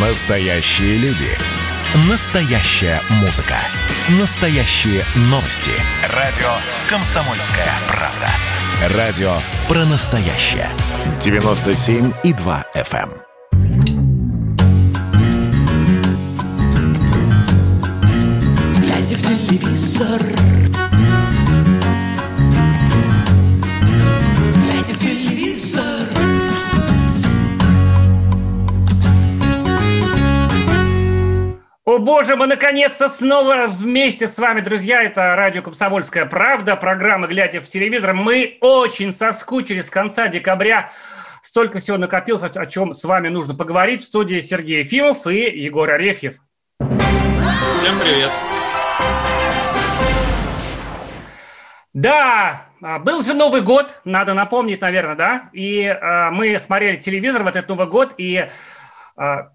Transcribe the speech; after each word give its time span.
Настоящие 0.00 0.96
люди. 0.98 1.26
Настоящая 2.08 3.00
музыка. 3.20 3.56
Настоящие 4.20 5.02
новости. 5.22 5.72
Радио 6.14 6.46
«Комсомольская 6.88 7.66
правда». 7.88 8.96
Радио 8.96 9.32
про 9.66 9.84
настоящее. 9.86 10.68
97,2 11.18 12.64
FM. 12.76 13.10
Глядя 18.78 19.16
в 19.16 19.22
телевизор 19.22 20.27
О 31.98 32.00
боже, 32.00 32.36
мы 32.36 32.46
наконец-то 32.46 33.08
снова 33.08 33.66
вместе 33.66 34.28
с 34.28 34.38
вами, 34.38 34.60
друзья. 34.60 35.02
Это 35.02 35.34
радио 35.34 35.62
«Комсомольская 35.62 36.26
правда», 36.26 36.76
программа 36.76 37.26
«Глядя 37.26 37.60
в 37.60 37.66
телевизор». 37.66 38.14
Мы 38.14 38.56
очень 38.60 39.12
соскучились 39.12 39.86
с 39.86 39.90
конца 39.90 40.28
декабря. 40.28 40.92
Столько 41.42 41.80
всего 41.80 41.96
накопилось, 41.96 42.44
о 42.44 42.66
чем 42.66 42.92
с 42.92 43.02
вами 43.02 43.26
нужно 43.26 43.56
поговорить. 43.56 44.02
В 44.02 44.06
студии 44.06 44.38
Сергей 44.38 44.84
Ефимов 44.84 45.26
и 45.26 45.40
Егор 45.58 45.90
Арефьев. 45.90 46.36
Всем 47.78 47.98
привет. 47.98 48.30
Да, 51.94 52.66
а, 52.80 53.00
был 53.00 53.22
же 53.22 53.34
Новый 53.34 53.62
год, 53.62 54.02
надо 54.04 54.34
напомнить, 54.34 54.80
наверное, 54.80 55.16
да? 55.16 55.50
И 55.52 55.84
а, 55.84 56.30
мы 56.30 56.56
смотрели 56.60 56.96
телевизор 56.96 57.42
в 57.42 57.48
этот 57.48 57.68
Новый 57.68 57.88
год, 57.88 58.14
и 58.18 58.48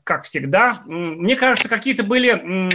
как 0.03 0.23
всегда. 0.23 0.79
Мне 0.85 1.35
кажется, 1.35 1.69
какие-то 1.69 2.03
были 2.03 2.69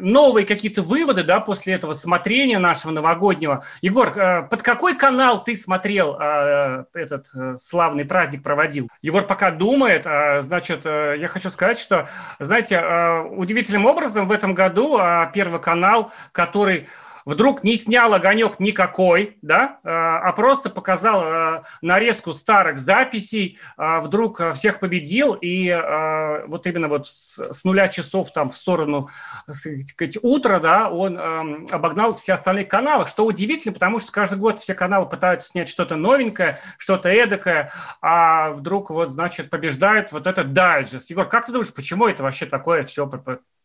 новые 0.00 0.46
какие-то 0.46 0.82
выводы, 0.82 1.22
да, 1.22 1.40
после 1.40 1.74
этого 1.74 1.92
смотрения 1.92 2.58
нашего 2.58 2.92
новогоднего. 2.92 3.64
Егор, 3.82 4.12
а, 4.16 4.42
под 4.42 4.62
какой 4.62 4.96
канал 4.96 5.42
ты 5.42 5.56
смотрел 5.56 6.16
а, 6.18 6.84
этот 6.94 7.26
э, 7.34 7.56
славный 7.56 8.04
праздник 8.04 8.42
проводил? 8.42 8.88
Егор 9.02 9.26
пока 9.26 9.50
думает, 9.50 10.02
а, 10.06 10.40
значит, 10.40 10.82
э, 10.86 11.16
я 11.18 11.28
хочу 11.28 11.50
сказать, 11.50 11.78
что, 11.78 12.08
знаете, 12.38 12.78
а, 12.78 13.22
удивительным 13.22 13.86
образом 13.86 14.28
в 14.28 14.32
этом 14.32 14.54
году 14.54 14.96
а, 14.98 15.26
Первый 15.32 15.60
канал, 15.60 16.12
который 16.32 16.88
вдруг 17.24 17.64
не 17.64 17.76
снял 17.76 18.12
огонек 18.14 18.60
никакой, 18.60 19.38
да, 19.42 19.78
э, 19.84 19.88
а 19.88 20.32
просто 20.32 20.70
показал 20.70 21.22
э, 21.24 21.62
нарезку 21.82 22.32
старых 22.32 22.78
записей, 22.78 23.58
э, 23.76 24.00
вдруг 24.00 24.40
всех 24.54 24.80
победил, 24.80 25.34
и 25.40 25.68
вот 26.46 26.66
именно 26.66 26.88
вот 26.88 27.06
с, 27.06 27.64
нуля 27.64 27.88
часов 27.88 28.32
там 28.32 28.50
в 28.50 28.54
сторону, 28.54 29.08
сказать, 29.50 30.18
утра, 30.22 30.60
да, 30.60 30.90
он 30.90 31.66
обогнал 31.70 32.14
все 32.14 32.34
остальные 32.34 32.64
каналы, 32.64 33.06
что 33.06 33.24
удивительно, 33.24 33.72
потому 33.72 33.98
что 33.98 34.12
каждый 34.12 34.38
год 34.38 34.58
все 34.58 34.74
каналы 34.74 35.08
пытаются 35.08 35.48
снять 35.48 35.68
что-то 35.68 35.96
новенькое, 35.96 36.58
что-то 36.76 37.08
эдакое, 37.08 37.70
а 38.00 38.50
вдруг 38.50 38.90
вот, 38.90 39.10
значит, 39.10 39.50
побеждает 39.50 40.12
вот 40.12 40.26
этот 40.26 40.52
дайджест. 40.52 41.10
Егор, 41.10 41.28
как 41.28 41.46
ты 41.46 41.52
думаешь, 41.52 41.72
почему 41.72 42.06
это 42.06 42.22
вообще 42.22 42.46
такое 42.46 42.84
все 42.84 43.06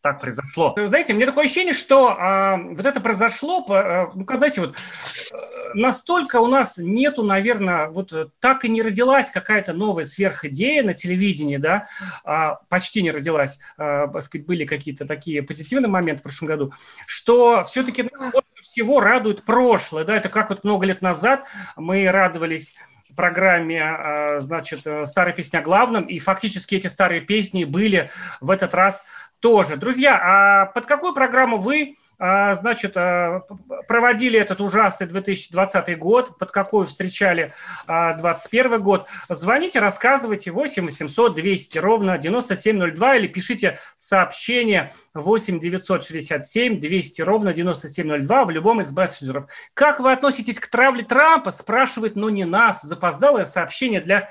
так 0.04 0.20
произошло. 0.20 0.74
Знаете, 0.76 1.14
мне 1.14 1.24
такое 1.24 1.46
ощущение, 1.46 1.72
что 1.72 2.08
а, 2.10 2.58
вот 2.58 2.84
это 2.84 3.00
произошло, 3.00 3.64
а, 3.70 4.10
ну, 4.14 4.26
когда, 4.26 4.50
знаете, 4.50 4.60
вот 4.60 4.74
э, 4.74 5.36
настолько 5.72 6.40
у 6.40 6.46
нас 6.46 6.76
нету, 6.76 7.22
наверное, 7.22 7.88
вот 7.88 8.12
э, 8.12 8.26
так 8.38 8.66
и 8.66 8.68
не 8.68 8.82
родилась 8.82 9.30
какая-то 9.30 9.72
новая 9.72 10.04
сверхидея 10.04 10.82
на 10.82 10.92
телевидении, 10.92 11.56
да, 11.56 11.88
а, 12.22 12.56
почти 12.68 13.00
не 13.00 13.12
родилась, 13.12 13.58
а, 13.78 14.20
сказать, 14.20 14.46
были 14.46 14.66
какие-то 14.66 15.06
такие 15.06 15.42
позитивные 15.42 15.88
моменты 15.88 16.20
в 16.20 16.24
прошлом 16.24 16.48
году, 16.48 16.74
что 17.06 17.64
все-таки 17.64 18.02
больше 18.02 18.60
всего 18.60 19.00
радует 19.00 19.42
прошлое, 19.44 20.04
да, 20.04 20.18
это 20.18 20.28
как 20.28 20.50
вот 20.50 20.64
много 20.64 20.84
лет 20.84 21.00
назад 21.00 21.46
мы 21.76 22.10
радовались 22.10 22.74
программе, 23.14 23.82
а, 23.82 24.40
значит, 24.40 24.86
э, 24.86 25.06
«Старая 25.06 25.32
песня 25.32 25.58
о 25.58 25.62
главном», 25.62 26.04
и 26.04 26.18
фактически 26.18 26.74
эти 26.74 26.86
старые 26.86 27.20
песни 27.20 27.64
были 27.64 28.10
в 28.40 28.50
этот 28.50 28.74
раз 28.74 29.04
тоже. 29.40 29.76
Друзья, 29.76 30.20
а 30.22 30.66
под 30.66 30.86
какую 30.86 31.14
программу 31.14 31.56
вы, 31.56 31.96
значит, 32.18 32.92
а, 32.96 33.40
п- 33.40 33.54
п- 33.56 33.82
проводили 33.88 34.38
этот 34.38 34.60
ужасный 34.60 35.06
2020 35.06 35.98
год, 35.98 36.38
под 36.38 36.50
какую 36.50 36.86
встречали 36.86 37.52
2021 37.86 38.80
год? 38.82 39.06
Звоните, 39.28 39.80
рассказывайте 39.80 40.50
8 40.50 40.84
800 40.84 41.34
200 41.34 41.78
ровно 41.78 42.18
9702 42.18 43.16
или 43.16 43.26
пишите 43.26 43.78
сообщение 43.96 44.92
8 45.14 45.58
967 45.60 46.80
200 46.80 47.22
ровно 47.22 47.52
9702 47.52 48.44
в 48.44 48.50
любом 48.50 48.80
из 48.80 48.92
мессенджеров. 48.92 49.46
Как 49.74 50.00
вы 50.00 50.12
относитесь 50.12 50.60
к 50.60 50.66
травле 50.68 51.02
Трампа? 51.04 51.50
Спрашивает, 51.50 52.16
но 52.16 52.30
не 52.30 52.44
нас. 52.44 52.82
Запоздалое 52.82 53.44
сообщение 53.44 54.00
для 54.00 54.28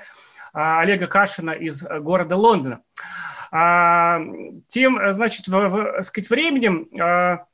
а, 0.52 0.80
Олега 0.80 1.06
Кашина 1.06 1.50
из 1.50 1.82
города 1.82 2.36
Лондона. 2.36 2.80
А, 3.50 4.20
Тем, 4.66 5.00
значит, 5.12 5.46
в- 5.48 5.68
в- 5.68 6.02
сказать, 6.02 6.30
временем 6.30 6.88
а, 7.00 7.44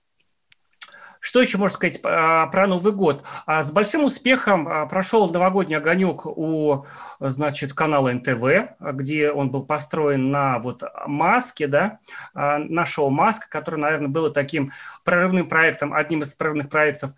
что 1.21 1.41
еще 1.41 1.59
можно 1.59 1.75
сказать 1.77 2.01
а, 2.03 2.47
про 2.47 2.67
Новый 2.67 2.93
год? 2.93 3.23
А, 3.47 3.63
С 3.63 3.71
большим 3.71 4.05
успехом 4.05 4.67
а, 4.67 4.87
прошел 4.87 5.29
новогодний 5.29 5.77
огонек 5.77 6.25
у, 6.25 6.85
значит, 7.21 7.75
канала 7.75 8.11
НТВ, 8.11 8.75
где 8.81 9.31
он 9.31 9.51
был 9.51 9.65
построен 9.65 10.31
на 10.31 10.59
вот 10.59 10.83
маске, 11.07 11.67
да, 11.67 11.99
на 12.35 12.87
шоу 12.87 13.11
«Маска», 13.11 13.49
которое, 13.51 13.77
наверное, 13.77 14.09
было 14.09 14.31
таким 14.31 14.73
прорывным 15.05 15.49
проектом, 15.49 15.93
одним 15.93 16.23
из 16.23 16.35
прорывных 16.35 16.69
проектов 16.71 17.13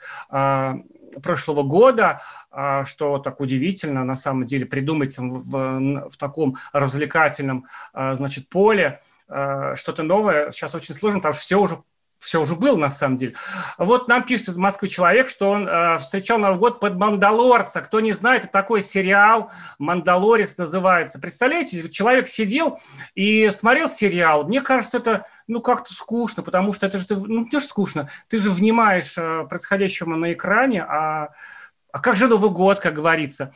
прошлого 1.23 1.63
года, 1.63 2.23
что 2.85 3.19
так 3.19 3.41
удивительно, 3.41 4.05
на 4.05 4.17
самом 4.17 4.47
деле, 4.47 4.67
придумать 4.67 5.17
в, 5.19 6.09
в- 6.09 6.17
таком 6.17 6.57
развлекательном, 6.73 7.67
значит, 7.95 8.49
поле 8.49 9.01
что-то 9.27 10.03
новое 10.03 10.51
сейчас 10.51 10.75
очень 10.75 10.95
сложно, 10.95 11.21
потому 11.21 11.35
что 11.35 11.43
все 11.43 11.57
уже 11.61 11.79
все 12.23 12.41
уже 12.41 12.55
было 12.55 12.77
на 12.77 12.89
самом 12.89 13.17
деле. 13.17 13.35
Вот 13.79 14.09
нам 14.09 14.23
пишет 14.25 14.49
из 14.49 14.57
Москвы 14.57 14.89
человек, 14.89 15.29
что 15.29 15.51
он 15.51 15.69
э, 15.69 15.99
встречал 15.99 16.39
Новый 16.39 16.59
год 16.59 16.81
под 16.81 16.97
«Мандалорца». 16.97 17.81
Кто 17.81 18.01
не 18.01 18.13
знает, 18.13 18.45
это 18.45 18.53
такой 18.53 18.81
сериал 18.81 19.51
«Мандалорец» 19.79 20.57
называется. 20.57 21.19
Представляете, 21.19 21.89
человек 21.91 22.29
сидел 22.29 22.81
и 23.15 23.51
смотрел 23.51 23.89
сериал. 23.89 24.45
Мне 24.45 24.61
кажется, 24.61 24.99
это 24.99 25.27
ну 25.49 25.61
как-то 25.61 25.93
скучно, 25.93 26.43
потому 26.43 26.73
что 26.73 26.87
это 26.87 26.99
же, 26.99 27.07
ну 27.11 27.41
не 27.41 27.51
то, 27.51 27.59
что 27.59 27.69
скучно, 27.69 28.09
ты 28.29 28.39
же 28.39 28.53
внимаешь 28.53 29.15
э, 29.17 29.45
происходящему 29.49 30.17
на 30.17 30.33
экране, 30.33 30.85
а, 30.85 31.31
а 31.91 31.99
как 32.01 32.17
же 32.17 32.29
Новый 32.29 32.51
год, 32.51 32.81
как 32.81 32.95
говорится. 32.95 33.53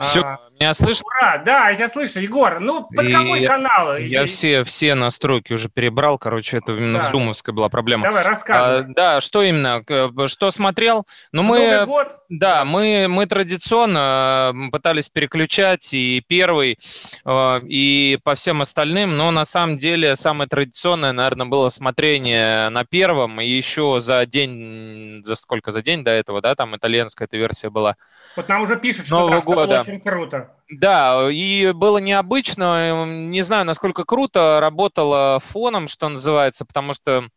Все, 0.00 0.20
А, 0.22 0.38
меня 0.58 0.72
слышно? 0.72 1.04
ура, 1.06 1.38
да, 1.38 1.68
я 1.68 1.76
тебя 1.76 1.88
слышу, 1.88 2.20
Егор. 2.20 2.58
Ну, 2.60 2.84
под 2.94 3.08
И 3.08 3.12
какой 3.12 3.44
канал? 3.44 3.96
Я 3.98 4.22
И- 4.22 4.26
все, 4.26 4.64
все 4.64 4.94
настройки 4.94 5.52
уже 5.52 5.68
перебрал, 5.68 6.18
короче, 6.18 6.58
это 6.58 6.72
именно 6.72 7.00
Да. 7.00 7.04
в 7.04 7.10
зумовской 7.10 7.52
была 7.52 7.68
проблема. 7.68 8.04
Давай, 8.04 8.22
А, 8.22 8.24
рассказывай. 8.24 8.94
да, 8.94 9.20
что 9.20 9.42
именно? 9.42 9.82
К- 9.84 10.10
Что 10.26 10.50
смотрел? 10.50 11.06
Ну, 11.32 11.42
Новый 11.42 11.80
мы, 11.80 11.86
год. 11.86 12.16
да, 12.28 12.64
мы, 12.64 13.06
мы 13.08 13.26
традиционно 13.26 14.54
пытались 14.72 15.08
переключать 15.08 15.92
и 15.92 16.22
первый, 16.26 16.78
э, 17.24 17.60
и 17.66 18.18
по 18.24 18.34
всем 18.34 18.60
остальным, 18.62 19.16
но 19.16 19.30
на 19.30 19.44
самом 19.44 19.76
деле 19.76 20.16
самое 20.16 20.48
традиционное, 20.48 21.12
наверное, 21.12 21.46
было 21.46 21.68
смотрение 21.68 22.68
на 22.70 22.84
первом, 22.84 23.40
и 23.40 23.46
еще 23.46 23.98
за 24.00 24.24
день, 24.26 25.22
за 25.24 25.34
сколько, 25.34 25.70
за 25.70 25.82
день 25.82 26.04
до 26.04 26.10
этого, 26.10 26.40
да, 26.40 26.54
там 26.54 26.76
итальянская 26.76 27.26
эта 27.26 27.36
версия 27.36 27.70
была. 27.70 27.96
Вот 28.36 28.48
нам 28.48 28.62
уже 28.62 28.76
пишут, 28.76 29.06
что 29.06 29.28
да, 29.28 29.40
что 29.40 29.46
было 29.46 29.54
года. 29.66 29.82
Очень 29.90 30.00
круто. 30.00 30.56
Да, 30.70 31.28
и 31.30 31.72
было 31.72 31.98
необычно, 31.98 33.04
не 33.06 33.42
знаю, 33.42 33.64
насколько 33.64 34.04
круто 34.04 34.58
работало 34.60 35.40
фоном, 35.40 35.88
что 35.88 36.08
называется, 36.08 36.64
потому 36.64 36.92
что 36.94 37.28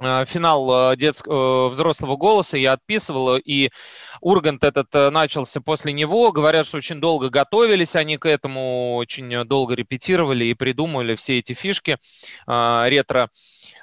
финал 0.00 0.92
э, 0.92 0.96
детск- 0.96 1.28
э, 1.28 1.68
взрослого 1.68 2.16
голоса 2.16 2.56
я 2.56 2.72
отписывал, 2.72 3.36
и 3.36 3.70
Ургант 4.20 4.64
этот 4.64 4.94
э, 4.94 5.10
начался 5.10 5.60
после 5.60 5.92
него. 5.92 6.32
Говорят, 6.32 6.66
что 6.66 6.78
очень 6.78 7.00
долго 7.00 7.30
готовились 7.30 7.96
они 7.96 8.16
к 8.16 8.26
этому, 8.26 8.96
очень 8.96 9.32
э, 9.34 9.44
долго 9.44 9.74
репетировали 9.74 10.46
и 10.46 10.54
придумывали 10.54 11.16
все 11.16 11.38
эти 11.38 11.52
фишки 11.52 11.98
э, 12.46 12.82
ретро. 12.88 13.28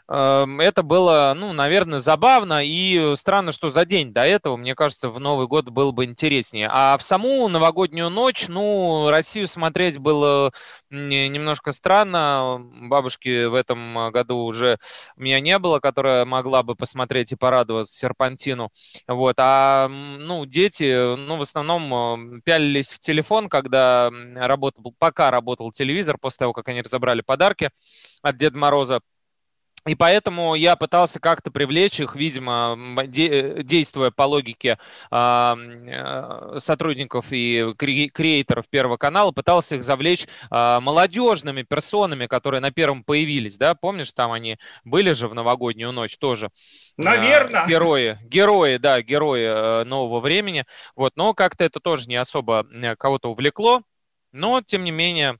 Эм, 0.09 0.61
Это 0.61 0.83
было, 0.83 1.33
ну, 1.35 1.51
наверное, 1.53 1.99
забавно 1.99 2.61
и 2.63 3.13
странно, 3.15 3.51
что 3.51 3.69
за 3.69 3.85
день 3.85 4.13
до 4.13 4.21
этого, 4.25 4.55
мне 4.55 4.73
кажется, 4.73 5.09
в 5.09 5.19
Новый 5.19 5.47
год 5.47 5.69
было 5.69 5.91
бы 5.91 6.05
интереснее. 6.05 6.69
А 6.71 6.97
в 6.97 7.03
саму 7.03 7.47
новогоднюю 7.49 8.09
ночь, 8.09 8.47
ну, 8.47 9.09
Россию 9.09 9.47
смотреть 9.47 9.97
было 9.97 10.51
немножко 10.89 11.71
странно. 11.71 12.61
Бабушки 12.83 13.45
в 13.45 13.53
этом 13.53 14.11
году 14.11 14.37
уже 14.45 14.77
у 15.17 15.21
меня 15.21 15.41
не 15.41 15.59
было, 15.59 15.79
которая 15.79 16.06
которая 16.07 16.25
могла 16.25 16.63
бы 16.63 16.75
посмотреть 16.75 17.33
и 17.33 17.35
порадоваться 17.35 17.97
серпантину. 17.97 18.71
Вот. 19.07 19.35
А 19.39 19.89
ну, 19.89 20.45
дети, 20.45 21.15
ну, 21.17 21.35
в 21.37 21.41
основном 21.41 22.41
пялились 22.45 22.93
в 22.93 22.99
телефон, 22.99 23.49
когда 23.49 24.09
работал, 24.35 24.93
пока 24.97 25.31
работал 25.31 25.71
телевизор, 25.73 26.17
после 26.17 26.39
того, 26.39 26.53
как 26.53 26.69
они 26.69 26.81
разобрали 26.81 27.21
подарки 27.21 27.71
от 28.21 28.37
Деда 28.37 28.57
Мороза. 28.57 29.01
И 29.87 29.95
поэтому 29.95 30.55
я 30.55 30.75
пытался 30.75 31.19
как-то 31.19 31.49
привлечь 31.49 31.99
их, 31.99 32.15
видимо, 32.15 32.77
де- 33.07 33.63
действуя 33.63 34.11
по 34.11 34.23
логике 34.23 34.77
э, 35.09 36.57
сотрудников 36.57 37.27
и 37.31 37.73
кре- 37.77 38.09
креаторов 38.09 38.67
Первого 38.69 38.97
канала, 38.97 39.31
пытался 39.31 39.77
их 39.77 39.83
завлечь 39.83 40.27
э, 40.51 40.79
молодежными 40.81 41.61
персонами, 41.63 42.27
которые 42.27 42.59
на 42.59 42.71
Первом 42.71 43.03
появились, 43.03 43.57
да, 43.57 43.75
помнишь, 43.75 44.11
там 44.11 44.33
они 44.33 44.57
были 44.83 45.13
же 45.13 45.29
в 45.29 45.33
новогоднюю 45.33 45.91
ночь 45.93 46.17
тоже. 46.17 46.49
Наверное. 46.97 47.63
Э, 47.63 47.67
герои, 47.67 48.19
герои, 48.23 48.77
да, 48.77 49.01
герои 49.01 49.45
э, 49.45 49.83
нового 49.85 50.19
времени, 50.19 50.65
вот, 50.95 51.13
но 51.15 51.33
как-то 51.33 51.63
это 51.63 51.79
тоже 51.79 52.07
не 52.09 52.15
особо 52.17 52.67
кого-то 52.97 53.31
увлекло, 53.31 53.83
но, 54.33 54.61
тем 54.61 54.83
не 54.83 54.91
менее, 54.91 55.37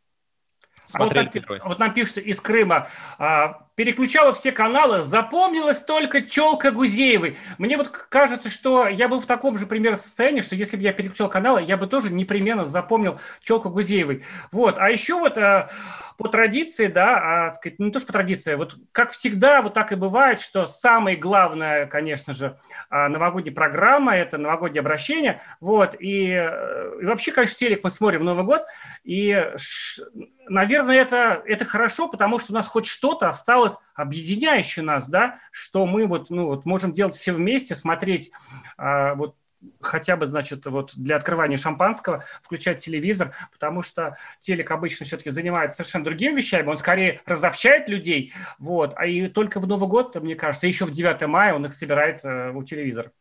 а 0.94 1.04
вот, 1.04 1.14
нам, 1.14 1.30
вот 1.66 1.80
нам 1.80 1.94
пишут 1.94 2.18
из 2.18 2.40
Крыма, 2.40 2.88
а, 3.18 3.67
переключала 3.78 4.34
все 4.34 4.52
каналы, 4.52 5.04
запомнилась 5.04 5.82
только 5.82 6.24
челка 6.24 6.72
Гузеевой. 6.72 7.38
Мне 7.60 7.78
вот 7.78 7.90
кажется, 7.90 8.50
что 8.50 8.88
я 8.88 9.08
был 9.08 9.20
в 9.20 9.28
таком 9.28 9.56
же 9.60 9.68
примерно 9.68 9.98
состоянии, 9.98 10.42
что 10.42 10.56
если 10.56 10.78
бы 10.78 10.84
я 10.84 10.94
переключал 10.94 11.30
каналы, 11.30 11.62
я 11.62 11.78
бы 11.78 11.86
тоже 11.86 12.12
непременно 12.12 12.66
запомнил 12.66 13.20
челку 13.40 13.70
Гузеевой. 13.70 14.24
Вот. 14.52 14.80
А 14.80 14.90
еще 14.90 15.14
вот 15.14 15.38
э, 15.38 15.70
по 16.18 16.28
традиции, 16.28 16.88
да, 16.88 17.46
а, 17.48 17.54
сказать, 17.54 17.78
ну, 17.78 17.86
не 17.86 17.92
то, 17.92 18.00
что 18.00 18.08
по 18.08 18.14
традиции, 18.14 18.56
вот 18.56 18.76
как 18.92 19.12
всегда, 19.12 19.62
вот 19.62 19.76
так 19.76 19.92
и 19.92 19.96
бывает, 19.96 20.40
что 20.40 20.66
самое 20.66 21.16
главное, 21.16 21.86
конечно 21.86 22.34
же, 22.34 22.58
а, 22.90 23.08
новогодняя 23.08 23.54
программа, 23.54 24.16
это 24.16 24.40
новогоднее 24.40 24.80
обращение, 24.80 25.40
вот, 25.60 25.96
и, 26.00 26.32
э, 26.32 27.00
и 27.02 27.06
вообще, 27.06 27.32
конечно, 27.32 27.56
телек 27.56 27.84
мы 27.84 27.92
смотрим 27.92 28.22
в 28.22 28.24
Новый 28.24 28.44
год, 28.44 28.64
и, 29.04 29.54
наверное, 30.50 30.96
это, 30.96 31.44
это 31.46 31.66
хорошо, 31.66 32.08
потому 32.08 32.40
что 32.40 32.52
у 32.52 32.56
нас 32.56 32.68
хоть 32.68 32.88
что-то 32.88 33.28
осталось 33.28 33.67
осталось 33.68 33.78
объединяющее 33.96 34.84
нас, 34.84 35.08
да, 35.08 35.40
что 35.52 35.86
мы 35.86 36.08
вот, 36.08 36.30
ну, 36.30 36.48
вот 36.48 36.66
можем 36.66 36.92
делать 36.92 37.16
все 37.16 37.34
вместе, 37.34 37.76
смотреть 37.76 38.32
а, 38.78 39.16
вот 39.16 39.36
хотя 39.82 40.16
бы, 40.16 40.28
значит, 40.28 40.68
вот 40.68 40.94
для 40.96 41.16
открывания 41.16 41.58
шампанского 41.58 42.24
включать 42.44 42.78
телевизор, 42.78 43.34
потому 43.52 43.82
что 43.82 44.16
телек 44.40 44.70
обычно 44.70 45.06
все-таки 45.06 45.32
занимается 45.32 45.78
совершенно 45.78 46.06
другими 46.06 46.36
вещами, 46.36 46.68
он 46.68 46.78
скорее 46.78 47.22
разобщает 47.26 47.90
людей, 47.90 48.34
вот, 48.60 48.94
а 48.96 49.08
и 49.08 49.28
только 49.28 49.60
в 49.60 49.68
Новый 49.68 49.90
год, 49.90 50.16
мне 50.22 50.36
кажется, 50.36 50.68
еще 50.68 50.86
в 50.86 50.92
9 50.92 51.28
мая 51.28 51.56
он 51.56 51.66
их 51.66 51.74
собирает 51.74 52.24
э, 52.24 52.52
у 52.52 52.64
телевизора. 52.64 53.12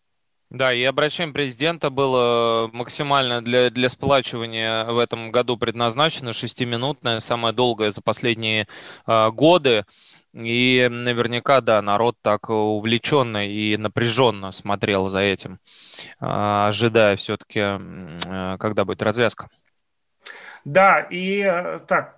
Да, 0.50 0.72
и 0.72 0.82
обращение 0.84 1.34
президента 1.34 1.90
было 1.90 2.70
максимально 2.72 3.42
для, 3.42 3.68
для 3.68 3.88
сплачивания 3.88 4.84
в 4.84 4.98
этом 4.98 5.32
году 5.32 5.56
предназначено, 5.56 6.32
шестиминутное, 6.32 7.18
самое 7.18 7.52
долгое 7.52 7.90
за 7.90 8.00
последние 8.00 8.68
э, 9.06 9.30
годы. 9.32 9.84
И 10.36 10.86
наверняка, 10.90 11.62
да, 11.62 11.80
народ 11.80 12.16
так 12.20 12.50
увлеченно 12.50 13.48
и 13.48 13.76
напряженно 13.78 14.52
смотрел 14.52 15.08
за 15.08 15.20
этим, 15.20 15.58
а, 16.20 16.68
ожидая 16.68 17.16
все-таки, 17.16 17.60
э, 17.60 18.56
когда 18.58 18.84
будет 18.84 19.00
развязка. 19.00 19.48
Да, 20.66 21.00
и 21.00 21.40
э, 21.40 21.78
так, 21.86 22.15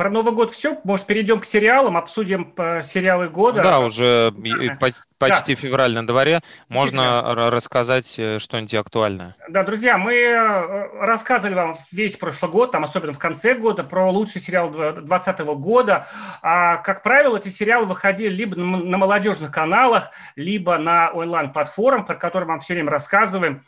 про 0.00 0.08
Новый 0.08 0.32
год 0.32 0.50
все. 0.50 0.78
Может, 0.82 1.04
перейдем 1.04 1.40
к 1.40 1.44
сериалам, 1.44 1.98
обсудим 1.98 2.54
э, 2.56 2.80
сериалы 2.80 3.28
года. 3.28 3.62
Да, 3.62 3.80
уже 3.80 4.32
да. 4.34 4.92
почти 5.18 5.54
да. 5.54 5.60
февраль 5.60 5.92
на 5.92 6.06
дворе. 6.06 6.40
Можно 6.70 7.34
рассказать 7.50 8.18
э, 8.18 8.38
что-нибудь 8.38 8.72
актуальное. 8.72 9.36
Да, 9.50 9.62
друзья, 9.62 9.98
мы 9.98 10.14
э, 10.14 11.04
рассказывали 11.04 11.54
вам 11.54 11.74
весь 11.92 12.16
прошлый 12.16 12.50
год, 12.50 12.72
там 12.72 12.84
особенно 12.84 13.12
в 13.12 13.18
конце 13.18 13.52
года, 13.52 13.84
про 13.84 14.10
лучший 14.10 14.40
сериал 14.40 14.70
2020 14.70 15.40
года. 15.40 16.06
А, 16.40 16.78
как 16.78 17.02
правило, 17.02 17.36
эти 17.36 17.50
сериалы 17.50 17.84
выходили 17.84 18.30
либо 18.30 18.56
на 18.58 18.96
молодежных 18.96 19.52
каналах, 19.52 20.12
либо 20.34 20.78
на 20.78 21.10
онлайн-платформах, 21.10 22.06
про 22.06 22.14
которые 22.14 22.46
мы 22.46 22.52
вам 22.52 22.60
все 22.60 22.72
время 22.72 22.90
рассказываем. 22.90 23.62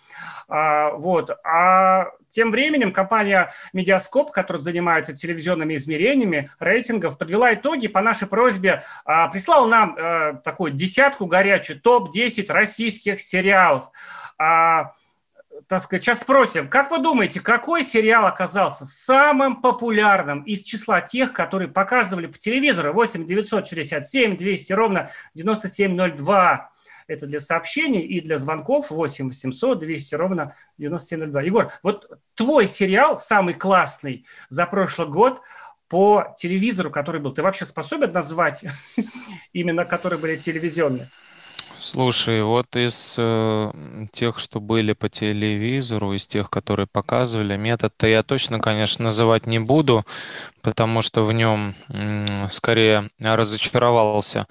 А, 0.48 0.92
вот. 0.92 1.30
А 1.44 2.06
тем 2.32 2.50
временем 2.50 2.92
компания 2.92 3.50
Медиаскоп, 3.74 4.30
которая 4.30 4.62
занимается 4.62 5.12
телевизионными 5.12 5.74
измерениями 5.74 6.21
рейтингов, 6.58 7.18
подвела 7.18 7.54
итоги 7.54 7.88
по 7.88 8.00
нашей 8.00 8.28
просьбе, 8.28 8.82
а, 9.04 9.28
прислала 9.28 9.66
нам 9.66 9.96
а, 9.98 10.32
такую 10.34 10.72
десятку 10.72 11.26
горячую, 11.26 11.80
топ-10 11.80 12.52
российских 12.52 13.20
сериалов. 13.20 13.90
А, 14.38 14.92
так 15.68 15.80
сказать, 15.80 16.04
сейчас 16.04 16.20
спросим, 16.20 16.68
как 16.68 16.90
вы 16.90 16.98
думаете, 16.98 17.40
какой 17.40 17.84
сериал 17.84 18.26
оказался 18.26 18.84
самым 18.86 19.60
популярным 19.60 20.42
из 20.42 20.62
числа 20.62 21.00
тех, 21.00 21.32
которые 21.32 21.68
показывали 21.68 22.26
по 22.26 22.38
телевизору 22.38 22.92
8 22.92 23.24
967 23.24 24.36
200 24.36 24.72
ровно 24.72 25.10
9702? 25.34 26.70
Это 27.06 27.26
для 27.26 27.40
сообщений 27.40 28.00
и 28.00 28.20
для 28.20 28.38
звонков 28.38 28.90
8 28.90 29.28
800 29.28 29.78
200 29.78 30.14
ровно 30.14 30.56
9702. 30.78 31.42
Егор, 31.42 31.72
вот 31.82 32.08
твой 32.34 32.66
сериал 32.66 33.18
самый 33.18 33.54
классный 33.54 34.24
за 34.48 34.66
прошлый 34.66 35.08
год 35.08 35.40
по 35.92 36.32
телевизору, 36.34 36.90
который 36.90 37.20
был, 37.20 37.32
ты 37.32 37.42
вообще 37.42 37.66
способен 37.66 38.12
назвать 38.12 38.64
именно, 39.52 39.84
которые 39.84 40.18
были 40.18 40.36
телевизионные? 40.36 41.10
Слушай, 41.78 42.42
вот 42.42 42.74
из 42.76 43.16
э, 43.18 43.70
тех, 44.10 44.38
что 44.38 44.58
были 44.58 44.94
по 44.94 45.10
телевизору, 45.10 46.14
из 46.14 46.26
тех, 46.26 46.48
которые 46.48 46.86
показывали, 46.86 47.58
метод-то 47.58 48.06
я 48.06 48.22
точно, 48.22 48.58
конечно, 48.58 49.04
называть 49.04 49.46
не 49.46 49.58
буду, 49.58 50.06
потому 50.62 51.02
что 51.02 51.26
в 51.26 51.32
нем 51.34 51.74
э, 51.90 52.48
скорее 52.50 53.10
разочаровался. 53.20 54.46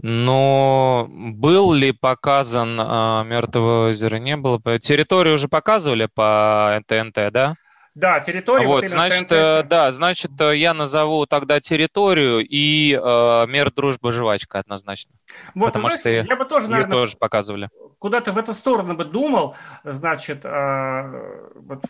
Но 0.00 1.08
был 1.10 1.72
ли 1.72 1.90
показан 1.90 2.78
а, 2.80 3.24
Мертвое 3.24 3.88
озеро? 3.88 4.18
Не 4.18 4.36
было. 4.36 4.60
Территорию 4.78 5.34
уже 5.34 5.48
показывали 5.48 6.06
по 6.14 6.80
ТНТ, 6.86 7.32
да? 7.32 7.56
Да, 7.98 8.20
территорию. 8.20 8.68
Вот, 8.68 8.82
вот 8.82 8.90
значит, 8.90 9.28
ТНТ. 9.28 9.32
Э, 9.32 9.62
да, 9.64 9.90
значит, 9.90 10.30
э, 10.40 10.56
я 10.56 10.72
назову 10.72 11.26
тогда 11.26 11.60
территорию 11.60 12.46
и 12.48 12.94
э, 12.94 13.46
мир, 13.48 13.72
дружба, 13.72 14.12
жвачка 14.12 14.60
однозначно. 14.60 15.10
Вот, 15.56 15.72
Потому 15.72 15.88
знаешь, 15.88 16.00
что 16.00 16.10
я 16.10 16.36
бы 16.36 16.44
тоже, 16.44 16.70
наверное, 16.70 16.92
тоже 16.92 17.16
показывали. 17.16 17.68
Куда-то 17.98 18.30
в 18.30 18.38
эту 18.38 18.54
сторону 18.54 18.94
бы 18.94 19.04
думал, 19.04 19.56
значит, 19.82 20.44
э, 20.44 21.50
вот, 21.56 21.82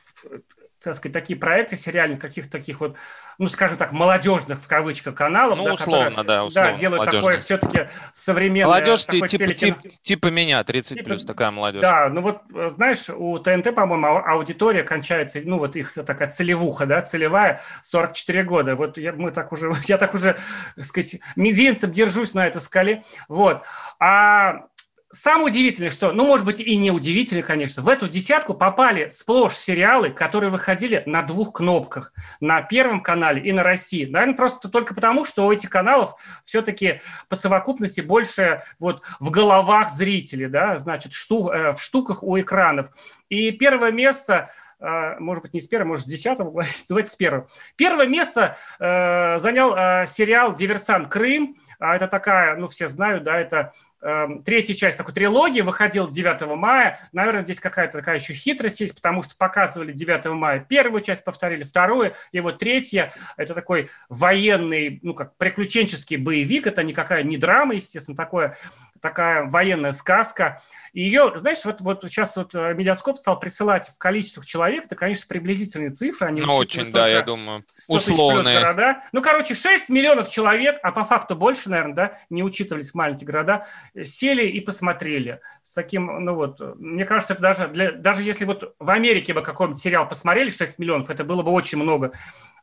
так 0.82 0.94
сказать, 0.94 1.12
такие 1.12 1.38
проекты 1.38 1.76
сериальных, 1.76 2.20
каких-то 2.20 2.50
таких 2.50 2.80
вот, 2.80 2.96
ну, 3.38 3.46
скажем 3.46 3.78
так, 3.78 3.92
молодежных, 3.92 4.60
в 4.60 4.68
кавычках, 4.68 5.14
каналов. 5.14 5.58
Ну, 5.58 5.64
да, 5.64 5.74
условно, 5.74 6.10
которые, 6.10 6.26
да, 6.26 6.44
условно, 6.44 6.72
Да, 6.72 6.78
делают 6.78 6.98
молодежный. 6.98 7.20
такое 7.20 7.38
все-таки 7.40 7.88
современное... 8.12 8.66
Молодежь 8.66 9.06
типа, 9.06 9.28
типа, 9.28 9.54
типа 10.02 10.26
меня, 10.28 10.62
30 10.62 10.98
типа, 10.98 11.08
плюс, 11.08 11.24
такая 11.24 11.50
молодежь. 11.50 11.82
Да, 11.82 12.08
ну 12.08 12.20
вот, 12.20 12.42
знаешь, 12.70 13.08
у 13.10 13.38
ТНТ, 13.38 13.74
по-моему, 13.74 14.22
аудитория 14.24 14.82
кончается, 14.82 15.40
ну, 15.44 15.58
вот 15.58 15.76
их 15.76 15.92
такая 15.92 16.28
целевуха, 16.30 16.86
да, 16.86 17.02
целевая, 17.02 17.60
44 17.82 18.42
года. 18.44 18.76
Вот 18.76 18.98
я, 18.98 19.12
мы 19.12 19.30
так 19.30 19.52
уже, 19.52 19.72
я 19.84 19.98
так 19.98 20.14
уже, 20.14 20.38
так 20.76 20.84
сказать, 20.84 21.16
мизинцем 21.36 21.90
держусь 21.90 22.34
на 22.34 22.46
этой 22.46 22.60
скале. 22.60 23.02
Вот. 23.28 23.62
А 23.98 24.66
Самое 25.10 25.46
удивительное, 25.46 25.88
что, 25.88 26.12
ну, 26.12 26.26
может 26.26 26.44
быть, 26.44 26.60
и 26.60 26.76
не 26.76 26.90
удивительно, 26.90 27.42
конечно, 27.42 27.82
в 27.82 27.88
эту 27.88 28.08
десятку 28.08 28.52
попали 28.52 29.08
сплошь 29.08 29.54
сериалы, 29.54 30.10
которые 30.10 30.50
выходили 30.50 31.02
на 31.06 31.22
двух 31.22 31.54
кнопках, 31.54 32.12
на 32.40 32.60
Первом 32.60 33.02
канале 33.02 33.40
и 33.40 33.52
на 33.52 33.62
России. 33.62 34.04
Наверное, 34.04 34.36
просто 34.36 34.68
только 34.68 34.94
потому, 34.94 35.24
что 35.24 35.46
у 35.46 35.52
этих 35.52 35.70
каналов 35.70 36.16
все-таки 36.44 37.00
по 37.30 37.36
совокупности 37.36 38.02
больше 38.02 38.60
вот 38.78 39.02
в 39.18 39.30
головах 39.30 39.90
зрителей, 39.90 40.46
да, 40.46 40.76
значит, 40.76 41.14
шту, 41.14 41.48
э, 41.48 41.72
в 41.72 41.80
штуках 41.80 42.22
у 42.22 42.38
экранов. 42.38 42.90
И 43.30 43.50
первое 43.52 43.92
место 43.92 44.50
э, 44.78 45.18
может 45.20 45.42
быть, 45.42 45.54
не 45.54 45.60
с 45.60 45.68
первого, 45.68 45.88
может, 45.88 46.04
с 46.04 46.08
десятого, 46.08 46.62
давайте 46.90 47.10
с 47.10 47.16
первого. 47.16 47.48
Первое 47.76 48.06
место 48.06 48.58
э, 48.78 49.38
занял 49.38 49.74
э, 49.74 50.04
сериал 50.06 50.54
«Диверсант 50.54 51.08
Крым». 51.08 51.56
А 51.78 51.94
это 51.94 52.08
такая, 52.08 52.56
ну, 52.56 52.66
все 52.66 52.88
знают, 52.88 53.22
да, 53.22 53.38
это 53.38 53.72
третья 54.00 54.74
часть 54.74 54.98
такой 54.98 55.14
трилогии 55.14 55.60
выходила 55.60 56.10
9 56.10 56.56
мая. 56.56 57.00
Наверное, 57.12 57.42
здесь 57.42 57.60
какая-то 57.60 57.98
такая 57.98 58.18
еще 58.18 58.34
хитрость 58.34 58.80
есть, 58.80 58.94
потому 58.94 59.22
что 59.22 59.36
показывали 59.36 59.92
9 59.92 60.26
мая 60.26 60.60
первую 60.60 61.00
часть, 61.02 61.24
повторили 61.24 61.64
вторую, 61.64 62.14
и 62.32 62.40
вот 62.40 62.58
третья– 62.58 63.12
это 63.36 63.54
такой 63.54 63.90
военный, 64.08 65.00
ну, 65.02 65.14
как 65.14 65.36
приключенческий 65.36 66.16
боевик, 66.16 66.66
это 66.66 66.82
никакая 66.82 67.22
не 67.22 67.36
драма, 67.36 67.74
естественно, 67.74 68.16
такое 68.16 68.56
такая 69.00 69.44
военная 69.44 69.92
сказка. 69.92 70.60
И 70.92 71.02
ее, 71.02 71.32
знаешь, 71.36 71.64
вот, 71.64 71.80
вот 71.80 72.02
сейчас 72.02 72.36
вот 72.36 72.54
э, 72.54 72.74
медиаскоп 72.74 73.18
стал 73.18 73.38
присылать 73.38 73.88
в 73.88 73.98
количествах 73.98 74.46
человек, 74.46 74.86
это, 74.86 74.96
конечно, 74.96 75.26
приблизительные 75.28 75.90
цифры. 75.90 76.28
Они 76.28 76.40
ну, 76.40 76.54
очень, 76.54 76.90
да, 76.90 77.06
я 77.06 77.22
думаю, 77.22 77.64
условные. 77.88 78.60
Города. 78.60 79.02
Ну, 79.12 79.22
короче, 79.22 79.54
6 79.54 79.90
миллионов 79.90 80.30
человек, 80.30 80.78
а 80.82 80.92
по 80.92 81.04
факту 81.04 81.36
больше, 81.36 81.68
наверное, 81.68 81.94
да, 81.94 82.12
не 82.30 82.42
учитывались 82.42 82.94
маленькие 82.94 83.26
города, 83.26 83.66
сели 84.02 84.46
и 84.46 84.60
посмотрели. 84.60 85.40
С 85.62 85.74
таким, 85.74 86.06
ну 86.24 86.34
вот, 86.34 86.60
мне 86.76 87.04
кажется, 87.04 87.34
это 87.34 87.42
даже, 87.42 87.68
для, 87.68 87.92
даже 87.92 88.22
если 88.22 88.44
вот 88.44 88.74
в 88.78 88.90
Америке 88.90 89.34
бы 89.34 89.42
какой-нибудь 89.42 89.80
сериал 89.80 90.08
посмотрели 90.08 90.50
6 90.50 90.78
миллионов, 90.78 91.10
это 91.10 91.22
было 91.24 91.42
бы 91.42 91.52
очень 91.52 91.78
много. 91.78 92.12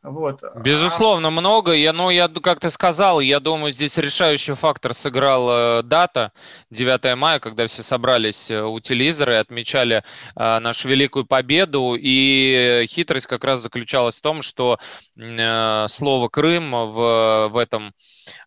Вот. 0.02 0.42
Безусловно, 0.56 1.28
а... 1.28 1.30
много. 1.30 1.72
Я, 1.72 1.92
ну, 1.92 2.10
я, 2.10 2.28
как 2.28 2.60
ты 2.60 2.70
сказал, 2.70 3.20
я 3.20 3.40
думаю, 3.40 3.72
здесь 3.72 3.96
решающий 3.96 4.54
фактор 4.54 4.94
сыграл 4.94 5.48
э, 5.50 5.82
дата 5.82 6.25
9 6.70 7.16
мая, 7.16 7.38
когда 7.40 7.66
все 7.66 7.82
собрались 7.82 8.50
э, 8.50 8.62
у 8.62 8.80
телевизора 8.80 9.34
и 9.34 9.38
отмечали 9.38 10.02
э, 10.36 10.58
нашу 10.58 10.88
великую 10.88 11.26
победу. 11.26 11.96
И 11.98 12.86
хитрость 12.88 13.26
как 13.26 13.44
раз 13.44 13.60
заключалась 13.60 14.18
в 14.18 14.22
том, 14.22 14.42
что 14.42 14.78
э, 15.16 15.86
слово 15.88 16.28
Крым 16.28 16.72
в, 16.72 17.48
в 17.48 17.56
этом 17.56 17.92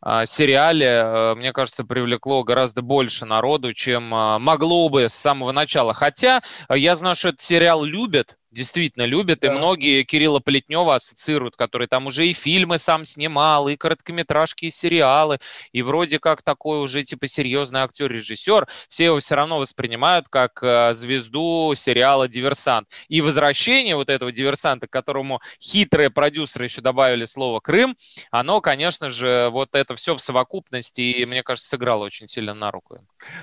э, 0.05 0.25
сериале, 0.25 1.35
мне 1.35 1.53
кажется, 1.53 1.83
привлекло 1.83 2.43
гораздо 2.43 2.81
больше 2.81 3.25
народу, 3.25 3.73
чем 3.73 4.13
э, 4.13 4.39
могло 4.39 4.89
бы 4.89 5.07
с 5.09 5.13
самого 5.13 5.51
начала. 5.51 5.93
Хотя 5.93 6.41
э, 6.67 6.77
я 6.77 6.95
знаю, 6.95 7.15
что 7.15 7.29
этот 7.29 7.41
сериал 7.41 7.83
любят, 7.83 8.35
действительно 8.51 9.03
любят, 9.03 9.39
да. 9.41 9.47
и 9.47 9.49
многие 9.51 10.03
Кирилла 10.03 10.39
Плетнева 10.39 10.95
ассоциируют, 10.95 11.55
который 11.55 11.87
там 11.87 12.07
уже 12.07 12.27
и 12.27 12.33
фильмы 12.33 12.77
сам 12.77 13.05
снимал, 13.05 13.67
и 13.67 13.75
короткометражки, 13.75 14.65
и 14.65 14.71
сериалы, 14.71 15.39
и 15.71 15.81
вроде 15.81 16.19
как 16.19 16.41
такой 16.41 16.81
уже 16.81 17.03
типа 17.03 17.27
серьезный 17.27 17.81
актер-режиссер, 17.81 18.67
все 18.89 19.05
его 19.05 19.19
все 19.19 19.35
равно 19.35 19.59
воспринимают 19.59 20.27
как 20.29 20.63
э, 20.63 20.93
звезду 20.93 21.73
сериала 21.75 22.27
«Диверсант». 22.27 22.87
И 23.07 23.21
возвращение 23.21 23.95
вот 23.95 24.09
этого 24.09 24.31
диверсанта, 24.31 24.87
к 24.87 24.91
которому 24.91 25.41
хитрые 25.61 26.09
продюсеры 26.09 26.65
еще 26.65 26.81
добавили 26.81 27.25
слово 27.25 27.59
«Крым», 27.59 27.95
оно, 28.31 28.61
конечно 28.61 29.09
же, 29.09 29.49
вот 29.51 29.75
это 29.75 29.95
все 29.95 30.15
в 30.15 30.21
совокупности, 30.21 31.01
и, 31.01 31.25
мне 31.25 31.43
кажется, 31.43 31.69
сыграло 31.69 32.05
очень 32.05 32.27
сильно 32.27 32.53
на 32.53 32.71
руку. 32.71 32.99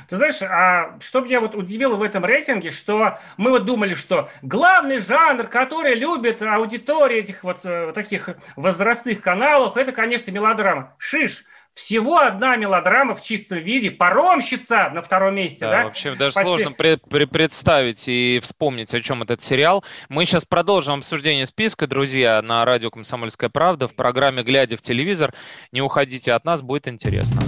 Ты 0.08 0.16
знаешь, 0.16 0.40
а 0.42 0.98
что 1.00 1.20
меня 1.20 1.40
вот 1.40 1.54
удивило 1.54 1.96
в 1.96 2.02
этом 2.02 2.24
рейтинге, 2.24 2.70
что 2.70 3.18
мы 3.36 3.50
вот 3.50 3.64
думали, 3.64 3.94
что 3.94 4.28
главный 4.42 4.95
главный 4.96 5.00
жанр, 5.00 5.48
который 5.48 5.94
любит 5.94 6.42
аудитория 6.42 7.20
этих 7.20 7.44
вот 7.44 7.60
э, 7.64 7.92
таких 7.94 8.30
возрастных 8.56 9.20
каналов, 9.20 9.76
это, 9.76 9.92
конечно, 9.92 10.30
мелодрама. 10.30 10.94
Шиш, 10.98 11.44
всего 11.74 12.18
одна 12.18 12.56
мелодрама 12.56 13.14
в 13.14 13.22
чистом 13.22 13.58
виде, 13.58 13.90
«Паромщица» 13.90 14.90
на 14.94 15.02
втором 15.02 15.34
месте, 15.34 15.66
да? 15.66 15.70
да? 15.70 15.84
Вообще 15.84 16.14
даже 16.14 16.34
Почти... 16.34 16.48
сложно 16.48 16.72
пред, 16.72 17.02
пред, 17.08 17.30
представить 17.30 18.08
и 18.08 18.40
вспомнить, 18.42 18.94
о 18.94 19.02
чем 19.02 19.22
этот 19.22 19.42
сериал. 19.42 19.84
Мы 20.08 20.24
сейчас 20.24 20.44
продолжим 20.44 20.98
обсуждение 20.98 21.46
списка, 21.46 21.86
друзья, 21.86 22.40
на 22.42 22.64
радио 22.64 22.90
«Комсомольская 22.90 23.50
правда» 23.50 23.88
в 23.88 23.94
программе 23.94 24.42
«Глядя 24.42 24.76
в 24.76 24.82
телевизор». 24.82 25.34
Не 25.72 25.82
уходите 25.82 26.32
от 26.32 26.44
нас, 26.44 26.62
будет 26.62 26.88
интересно. 26.88 27.40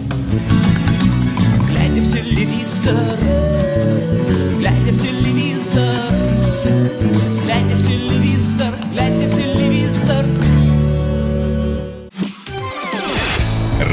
Глядя 1.68 2.00
в 2.00 2.12
телевизор, 2.12 2.94
глядя 4.58 4.92
в 4.92 5.00
телевизор, 5.00 6.18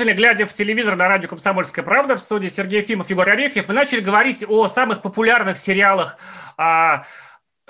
Действительно, 0.00 0.16
глядя 0.16 0.46
в 0.46 0.54
телевизор 0.54 0.96
на 0.96 1.08
радио 1.08 1.28
«Комсомольская 1.28 1.84
правда» 1.84 2.16
в 2.16 2.22
студии 2.22 2.48
Сергей 2.48 2.80
Ефимов, 2.80 3.10
Егор 3.10 3.28
Арефьев, 3.28 3.68
мы 3.68 3.74
начали 3.74 4.00
говорить 4.00 4.42
о 4.48 4.66
самых 4.66 5.02
популярных 5.02 5.58
сериалах 5.58 6.16
а, 6.56 7.04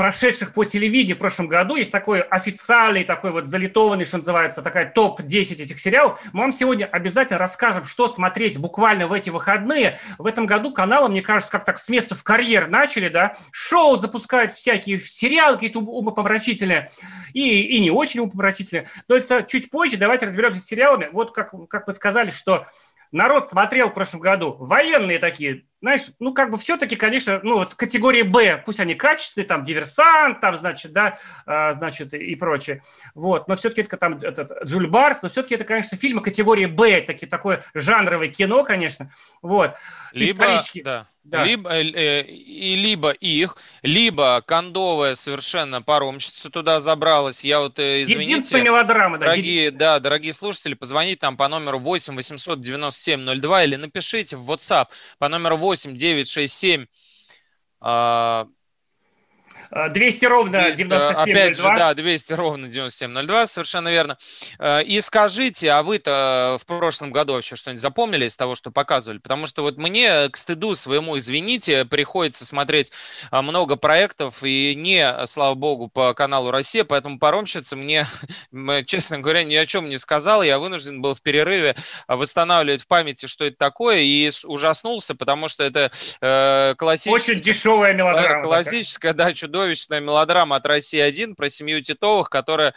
прошедших 0.00 0.54
по 0.54 0.64
телевидению 0.64 1.16
в 1.16 1.18
прошлом 1.18 1.46
году. 1.46 1.76
Есть 1.76 1.92
такой 1.92 2.22
официальный, 2.22 3.04
такой 3.04 3.32
вот 3.32 3.48
залитованный, 3.48 4.06
что 4.06 4.16
называется, 4.16 4.62
такая 4.62 4.90
топ-10 4.90 5.62
этих 5.62 5.78
сериалов. 5.78 6.18
Мы 6.32 6.40
вам 6.40 6.52
сегодня 6.52 6.86
обязательно 6.86 7.38
расскажем, 7.38 7.84
что 7.84 8.08
смотреть 8.08 8.58
буквально 8.58 9.06
в 9.06 9.12
эти 9.12 9.28
выходные. 9.28 9.98
В 10.16 10.24
этом 10.24 10.46
году 10.46 10.72
каналы, 10.72 11.10
мне 11.10 11.20
кажется, 11.20 11.52
как 11.52 11.66
так 11.66 11.76
с 11.76 11.90
места 11.90 12.14
в 12.14 12.24
карьер 12.24 12.66
начали, 12.68 13.10
да, 13.10 13.36
шоу 13.52 13.98
запускают 13.98 14.54
всякие 14.54 14.98
сериалы 14.98 15.56
какие-то 15.56 15.80
умопомрачительные 15.80 16.90
и, 17.34 17.60
и 17.60 17.78
не 17.78 17.90
очень 17.90 18.20
умопомрачительные. 18.20 18.86
Но 19.06 19.16
это 19.16 19.42
чуть 19.42 19.68
позже. 19.68 19.98
Давайте 19.98 20.24
разберемся 20.24 20.60
с 20.60 20.64
сериалами. 20.64 21.10
Вот 21.12 21.32
как, 21.32 21.52
как 21.68 21.86
вы 21.86 21.92
сказали, 21.92 22.30
что 22.30 22.64
народ 23.12 23.46
смотрел 23.46 23.90
в 23.90 23.94
прошлом 23.94 24.20
году 24.20 24.56
военные 24.58 25.18
такие 25.18 25.66
знаешь, 25.80 26.02
ну, 26.18 26.34
как 26.34 26.50
бы 26.50 26.58
все-таки, 26.58 26.96
конечно, 26.96 27.40
ну, 27.42 27.54
вот 27.58 27.74
категории 27.74 28.22
Б, 28.22 28.62
пусть 28.64 28.80
они 28.80 28.94
качественные, 28.94 29.46
там, 29.46 29.62
диверсант, 29.62 30.40
там, 30.40 30.56
значит, 30.56 30.92
да, 30.92 31.18
а, 31.46 31.72
значит, 31.72 32.12
и 32.14 32.34
прочее, 32.36 32.82
вот, 33.14 33.48
но 33.48 33.56
все-таки 33.56 33.82
это 33.82 33.96
там 33.96 34.18
этот 34.18 34.64
Джуль 34.64 34.88
Барс, 34.88 35.22
но 35.22 35.28
все-таки 35.28 35.54
это, 35.54 35.64
конечно, 35.64 35.96
фильмы 35.96 36.22
категории 36.22 36.66
Б, 36.66 37.00
таки, 37.02 37.26
такое 37.26 37.64
жанровое 37.74 38.28
кино, 38.28 38.62
конечно, 38.64 39.10
вот. 39.42 39.74
Либо, 40.12 40.60
да, 40.84 41.06
да. 41.22 41.44
Либо, 41.44 41.70
э, 41.70 41.82
э, 41.82 42.22
и 42.22 42.76
либо 42.76 43.10
их, 43.10 43.56
либо 43.82 44.42
кондовая 44.46 45.14
совершенно 45.14 45.82
паромщица 45.82 46.48
туда 46.48 46.80
забралась. 46.80 47.44
Я 47.44 47.60
вот, 47.60 47.78
э, 47.78 48.02
извините, 48.02 48.62
мелодрама, 48.62 49.18
да. 49.18 49.26
Дорогие, 49.26 49.70
да, 49.70 50.00
дорогие 50.00 50.32
слушатели, 50.32 50.72
позвоните 50.72 51.20
нам 51.22 51.36
по 51.36 51.46
номеру 51.48 51.78
8 51.78 52.16
897 52.16 53.40
02 53.40 53.64
или 53.64 53.76
напишите 53.76 54.36
в 54.36 54.50
WhatsApp 54.50 54.86
по 55.18 55.28
номеру 55.28 55.58
8 55.58 55.69
967 55.74 56.86
200 59.70 60.24
ровно 60.26 60.70
9702. 60.72 61.22
Опять 61.22 61.56
же, 61.56 61.62
да, 61.62 61.94
200 61.94 62.32
ровно 62.32 62.68
9702, 62.68 63.46
совершенно 63.46 63.88
верно. 63.88 64.18
Э, 64.58 64.82
и 64.82 65.00
скажите, 65.00 65.70
а 65.70 65.82
вы-то 65.82 66.58
в 66.60 66.66
прошлом 66.66 67.12
году 67.12 67.34
вообще 67.34 67.56
что-нибудь 67.56 67.80
запомнили 67.80 68.26
из 68.26 68.36
того, 68.36 68.54
что 68.54 68.70
показывали? 68.70 69.18
Потому 69.18 69.46
что 69.46 69.62
вот 69.62 69.76
мне, 69.76 70.28
к 70.28 70.36
стыду 70.36 70.74
своему, 70.74 71.18
извините, 71.18 71.84
приходится 71.84 72.44
смотреть 72.44 72.92
э, 73.30 73.40
много 73.40 73.76
проектов, 73.76 74.42
и 74.42 74.74
не, 74.76 75.26
слава 75.26 75.54
богу, 75.54 75.88
по 75.88 76.14
каналу 76.14 76.50
«Россия», 76.50 76.84
поэтому 76.84 77.18
паромщица 77.18 77.76
мне, 77.76 78.06
честно 78.86 79.18
говоря, 79.18 79.44
ни 79.44 79.54
о 79.54 79.66
чем 79.66 79.88
не 79.88 79.96
сказала. 79.96 80.42
Я 80.42 80.58
вынужден 80.58 81.00
был 81.00 81.14
в 81.14 81.22
перерыве 81.22 81.76
восстанавливать 82.08 82.82
в 82.82 82.86
памяти, 82.86 83.26
что 83.26 83.44
это 83.44 83.56
такое, 83.56 83.98
и 83.98 84.30
ужаснулся, 84.44 85.14
потому 85.14 85.48
что 85.48 85.64
это 85.64 85.90
э, 86.20 86.74
классическая... 86.76 87.14
Очень 87.14 87.40
дешевая 87.40 87.94
мелодрама. 87.94 88.42
Классическая, 88.42 89.12
да, 89.12 89.32
чудовищная 89.60 90.00
мелодрама 90.00 90.56
от 90.56 90.64
России-1 90.64 91.34
про 91.34 91.50
семью 91.50 91.82
Титовых, 91.82 92.30
которая 92.30 92.74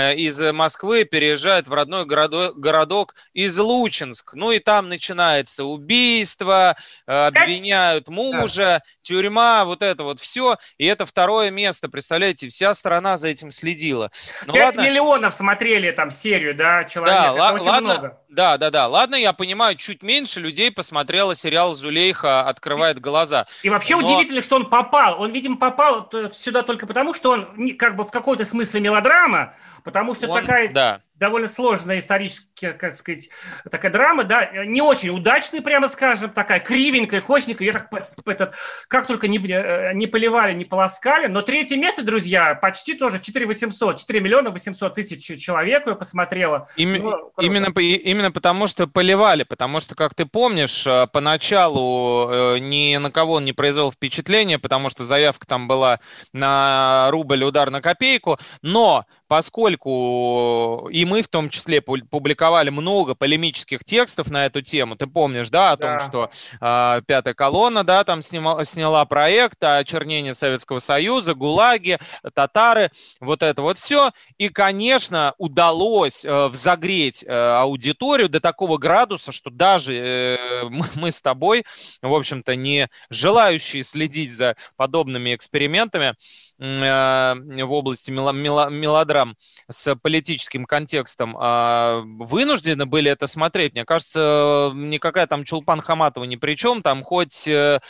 из 0.00 0.40
Москвы 0.52 1.04
переезжает 1.04 1.66
в 1.68 1.72
родной 1.72 2.04
городо- 2.04 2.52
городок 2.54 3.14
из 3.34 3.58
Лучинск. 3.58 4.34
Ну 4.34 4.50
и 4.50 4.58
там 4.58 4.88
начинается 4.88 5.64
убийство, 5.64 6.76
э, 7.06 7.26
обвиняют 7.26 8.08
мужа, 8.08 8.82
тюрьма, 9.02 9.64
вот 9.64 9.82
это 9.82 10.04
вот 10.04 10.18
все. 10.20 10.56
И 10.78 10.86
это 10.86 11.04
второе 11.04 11.50
место, 11.50 11.88
представляете, 11.88 12.48
вся 12.48 12.74
страна 12.74 13.16
за 13.16 13.28
этим 13.28 13.50
следила. 13.50 14.10
Ну 14.46 14.54
5 14.54 14.64
ладно, 14.76 14.80
миллионов 14.88 15.34
смотрели 15.34 15.90
там 15.90 16.10
серию, 16.10 16.54
да, 16.54 16.84
человек. 16.84 17.14
да, 17.14 17.24
Это 17.32 17.32
ла- 17.42 17.52
очень 17.52 17.64
ладно, 17.66 17.92
много. 17.92 18.18
да, 18.28 18.56
да, 18.58 18.70
да. 18.70 18.88
Ладно, 18.88 19.16
я 19.16 19.32
понимаю, 19.32 19.76
чуть 19.76 20.02
меньше 20.02 20.40
людей 20.40 20.70
посмотрело 20.70 21.34
сериал 21.34 21.74
«Зулейха 21.74 22.40
открывает 22.48 23.00
глаза». 23.00 23.46
И 23.62 23.68
вообще 23.70 23.96
Но- 23.96 24.04
удивительно, 24.06 24.42
что 24.42 24.56
он 24.56 24.68
попал. 24.70 25.20
Он, 25.20 25.30
видимо, 25.32 25.56
попал 25.56 26.10
сюда 26.32 26.62
только 26.62 26.86
потому, 26.86 27.14
что 27.14 27.30
он 27.32 27.76
как 27.76 27.96
бы 27.96 28.04
в 28.04 28.10
какой-то 28.10 28.44
смысле 28.44 28.80
мелодрама, 28.80 29.54
потому 29.84 30.14
что 30.14 30.28
Он- 30.28 30.40
такая 30.40 30.72
Да. 30.72 31.00
Довольно 31.14 31.46
сложная 31.46 31.98
историческая, 31.98 32.72
как 32.72 32.94
сказать, 32.94 33.28
такая 33.70 33.92
драма, 33.92 34.24
да, 34.24 34.64
не 34.64 34.80
очень 34.80 35.10
удачная, 35.10 35.60
прямо 35.60 35.88
скажем, 35.88 36.30
такая 36.30 36.58
кривенькая, 36.60 37.20
костненькая. 37.20 37.66
Я 37.66 37.72
так 37.74 37.88
этот, 38.26 38.54
как 38.88 39.06
только 39.06 39.28
не, 39.28 39.38
э, 39.38 39.92
не 39.94 40.06
поливали, 40.06 40.52
не 40.52 40.64
полоскали. 40.64 41.26
Но 41.26 41.42
третье 41.42 41.76
место, 41.76 42.02
друзья, 42.02 42.54
почти 42.54 42.94
тоже 42.94 43.20
4 43.20 43.46
800, 43.46 43.98
4 43.98 44.20
миллиона 44.20 44.50
800 44.50 44.94
тысяч 44.94 45.40
человек 45.40 45.86
ее 45.86 45.94
посмотрело. 45.94 46.68
Им- 46.76 46.92
Ну, 47.02 47.32
именно, 47.40 47.68
именно 47.78 48.32
потому, 48.32 48.66
что 48.66 48.86
поливали, 48.86 49.44
потому 49.44 49.80
что, 49.80 49.94
как 49.94 50.14
ты 50.14 50.26
помнишь, 50.26 50.86
э, 50.86 51.06
поначалу 51.12 52.28
э, 52.30 52.58
ни 52.58 52.96
на 52.96 53.10
кого 53.10 53.34
он 53.34 53.44
не 53.44 53.52
произвел 53.52 53.92
впечатления, 53.92 54.58
потому 54.58 54.88
что 54.88 55.04
заявка 55.04 55.46
там 55.46 55.68
была 55.68 56.00
на 56.32 57.08
рубль 57.10 57.44
удар 57.44 57.70
на 57.70 57.80
копейку, 57.80 58.38
но 58.62 59.06
поскольку 59.28 60.88
и 60.90 61.01
мы 61.04 61.22
в 61.22 61.28
том 61.28 61.50
числе 61.50 61.78
пу- 61.78 62.06
публиковали 62.08 62.70
много 62.70 63.14
полемических 63.14 63.84
текстов 63.84 64.30
на 64.30 64.46
эту 64.46 64.62
тему, 64.62 64.96
ты 64.96 65.06
помнишь, 65.06 65.50
да, 65.50 65.72
о 65.72 65.76
том, 65.76 65.98
Да. 65.98 66.00
что 66.00 66.30
а, 66.60 67.00
пятая 67.02 67.34
колонна, 67.34 67.84
да, 67.84 68.04
там 68.04 68.22
снимал, 68.22 68.64
сняла 68.64 69.04
проект 69.04 69.62
о 69.62 69.78
очернении 69.78 70.32
Советского 70.32 70.78
Союза, 70.78 71.34
ГУЛАГи, 71.34 71.98
татары, 72.34 72.90
вот 73.20 73.42
это 73.42 73.62
вот 73.62 73.78
все. 73.78 74.12
И, 74.38 74.48
конечно, 74.48 75.34
удалось 75.38 76.24
э, 76.24 76.46
взогреть 76.48 77.24
э, 77.24 77.32
аудиторию 77.32 78.28
до 78.28 78.40
такого 78.40 78.78
градуса, 78.78 79.32
что 79.32 79.50
даже 79.50 79.94
э, 79.94 80.36
мы, 80.70 80.86
мы 80.94 81.10
с 81.10 81.20
тобой, 81.20 81.64
в 82.00 82.12
общем-то, 82.12 82.56
не 82.56 82.88
желающие 83.10 83.82
следить 83.82 84.32
за 84.32 84.56
подобными 84.76 85.34
экспериментами 85.34 86.14
э, 86.58 87.64
в 87.64 87.72
области 87.72 88.10
мело- 88.10 88.32
мело- 88.32 88.70
мелодрам 88.70 89.36
с 89.70 89.94
политическим 89.96 90.64
контекстом, 90.64 91.36
а, 91.38 92.02
вынуждены 92.04 92.86
были 92.86 93.10
это 93.10 93.26
смотреть. 93.26 93.72
Мне 93.72 93.84
кажется, 93.84 94.70
никакая 94.74 95.26
там 95.26 95.44
Чулпан 95.44 95.80
Хаматова 95.80 96.24
ни 96.24 96.36
при 96.36 96.54
чем, 96.54 96.82
там 96.82 97.02
хоть 97.02 97.46
э, 97.48 97.80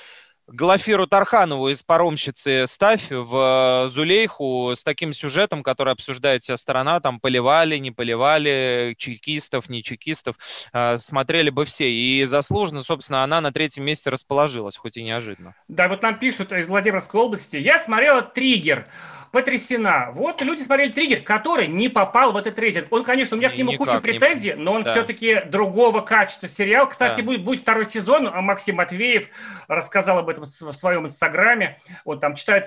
Глафиру 0.48 1.06
Тарханову 1.06 1.68
из 1.68 1.82
«Паромщицы» 1.82 2.66
ставь 2.66 3.10
в 3.10 3.84
э, 3.86 3.88
Зулейху 3.88 4.72
с 4.74 4.82
таким 4.82 5.14
сюжетом, 5.14 5.62
который 5.62 5.92
обсуждает 5.92 6.42
вся 6.42 6.56
сторона, 6.56 7.00
там 7.00 7.20
поливали, 7.20 7.76
не 7.78 7.92
поливали, 7.92 8.94
чекистов, 8.98 9.68
не 9.68 9.82
чекистов, 9.82 10.36
э, 10.72 10.96
смотрели 10.96 11.50
бы 11.50 11.64
все. 11.64 11.90
И 11.90 12.24
заслуженно, 12.24 12.82
собственно, 12.82 13.22
она 13.22 13.40
на 13.40 13.52
третьем 13.52 13.84
месте 13.84 14.10
расположилась, 14.10 14.76
хоть 14.76 14.96
и 14.96 15.02
неожиданно. 15.02 15.54
Да, 15.68 15.88
вот 15.88 16.02
нам 16.02 16.18
пишут 16.18 16.52
из 16.52 16.68
Владимирской 16.68 17.20
области. 17.20 17.56
Я 17.56 17.78
смотрела 17.78 18.22
«Триггер», 18.22 18.88
потрясена. 19.32 20.10
Вот 20.12 20.42
люди 20.42 20.62
смотрели 20.62 20.90
«Триггер», 20.92 21.22
который 21.22 21.66
не 21.66 21.88
попал 21.88 22.32
в 22.32 22.36
этот 22.36 22.56
рейтинг. 22.58 22.86
Он, 22.90 23.02
конечно, 23.02 23.36
у 23.36 23.40
меня 23.40 23.48
Ни- 23.48 23.54
к 23.54 23.56
нему 23.56 23.72
куча 23.78 23.92
никак 23.96 24.04
не- 24.04 24.10
претензий, 24.12 24.52
но 24.54 24.74
он 24.74 24.82
да. 24.84 24.92
все-таки 24.92 25.40
другого 25.46 26.02
качества 26.02 26.48
сериал. 26.48 26.86
Кстати, 26.88 27.20
Да. 27.20 27.26
будет, 27.26 27.42
будет 27.42 27.60
второй 27.60 27.86
сезон. 27.86 28.28
а 28.32 28.40
Максим 28.42 28.76
Матвеев 28.76 29.28
рассказал 29.68 30.18
об 30.18 30.28
этом 30.28 30.44
в 30.44 30.46
своем 30.72 31.06
инстаграме. 31.06 31.80
Вот 32.04 32.20
там 32.20 32.34
читает 32.34 32.66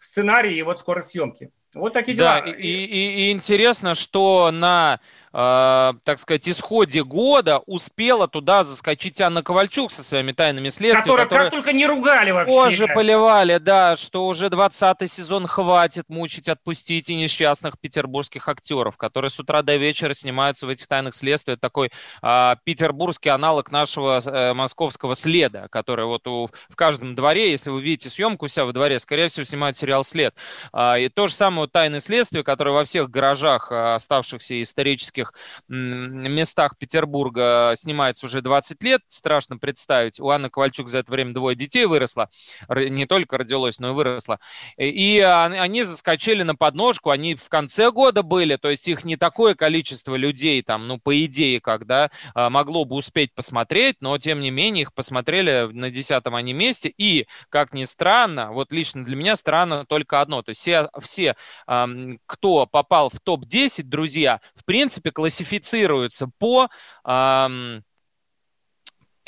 сценарий, 0.00 0.56
и 0.58 0.62
вот 0.62 0.78
скоро 0.78 1.00
съемки. 1.00 1.50
Вот 1.74 1.92
такие 1.92 2.16
Да, 2.16 2.40
дела. 2.40 2.52
и, 2.54 2.62
и- 2.66 3.28
и 3.28 3.32
интересно, 3.32 3.94
что 3.94 4.50
на, 4.52 5.00
э, 5.32 5.92
так 6.04 6.18
сказать, 6.18 6.48
исходе 6.48 7.04
года 7.04 7.58
успела 7.66 8.28
туда 8.28 8.64
заскочить 8.64 9.20
Анна 9.20 9.42
Ковальчук 9.42 9.92
со 9.92 10.02
своими 10.02 10.32
тайными 10.32 10.68
следствиями, 10.68 11.02
Которые 11.04 11.24
которая- 11.26 11.44
как 11.50 11.54
только 11.54 11.72
не 11.72 11.86
ругали 11.86 12.30
вообще. 12.30 12.54
Тоже 12.54 12.86
поливали, 12.88 13.58
да, 13.58 13.96
что 13.96 14.26
уже 14.26 14.48
20 14.50 15.08
сезон 15.08 15.46
хватит 15.46 16.04
мучить, 16.08 16.48
отпустите 16.48 17.14
несчастных 17.14 17.78
петербургских 17.78 18.48
актеров, 18.48 18.96
которые 18.96 19.30
с 19.30 19.38
утра 19.38 19.62
до 19.62 19.76
вечера 19.76 20.14
снимаются 20.14 20.66
в 20.66 20.70
этих 20.70 20.86
тайных 20.86 21.14
следствиях. 21.14 21.58
Такой 21.60 21.90
а, 22.22 22.56
петербургский 22.64 23.28
аналог 23.30 23.70
нашего 23.70 24.20
э, 24.24 24.52
московского 24.54 25.14
следа, 25.14 25.68
который 25.68 26.06
вот 26.06 26.26
у- 26.26 26.50
в 26.68 26.76
каждом 26.76 27.14
дворе, 27.14 27.50
если 27.50 27.70
вы 27.70 27.80
видите 27.82 28.08
съемку 28.10 28.46
у 28.46 28.48
себя 28.48 28.64
во 28.64 28.72
дворе, 28.72 28.98
скорее 28.98 29.28
всего, 29.28 29.44
снимают 29.44 29.76
сериал 29.76 30.04
«След». 30.04 30.34
А, 30.72 30.98
и 30.98 31.08
то 31.08 31.26
же 31.26 31.34
самое 31.34 31.60
вот 31.62 31.72
тайное 31.72 32.00
следствие, 32.00 32.42
которое 32.44 32.72
во 32.72 32.84
всех 32.84 33.10
гаражах 33.10 33.70
а, 33.70 33.94
оставшихся 33.96 34.60
исторических 35.18 35.32
местах 35.68 36.76
Петербурга 36.78 37.74
снимается 37.76 38.26
уже 38.26 38.42
20 38.42 38.82
лет. 38.82 39.02
Страшно 39.08 39.58
представить. 39.58 40.20
У 40.20 40.28
Анны 40.28 40.50
Ковальчук 40.50 40.88
за 40.88 40.98
это 40.98 41.12
время 41.12 41.32
двое 41.32 41.56
детей 41.56 41.86
выросло. 41.86 42.28
Не 42.68 43.06
только 43.06 43.38
родилось, 43.38 43.78
но 43.78 43.90
и 43.90 43.92
выросло. 43.92 44.38
И 44.76 45.20
а, 45.20 45.46
они 45.46 45.82
заскочили 45.82 46.42
на 46.42 46.54
подножку. 46.54 47.10
Они 47.10 47.34
в 47.34 47.48
конце 47.48 47.90
года 47.90 48.22
были. 48.22 48.56
То 48.56 48.70
есть 48.70 48.88
их 48.88 49.04
не 49.04 49.16
такое 49.16 49.54
количество 49.54 50.14
людей 50.14 50.62
там, 50.62 50.86
ну, 50.86 50.98
по 50.98 51.24
идее, 51.24 51.60
когда 51.60 52.10
могло 52.34 52.84
бы 52.84 52.96
успеть 52.96 53.34
посмотреть, 53.34 53.96
но 54.00 54.16
тем 54.18 54.40
не 54.40 54.50
менее 54.50 54.82
их 54.82 54.94
посмотрели 54.94 55.68
на 55.72 55.90
десятом 55.90 56.34
они 56.34 56.52
месте. 56.52 56.92
И, 56.96 57.26
как 57.50 57.72
ни 57.72 57.84
странно, 57.84 58.52
вот 58.52 58.72
лично 58.72 59.04
для 59.04 59.16
меня 59.16 59.36
странно 59.36 59.84
только 59.86 60.20
одно. 60.20 60.42
То 60.42 60.50
есть 60.50 60.60
все, 60.60 60.88
все 61.00 61.36
кто 62.26 62.66
попал 62.66 63.10
в 63.10 63.20
топ-10, 63.20 63.84
друзья, 63.84 64.40
в 64.54 64.64
принципе, 64.64 65.07
классифицируются 65.10 66.28
по 66.38 66.68
ам, 67.04 67.82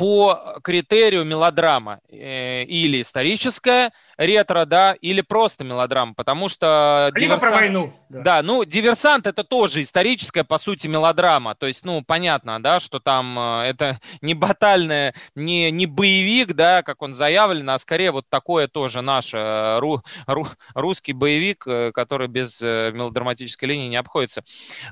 по 0.01 0.59
критерию 0.65 1.25
мелодрама 1.27 2.01
э, 2.11 2.65
или 2.65 3.03
историческая 3.03 3.93
ретро, 4.17 4.65
да, 4.65 4.95
или 4.95 5.21
просто 5.21 5.63
мелодрама, 5.63 6.15
потому 6.15 6.49
что 6.49 7.11
Либо 7.15 7.37
про 7.37 7.49
диверсант- 7.49 7.55
войну. 7.55 7.93
да, 8.09 8.43
ну, 8.43 8.65
«Диверсант»— 8.65 9.27
это 9.29 9.45
тоже 9.45 9.83
историческая, 9.83 10.43
по 10.45 10.57
сути, 10.59 10.87
мелодрама. 10.89 11.55
То 11.55 11.67
есть, 11.67 11.85
ну, 11.85 12.03
понятно, 12.03 12.63
да, 12.63 12.81
что 12.81 12.99
там 12.99 13.39
э, 13.39 13.63
это 13.67 14.01
не 14.23 14.33
батальная, 14.33 15.15
не, 15.35 15.71
не 15.71 15.85
боевик, 15.85 16.55
да, 16.55 16.83
как 16.83 17.03
он 17.03 17.13
заявлен, 17.13 17.69
а 17.69 17.79
скорее 17.79 18.11
вот 18.11 18.25
такое 18.31 18.69
тоже 18.69 19.03
наше, 19.03 19.37
э, 19.37 19.79
ру- 19.81 20.01
ру- 20.27 20.49
русский 20.75 21.13
боевик, 21.13 21.65
э, 21.67 21.93
который 21.93 22.29
без 22.29 22.61
э, 22.63 22.91
мелодраматической 22.95 23.69
линии 23.69 23.89
не 23.89 23.97
обходится. 23.97 24.43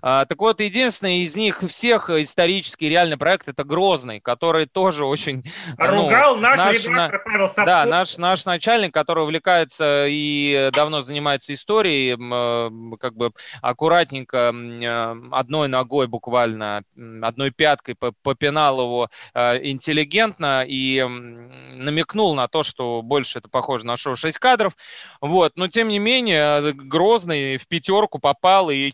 А, 0.02 0.26
так 0.26 0.38
вот, 0.38 0.60
единственный 0.60 1.20
из 1.20 1.34
них 1.34 1.62
всех 1.66 2.10
исторический 2.10 2.90
реальный 2.90 3.16
проект— 3.16 3.48
это 3.50 3.64
«Грозный», 3.64 4.20
который 4.20 4.66
тоже 4.66 4.97
очень... 5.04 5.44
ну, 5.78 6.04
Ругал 6.04 6.36
наш, 6.36 6.58
наш 6.58 6.84
на- 6.84 6.90
редактор 6.90 7.22
Павел 7.24 7.48
Сапков. 7.48 7.64
да, 7.66 7.84
наш, 7.86 8.16
наш 8.18 8.44
начальник, 8.44 8.92
который 8.94 9.24
увлекается 9.24 10.06
и 10.08 10.70
давно 10.74 11.02
занимается 11.02 11.52
историей, 11.54 12.12
э, 12.14 12.96
как 12.98 13.14
бы 13.14 13.32
аккуратненько, 13.62 14.52
э, 14.54 15.16
одной 15.32 15.68
ногой 15.68 16.06
буквально, 16.06 16.82
одной 17.22 17.50
пяткой 17.50 17.94
по- 17.94 18.12
попинал 18.22 18.80
его 18.80 19.08
э, 19.34 19.68
интеллигентно 19.68 20.64
и 20.66 21.02
намекнул 21.02 22.34
на 22.34 22.48
то, 22.48 22.62
что 22.62 23.02
больше 23.02 23.38
это 23.38 23.48
похоже 23.48 23.86
на 23.86 23.96
шоу 23.96 24.16
6 24.16 24.38
кадров. 24.38 24.74
Вот, 25.20 25.52
но 25.56 25.68
тем 25.68 25.88
не 25.88 25.98
менее, 25.98 26.60
э, 26.60 26.72
Грозный 26.72 27.56
в 27.58 27.66
пятерку 27.68 28.18
попал 28.18 28.70
и 28.70 28.92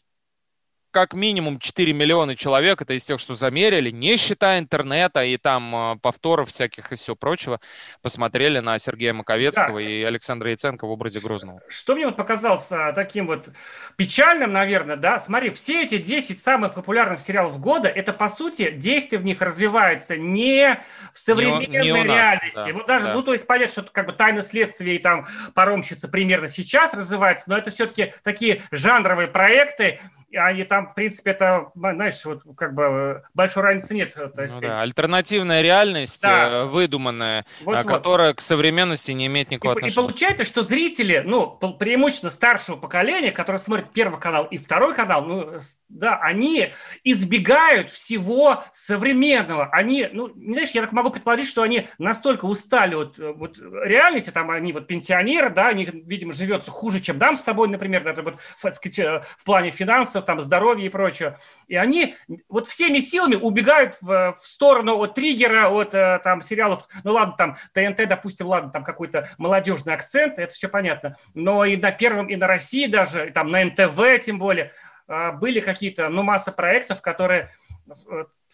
как 0.94 1.12
минимум 1.14 1.59
4 1.59 1.92
миллиона 1.92 2.37
человек, 2.37 2.80
это 2.80 2.94
из 2.94 3.04
тех, 3.04 3.18
что 3.18 3.35
замерили, 3.35 3.90
не 3.90 4.16
считая 4.16 4.61
интернета 4.61 5.24
и 5.24 5.37
там 5.37 5.74
э, 5.74 5.96
повторов 6.00 6.50
всяких 6.50 6.92
и 6.92 6.94
все 6.94 7.16
прочего, 7.16 7.59
посмотрели 8.00 8.61
на 8.61 8.78
Сергея 8.78 9.12
Маковецкого 9.12 9.80
Да. 9.80 9.85
и 9.85 10.04
Александра 10.04 10.52
Яценко 10.52 10.87
в 10.87 10.90
образе 10.90 11.18
Грозного. 11.18 11.61
Что 11.68 11.96
мне 11.96 12.07
вот 12.07 12.14
показалось 12.16 12.70
а, 12.70 12.92
таким 12.92 13.26
вот 13.26 13.48
печальным, 13.96 14.52
наверное, 14.52 14.94
да, 14.94 15.18
смотри, 15.18 15.50
все 15.50 15.83
эти 15.83 15.98
10 15.98 16.40
самых 16.40 16.74
популярных 16.74 17.18
сериалов 17.18 17.59
года, 17.59 17.88
это, 17.88 18.12
по 18.12 18.28
сути, 18.28 18.70
действие 18.70 19.18
в 19.18 19.24
них 19.24 19.42
развивается 19.42 20.16
не 20.16 20.80
в 21.12 21.18
современной 21.18 21.66
Не 21.66 21.90
не 21.90 22.04
нас, 22.04 22.07
реальности. 22.07 22.54
да, 22.68 22.72
вот 22.72 22.87
даже, 22.87 23.07
да. 23.07 23.14
ну, 23.14 23.22
то 23.24 23.33
есть 23.33 23.48
понятно, 23.48 23.83
что 23.83 23.90
как 23.92 24.07
бы 24.07 24.12
тайна 24.12 24.42
следствия 24.42 24.94
и 24.94 24.98
там 24.98 25.26
паромщица 25.54 26.07
примерно 26.07 26.46
сейчас 26.46 26.94
развивается, 26.94 27.50
но 27.50 27.59
это 27.59 27.70
все-таки 27.70 28.14
такие 28.22 28.62
жанровые 28.70 29.26
проекты, 29.26 29.98
они 30.37 30.64
там, 30.64 30.88
в 30.88 30.94
принципе, 30.94 31.31
это, 31.33 31.70
знаешь, 31.75 32.25
вот 32.25 32.42
как 32.57 32.75
бы 32.75 32.83
э, 32.83 33.23
большой 33.35 33.62
разницы 33.62 33.94
нет. 33.94 34.12
То 34.14 34.42
есть, 34.42 34.55
Ну 34.55 34.61
да, 34.61 34.81
альтернативная 34.81 35.62
реальность, 35.62 36.20
Да. 36.23 36.49
э, 36.49 36.64
выдуманная, 36.64 37.44
Вот- 37.62 37.77
а, 37.77 37.83
вот. 37.83 37.87
которая 37.92 38.35
к 38.35 38.40
современности 38.40 39.12
не 39.12 39.27
имеет 39.27 39.51
И, 39.51 39.55
никакого 39.55 39.73
и 39.75 39.77
отношения. 39.79 40.07
получается, 40.07 40.44
что 40.44 40.62
зрители, 40.62 41.23
ну, 41.25 41.47
преимущественно 41.79 42.31
старшего 42.31 42.77
поколения, 42.77 43.31
которые 43.33 43.59
смотрят 43.61 43.92
первый 43.92 44.20
канал 44.20 44.44
и 44.44 44.59
второй 44.59 44.94
канал, 44.94 45.25
ну, 45.25 45.59
да, 45.88 46.18
они 46.18 46.73
избегают 47.05 47.90
всего 47.90 48.64
современного. 48.73 49.68
Они, 49.73 50.09
ну, 50.12 50.29
знаешь, 50.35 50.70
я 50.70 50.83
так 50.83 50.92
могу 50.92 51.11
предположить, 51.11 51.49
что 51.49 51.62
они 51.62 51.88
настолько 51.99 52.44
устали 52.47 52.94
от 52.94 53.18
э, 53.18 53.33
вот, 53.33 53.59
реальности, 53.59 54.31
там, 54.31 54.51
они 54.51 54.73
вот 54.73 54.87
пенсионеры, 54.87 55.51
да, 55.51 55.68
они, 55.68 55.85
видимо, 55.85 56.33
живется 56.33 56.70
хуже, 56.70 57.01
чем 57.01 57.18
нам 57.18 57.37
с 57.37 57.42
тобой, 57.42 57.68
например, 57.68 58.03
даже 58.03 58.23
вот, 58.23 58.40
сказать, 58.57 58.99
э, 58.99 59.23
в 59.38 59.44
плане 59.44 59.70
финансов, 59.70 60.24
там, 60.25 60.41
здоровья 60.41 60.87
и 60.87 60.89
прочего. 60.89 61.39
И 61.69 61.77
они 61.77 62.17
вот 62.49 62.67
всеми 62.67 62.99
силами 62.99 63.37
убегают 63.37 63.97
в, 64.01 64.33
в 64.33 64.47
сторону 64.47 64.97
от 64.97 65.15
триггера, 65.15 65.69
от 65.69 65.95
э, 65.95 66.21
там 66.23 66.43
сериалов, 66.43 66.89
ну 67.05 67.13
ладно, 67.13 67.35
там 67.37 67.57
ТНТ, 67.73 68.09
допустим, 68.09 68.47
ладно, 68.47 68.71
там 68.71 68.85
какой-то 68.85 69.29
молодежный 69.39 69.95
акцент, 69.95 70.39
это 70.39 70.53
все 70.53 70.69
понятно, 70.69 71.17
но 71.35 71.65
и 71.65 71.77
на 71.77 71.91
первом, 71.91 72.29
и 72.29 72.37
на 72.37 72.47
России 72.47 72.87
даже, 72.87 73.29
и 73.29 73.31
там 73.31 73.51
на 73.51 73.65
НТВ 73.65 74.25
тем 74.25 74.39
более, 74.39 74.73
э, 75.09 75.33
были 75.33 75.61
какие-то, 75.61 76.09
ну, 76.09 76.23
масса 76.23 76.53
проектов, 76.53 77.01
которые 77.03 77.51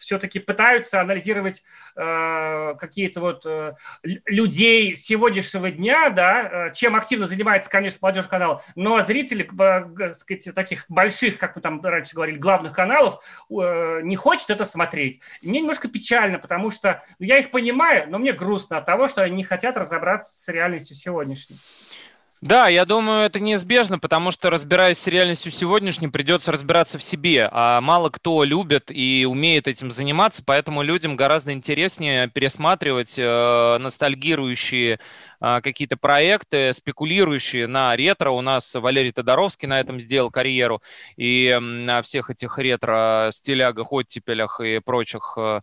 все-таки 0.01 0.39
пытаются 0.39 0.99
анализировать 0.99 1.63
э, 1.95 2.75
какие-то 2.79 3.21
вот 3.21 3.45
э, 3.45 3.75
людей 4.03 4.95
сегодняшнего 4.95 5.71
дня, 5.71 6.09
да, 6.09 6.67
э, 6.69 6.73
чем 6.73 6.95
активно 6.95 7.25
занимается, 7.25 7.69
конечно, 7.69 7.99
молодежь 8.01 8.27
канал, 8.27 8.61
но 8.75 9.01
зрители, 9.01 9.49
э, 9.59 10.13
сказать, 10.13 10.53
таких 10.55 10.85
больших, 10.89 11.37
как 11.37 11.55
мы 11.55 11.61
там 11.61 11.81
раньше 11.81 12.15
говорили, 12.15 12.37
главных 12.37 12.73
каналов, 12.73 13.23
э, 13.49 14.01
не 14.03 14.15
хочет 14.15 14.49
это 14.49 14.65
смотреть. 14.65 15.21
И 15.41 15.47
мне 15.47 15.59
немножко 15.61 15.87
печально, 15.87 16.39
потому 16.39 16.71
что 16.71 17.03
ну, 17.19 17.25
я 17.25 17.37
их 17.37 17.51
понимаю, 17.51 18.09
но 18.09 18.17
мне 18.19 18.33
грустно 18.33 18.77
от 18.77 18.85
того, 18.85 19.07
что 19.07 19.23
они 19.23 19.37
не 19.37 19.43
хотят 19.43 19.77
разобраться 19.77 20.37
с 20.37 20.47
реальностью 20.51 20.95
сегодняшней. 20.95 21.59
Да, 22.41 22.67
я 22.69 22.85
думаю, 22.85 23.23
это 23.23 23.39
неизбежно, 23.39 23.99
потому 23.99 24.31
что, 24.31 24.49
разбираясь 24.49 24.97
с 24.97 25.05
реальностью 25.05 25.51
сегодняшней, 25.51 26.07
придется 26.07 26.51
разбираться 26.51 26.97
в 26.97 27.03
себе. 27.03 27.47
А 27.51 27.79
мало 27.81 28.09
кто 28.09 28.43
любит 28.43 28.89
и 28.89 29.27
умеет 29.29 29.67
этим 29.67 29.91
заниматься, 29.91 30.41
поэтому 30.43 30.81
людям 30.81 31.15
гораздо 31.15 31.53
интереснее 31.53 32.27
пересматривать 32.29 33.13
э, 33.19 33.77
ностальгирующие 33.77 34.99
э, 35.39 35.61
какие-то 35.61 35.97
проекты, 35.97 36.73
спекулирующие 36.73 37.67
на 37.67 37.95
ретро. 37.95 38.31
У 38.31 38.41
нас 38.41 38.73
Валерий 38.73 39.11
Тодоровский 39.11 39.67
на 39.67 39.79
этом 39.79 39.99
сделал 39.99 40.31
карьеру. 40.31 40.81
И 41.17 41.55
на 41.61 42.01
всех 42.01 42.31
этих 42.31 42.57
ретро-стилягах, 42.57 43.91
оттепелях 43.91 44.59
и 44.61 44.79
прочих 44.79 45.35
э, 45.37 45.59
э, 45.59 45.61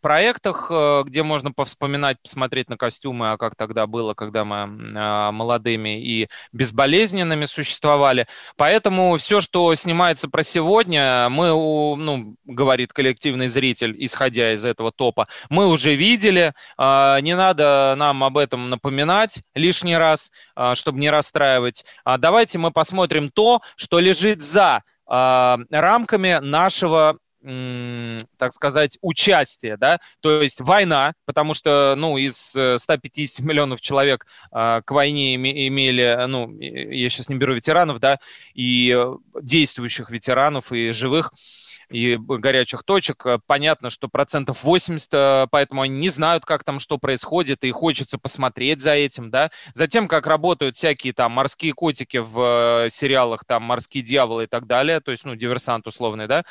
проектах, 0.00 0.68
э, 0.70 1.02
где 1.04 1.22
можно 1.22 1.52
повспоминать, 1.52 2.16
посмотреть 2.22 2.70
на 2.70 2.78
костюмы, 2.78 3.32
а 3.32 3.36
как 3.36 3.56
тогда 3.56 3.86
было, 3.86 4.14
когда 4.14 4.44
мы 4.44 4.56
э, 4.56 5.30
молодыми 5.32 6.02
и 6.02 6.28
безболезненными 6.52 7.44
существовали. 7.44 8.26
Поэтому 8.56 9.18
все, 9.18 9.42
что 9.42 9.74
снимается 9.74 10.28
про 10.30 10.42
сегодня, 10.42 11.28
мы, 11.28 11.48
ну, 11.48 12.36
говорит 12.46 12.94
коллективный 12.94 13.48
зритель, 13.48 13.94
исходя 13.98 14.54
из 14.54 14.64
этого 14.64 14.90
топа, 14.92 15.28
мы 15.50 15.66
уже 15.66 15.94
видели, 15.94 16.54
не 16.78 17.36
надо 17.36 17.94
нам 17.96 18.24
об 18.24 18.38
этом 18.38 18.70
напоминать 18.70 19.42
лишний 19.54 19.96
раз, 19.96 20.30
чтобы 20.74 20.98
не 20.98 21.10
расстраивать. 21.10 21.84
А 22.04 22.18
Давайте 22.18 22.58
мы 22.58 22.70
посмотрим 22.70 23.30
то, 23.30 23.60
что 23.76 23.98
лежит 23.98 24.42
за 24.42 24.82
рамками 25.06 26.38
нашего 26.40 27.18
так 27.42 28.52
сказать, 28.52 28.98
участия, 29.00 29.76
да, 29.76 30.00
то 30.20 30.42
есть 30.42 30.60
война, 30.60 31.14
потому 31.24 31.54
что, 31.54 31.94
ну, 31.96 32.16
из 32.16 32.54
э, 32.56 32.78
150 32.78 33.44
миллионов 33.44 33.80
человек 33.80 34.26
э, 34.52 34.82
к 34.84 34.90
войне 34.90 35.34
име- 35.36 35.66
имели, 35.68 36.04
э, 36.04 36.26
ну, 36.26 36.50
э, 36.60 36.94
я 36.94 37.10
сейчас 37.10 37.28
не 37.28 37.36
беру 37.36 37.54
ветеранов, 37.54 37.98
да, 38.00 38.18
и 38.54 38.94
э, 38.96 39.14
действующих 39.42 40.10
ветеранов, 40.10 40.72
и 40.72 40.92
живых, 40.92 41.32
и 41.92 42.16
горячих 42.16 42.82
точек. 42.84 43.26
Э, 43.26 43.38
Понятно, 43.46 43.90
что 43.90 44.08
процентов 44.08 44.64
80, 44.64 45.08
э, 45.12 45.46
поэтому 45.50 45.82
они 45.82 45.98
не 45.98 46.08
знают, 46.08 46.44
как 46.44 46.64
там 46.64 46.78
что 46.78 46.98
происходит, 46.98 47.64
и 47.64 47.70
хочется 47.70 48.18
посмотреть 48.18 48.80
за 48.80 48.92
этим, 48.92 49.30
да. 49.30 49.50
Затем, 49.74 50.08
как 50.08 50.26
работают 50.26 50.76
всякие 50.76 51.12
там 51.12 51.32
морские 51.32 51.72
котики 51.74 52.16
в 52.16 52.86
э, 52.86 52.90
сериалах, 52.90 53.44
там 53.44 53.62
морские 53.62 54.02
дьяволы 54.02 54.44
и 54.44 54.46
так 54.46 54.66
далее, 54.66 55.00
то 55.00 55.12
есть, 55.12 55.24
ну, 55.24 55.36
диверсант 55.36 55.86
условный, 55.86 56.26
да. 56.26 56.44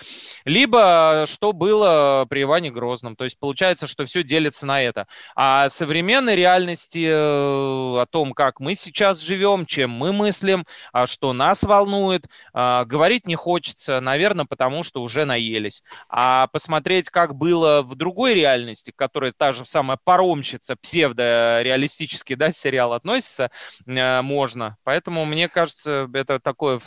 Либо 0.45 1.25
что 1.27 1.53
было 1.53 2.25
при 2.29 2.43
Иване 2.43 2.71
Грозном. 2.71 3.15
То 3.15 3.23
есть 3.23 3.39
получается, 3.39 3.87
что 3.87 4.05
все 4.05 4.23
делится 4.23 4.65
на 4.65 4.81
это. 4.81 5.07
А 5.35 5.69
современной 5.69 6.35
реальности 6.35 7.07
о 7.09 8.05
том, 8.09 8.33
как 8.33 8.59
мы 8.59 8.75
сейчас 8.75 9.19
живем, 9.19 9.65
чем 9.65 9.89
мы 9.89 10.13
мыслим, 10.13 10.65
а 10.93 11.07
что 11.07 11.33
нас 11.33 11.63
волнует, 11.63 12.25
говорить 12.53 13.27
не 13.27 13.35
хочется, 13.35 13.99
наверное, 13.99 14.45
потому 14.45 14.83
что 14.83 15.01
уже 15.01 15.25
наелись. 15.31 15.83
А 16.09 16.47
посмотреть, 16.47 17.09
как 17.09 17.35
было 17.35 17.81
в 17.81 17.95
другой 17.95 18.33
реальности, 18.33 18.91
к 18.91 18.95
которой 18.95 19.31
та 19.31 19.51
же 19.53 19.65
самая 19.65 19.97
паромщица, 20.03 20.75
псевдореалистический 20.75 22.35
да, 22.35 22.51
сериал 22.51 22.93
относится, 22.93 23.49
э, 23.87 24.21
можно. 24.21 24.77
Поэтому, 24.83 25.25
мне 25.25 25.47
кажется, 25.47 26.09
это 26.13 26.39
такое 26.39 26.79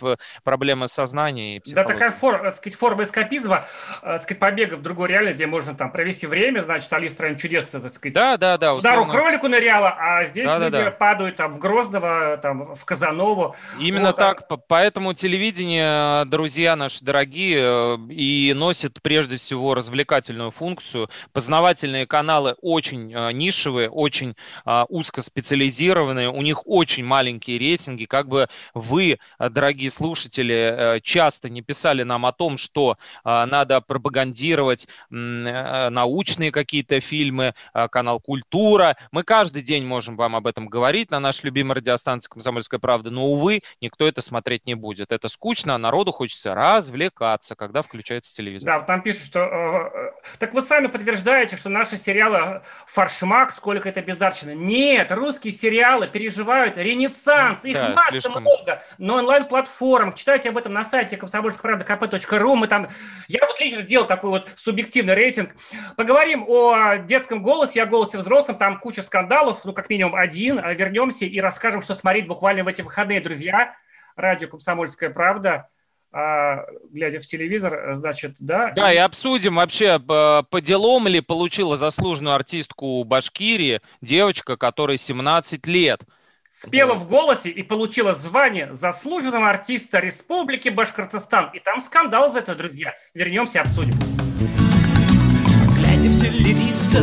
проблема 0.42 0.86
сознания 0.86 1.56
и 1.56 1.58
Да, 1.58 1.62
психологии. 1.64 1.92
такая 1.92 2.10
форма, 2.12 2.44
так 2.44 2.56
сказать, 2.56 2.78
форма 2.78 3.02
эскапизма, 3.04 3.64
э, 4.02 4.04
так 4.04 4.20
сказать, 4.20 4.38
побега 4.40 4.74
в 4.76 4.82
другую 4.82 5.08
реальность, 5.08 5.36
где 5.36 5.46
можно 5.46 5.74
там 5.74 5.90
провести 5.90 6.26
время, 6.26 6.60
значит, 6.60 6.92
Алиса 6.92 7.14
стране 7.14 7.36
чудес, 7.36 7.68
так 7.70 7.92
сказать, 7.92 8.14
Да, 8.14 8.36
да, 8.36 8.58
да. 8.58 8.74
удару 8.74 9.02
условно. 9.02 9.12
кролику 9.20 9.48
ныряла, 9.48 9.94
а 9.98 10.24
здесь 10.26 10.46
Да, 10.46 10.58
да, 10.58 10.64
люди 10.66 10.84
да. 10.84 10.90
падают 10.90 11.36
там 11.36 11.52
в 11.52 11.58
Грозного, 11.58 12.36
там 12.38 12.74
в 12.74 12.84
Казанову. 12.84 13.54
Именно 13.78 14.08
Вот, 14.08 14.18
а- 14.18 14.34
так. 14.34 14.48
По- 14.48 14.56
Поэтому 14.56 15.14
телевидение, 15.14 16.24
друзья 16.26 16.74
наши 16.76 17.04
дорогие, 17.04 17.58
э, 17.60 17.96
и 18.34 18.52
носит 18.52 19.00
прежде 19.02 19.36
всего 19.36 19.74
развлекательную 19.74 20.50
функцию. 20.50 21.08
Познавательные 21.32 22.06
каналы 22.06 22.56
очень 22.60 23.12
э, 23.14 23.32
нишевые, 23.32 23.88
очень 23.88 24.34
э, 24.66 24.84
узкоспециализированные, 24.88 26.30
у 26.30 26.42
них 26.42 26.66
очень 26.66 27.04
маленькие 27.04 27.58
рейтинги. 27.58 28.06
Как 28.06 28.28
бы 28.28 28.48
вы, 28.74 29.18
э, 29.38 29.48
дорогие 29.50 29.90
слушатели, 29.90 30.54
э, 30.96 31.00
часто 31.00 31.48
не 31.48 31.62
писали 31.62 32.02
нам 32.02 32.26
о 32.26 32.32
том, 32.32 32.58
что 32.58 32.96
э, 33.24 33.44
надо 33.44 33.80
пропагандировать 33.80 34.88
научные 35.10 36.50
какие-то 36.50 37.00
фильмы, 37.00 37.54
э, 37.72 37.88
канал 37.88 38.20
«Культура». 38.20 38.96
Мы 39.12 39.22
каждый 39.22 39.62
день 39.62 39.84
можем 39.84 40.16
вам 40.16 40.34
об 40.34 40.46
этом 40.46 40.66
говорить 40.66 41.10
на 41.10 41.20
нашей 41.20 41.46
любимой 41.46 41.76
радиостанции 41.76 42.28
«Комсомольская 42.28 42.80
правда», 42.80 43.10
но, 43.10 43.26
увы, 43.26 43.60
никто 43.80 44.06
это 44.06 44.20
смотреть 44.20 44.66
не 44.66 44.74
будет. 44.74 45.12
Это 45.12 45.28
скучно, 45.28 45.74
а 45.74 45.78
народу 45.78 46.12
хочется 46.12 46.54
развлекаться, 46.54 47.54
когда 47.54 47.82
включается 47.82 48.23
телевизор. 48.32 48.66
Да, 48.66 48.78
вот 48.78 48.86
там 48.86 49.02
пишут, 49.02 49.24
что... 49.24 49.40
э, 49.40 49.90
э, 49.94 50.10
так 50.38 50.54
вы 50.54 50.62
сами 50.62 50.86
подтверждаете, 50.86 51.56
что 51.56 51.68
наши 51.68 51.96
сериалы 51.96 52.62
«Фаршмак», 52.86 53.52
сколько 53.52 53.88
это 53.88 54.00
бездарщина. 54.02 54.54
Нет, 54.54 55.10
русские 55.12 55.52
сериалы 55.52 56.08
переживают 56.08 56.76
ренессанс, 56.76 57.64
их 57.64 57.74
Да, 57.74 57.90
масса 57.90 58.12
слишком. 58.12 58.42
много, 58.42 58.82
на 58.98 59.16
онлайн-платформах. 59.16 60.14
Читайте 60.14 60.48
об 60.48 60.58
этом 60.58 60.72
на 60.72 60.84
сайте 60.84 61.16
комсомольская 61.16 61.62
правда 61.62 61.84
kp.ru. 61.84 62.54
Мы 62.54 62.66
там... 62.66 62.88
Я 63.28 63.46
вот 63.46 63.58
лично 63.60 63.82
делал 63.82 64.06
такой 64.06 64.30
вот 64.30 64.50
субъективный 64.54 65.14
рейтинг. 65.14 65.50
Поговорим 65.96 66.44
о 66.48 66.96
детском 66.96 67.42
голосе, 67.42 67.82
о 67.82 67.86
голосе 67.86 68.18
взрослом. 68.18 68.56
Там 68.56 68.78
куча 68.78 69.02
скандалов, 69.02 69.64
ну, 69.64 69.72
как 69.72 69.90
минимум 69.90 70.14
один. 70.14 70.56
Вернемся 70.56 71.24
и 71.24 71.40
расскажем, 71.40 71.82
что 71.82 71.94
смотреть 71.94 72.26
буквально 72.26 72.64
в 72.64 72.68
эти 72.68 72.82
выходные, 72.82 73.20
друзья. 73.20 73.74
Радио 74.16 74.48
«Комсомольская 74.48 75.10
правда». 75.10 75.68
А, 76.16 76.64
глядя 76.92 77.18
в 77.18 77.26
телевизор, 77.26 77.92
значит, 77.92 78.36
да. 78.38 78.70
Да, 78.70 78.92
и 78.92 78.98
обсудим 78.98 79.56
вообще, 79.56 79.96
э, 79.96 80.42
по 80.48 80.60
делам 80.60 81.08
ли 81.08 81.20
получила 81.20 81.76
заслуженную 81.76 82.36
артистку 82.36 83.02
Башкирии 83.02 83.80
девочка, 84.00 84.56
которой 84.56 84.96
17 84.96 85.66
лет. 85.66 86.02
спела 86.48 86.94
в 86.94 87.08
голосе 87.08 87.50
и 87.50 87.64
получила 87.64 88.14
звание 88.14 88.72
заслуженного 88.72 89.50
артиста 89.50 89.98
Республики 89.98 90.68
Башкортостан. 90.68 91.50
И 91.52 91.58
там 91.58 91.80
скандал 91.80 92.32
за 92.32 92.38
это, 92.38 92.54
друзья. 92.54 92.94
Вернемся, 93.12 93.62
обсудим. 93.62 93.94
Глядя 95.74 96.10
в 96.10 96.20
телевизор, 96.20 97.02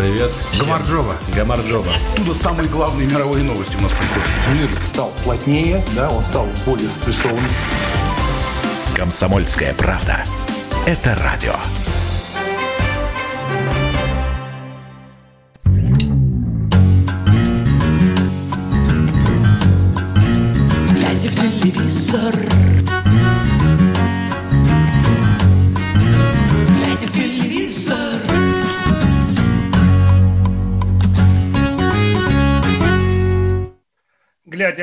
Привет. 0.00 0.30
Гамарджоба. 0.58 1.14
Гамарджоба. 1.36 1.92
Оттуда 2.14 2.34
самые 2.34 2.70
главные 2.70 3.06
мировые 3.06 3.44
новости 3.44 3.76
у 3.76 3.80
нас 3.82 3.92
приходят. 3.92 4.28
Мир 4.54 4.82
стал 4.82 5.12
плотнее, 5.22 5.84
да, 5.94 6.08
он 6.08 6.22
стал 6.22 6.48
более 6.64 6.88
спрессованным. 6.88 7.50
Комсомольская 8.96 9.74
правда. 9.74 10.24
Это 10.86 11.14
радио. 11.22 11.52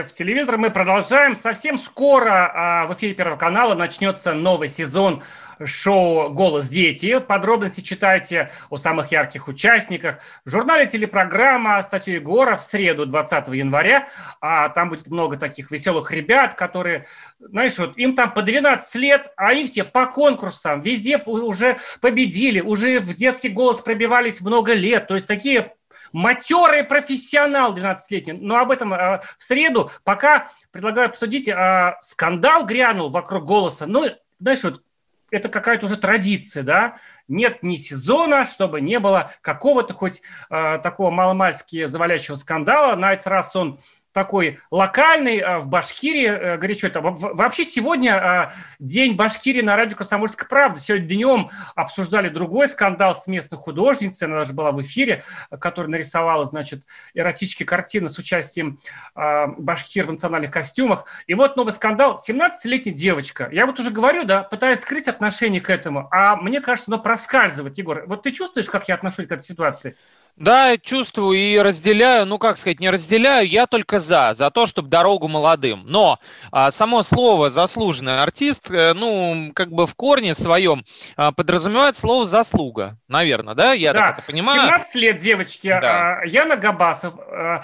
В 0.03 0.12
телевизор, 0.12 0.57
мы 0.57 0.69
продолжаем. 0.69 1.36
Совсем 1.36 1.77
скоро 1.77 2.51
а, 2.53 2.86
в 2.88 2.93
эфире 2.93 3.15
Первого 3.15 3.38
канала 3.38 3.73
начнется 3.73 4.33
новый 4.33 4.67
сезон 4.67 5.23
шоу 5.65 6.29
«Голос 6.29 6.69
дети». 6.69 7.19
Подробности 7.19 7.81
читайте 7.81 8.51
о 8.69 8.77
самых 8.77 9.12
ярких 9.12 9.47
участниках. 9.47 10.19
В 10.45 10.51
журнале 10.51 10.86
телепрограмма 10.88 11.81
статью 11.81 12.15
Егора 12.15 12.57
в 12.57 12.62
среду, 12.62 13.05
20 13.05 13.47
января. 13.47 14.07
А 14.39 14.69
там 14.69 14.89
будет 14.89 15.07
много 15.07 15.38
таких 15.38 15.71
веселых 15.71 16.12
ребят, 16.12 16.53
которые, 16.53 17.05
знаешь, 17.39 17.77
вот 17.79 17.97
им 17.97 18.13
там 18.13 18.33
по 18.33 18.43
12 18.43 18.95
лет, 18.95 19.31
а 19.36 19.47
они 19.47 19.65
все 19.65 19.83
по 19.83 20.05
конкурсам, 20.05 20.79
везде 20.81 21.17
уже 21.17 21.77
победили, 22.01 22.60
уже 22.60 22.99
в 22.99 23.15
детский 23.15 23.49
голос 23.49 23.81
пробивались 23.81 24.41
много 24.41 24.73
лет. 24.73 25.07
То 25.07 25.15
есть 25.15 25.27
такие 25.27 25.76
матерый 26.17 26.84
профессионал 26.84 27.75
12-летний. 27.75 28.34
Но 28.34 28.58
об 28.58 28.71
этом 28.71 28.93
э, 28.93 29.21
в 29.38 29.43
среду. 29.43 29.91
Пока 30.03 30.49
предлагаю 30.71 31.10
обсудить. 31.10 31.47
Э, 31.47 31.95
скандал 32.01 32.65
грянул 32.65 33.10
вокруг 33.10 33.45
голоса. 33.45 33.86
Ну, 33.86 34.06
знаешь, 34.39 34.63
вот 34.63 34.82
это 35.30 35.49
какая-то 35.49 35.86
уже 35.86 35.97
традиция, 35.97 36.63
да? 36.63 36.97
Нет 37.27 37.62
ни 37.62 37.75
сезона, 37.75 38.45
чтобы 38.45 38.82
не 38.82 38.99
было 38.99 39.32
какого-то 39.41 39.93
хоть 39.93 40.21
э, 40.49 40.80
такого 40.82 41.12
маломальски 41.12 41.86
завалящего 41.86 42.36
скандала. 42.36 42.95
На 42.95 43.13
этот 43.13 43.27
раз 43.27 43.56
он 43.56 43.80
такой 44.17 44.60
локальный 44.71 45.38
э, 45.38 45.60
в 45.60 45.67
Башкирии, 45.67 46.25
э, 46.25 46.58
горячо 46.58 46.88
это. 46.88 47.01
Вообще 47.01 47.63
сегодня 47.63 48.15
э, 48.15 48.49
день 48.80 49.15
Башкирии 49.15 49.62
на 49.62 49.75
радио 49.75 49.95
«Комсомольская 49.95 50.49
правда». 50.49 50.80
Сегодня 50.80 51.08
днем 51.08 51.51
обсуждали 51.75 52.30
другой 52.30 52.67
скандал 52.67 53.13
с 53.13 53.27
местной 53.27 53.60
художницей, 53.60 54.27
она 54.27 54.38
даже 54.38 54.53
была 54.53 54.71
в 54.71 54.82
эфире, 54.82 55.23
которая 55.60 55.91
нарисовала, 55.91 56.45
значит, 56.45 56.88
эротические 57.13 57.67
картины 57.67 58.10
с 58.10 58.17
участием 58.17 58.80
э, 59.15 59.45
башкир 59.56 60.08
в 60.08 60.12
национальных 60.12 60.49
костюмах. 60.49 61.06
И 61.27 61.36
вот 61.36 61.56
новый 61.56 61.71
скандал. 61.71 62.19
17-летняя 62.27 62.95
девочка. 62.95 63.49
Я 63.51 63.67
вот 63.67 63.80
уже 63.80 63.91
говорю, 63.91 64.23
да, 64.23 64.41
пытаюсь 64.41 64.80
скрыть 64.80 65.08
отношение 65.08 65.62
к 65.62 65.69
этому, 65.69 66.08
а 66.10 66.38
мне 66.38 66.60
кажется, 66.60 66.91
оно 66.91 66.99
проскальзывает, 66.99 67.77
Егор. 67.77 68.03
Вот 68.08 68.23
ты 68.23 68.32
чувствуешь, 68.32 68.67
как 68.67 68.88
я 68.88 68.95
отношусь 68.95 69.27
к 69.27 69.32
этой 69.32 69.43
ситуации? 69.43 69.95
Да, 70.38 70.78
чувствую 70.78 71.36
и 71.36 71.58
разделяю, 71.58 72.28
ну 72.28 72.38
как 72.38 72.60
сказать, 72.60 72.80
не 72.80 72.91
разделяю, 72.91 73.47
я 73.47 73.65
только 73.65 73.97
за, 73.97 74.36
за 74.36 74.52
то, 74.52 74.67
чтобы 74.67 74.88
дорогу 74.88 75.28
молодым. 75.28 75.84
Но 75.88 76.19
а, 76.52 76.69
само 76.69 77.02
слово 77.02 77.50
заслуженный 77.50 78.21
артист, 78.21 78.69
э, 78.69 78.93
ну 78.93 79.52
как 79.56 79.71
бы 79.71 79.88
в 79.88 79.95
корне 79.95 80.36
своем 80.36 80.86
а, 81.15 81.32
подразумевает 81.32 81.97
слово 81.97 82.28
заслуга, 82.28 83.00
наверное, 83.08 83.56
да? 83.56 83.73
Я 83.73 83.93
да, 83.93 84.00
так 84.10 84.19
это 84.19 84.28
понимаю. 84.28 84.62
17 84.62 84.95
лет 84.95 85.17
девочки. 85.17 85.69
Да. 85.69 86.19
А, 86.19 86.26
Яна 86.26 86.56
Габасов, 86.56 87.15
а, 87.17 87.63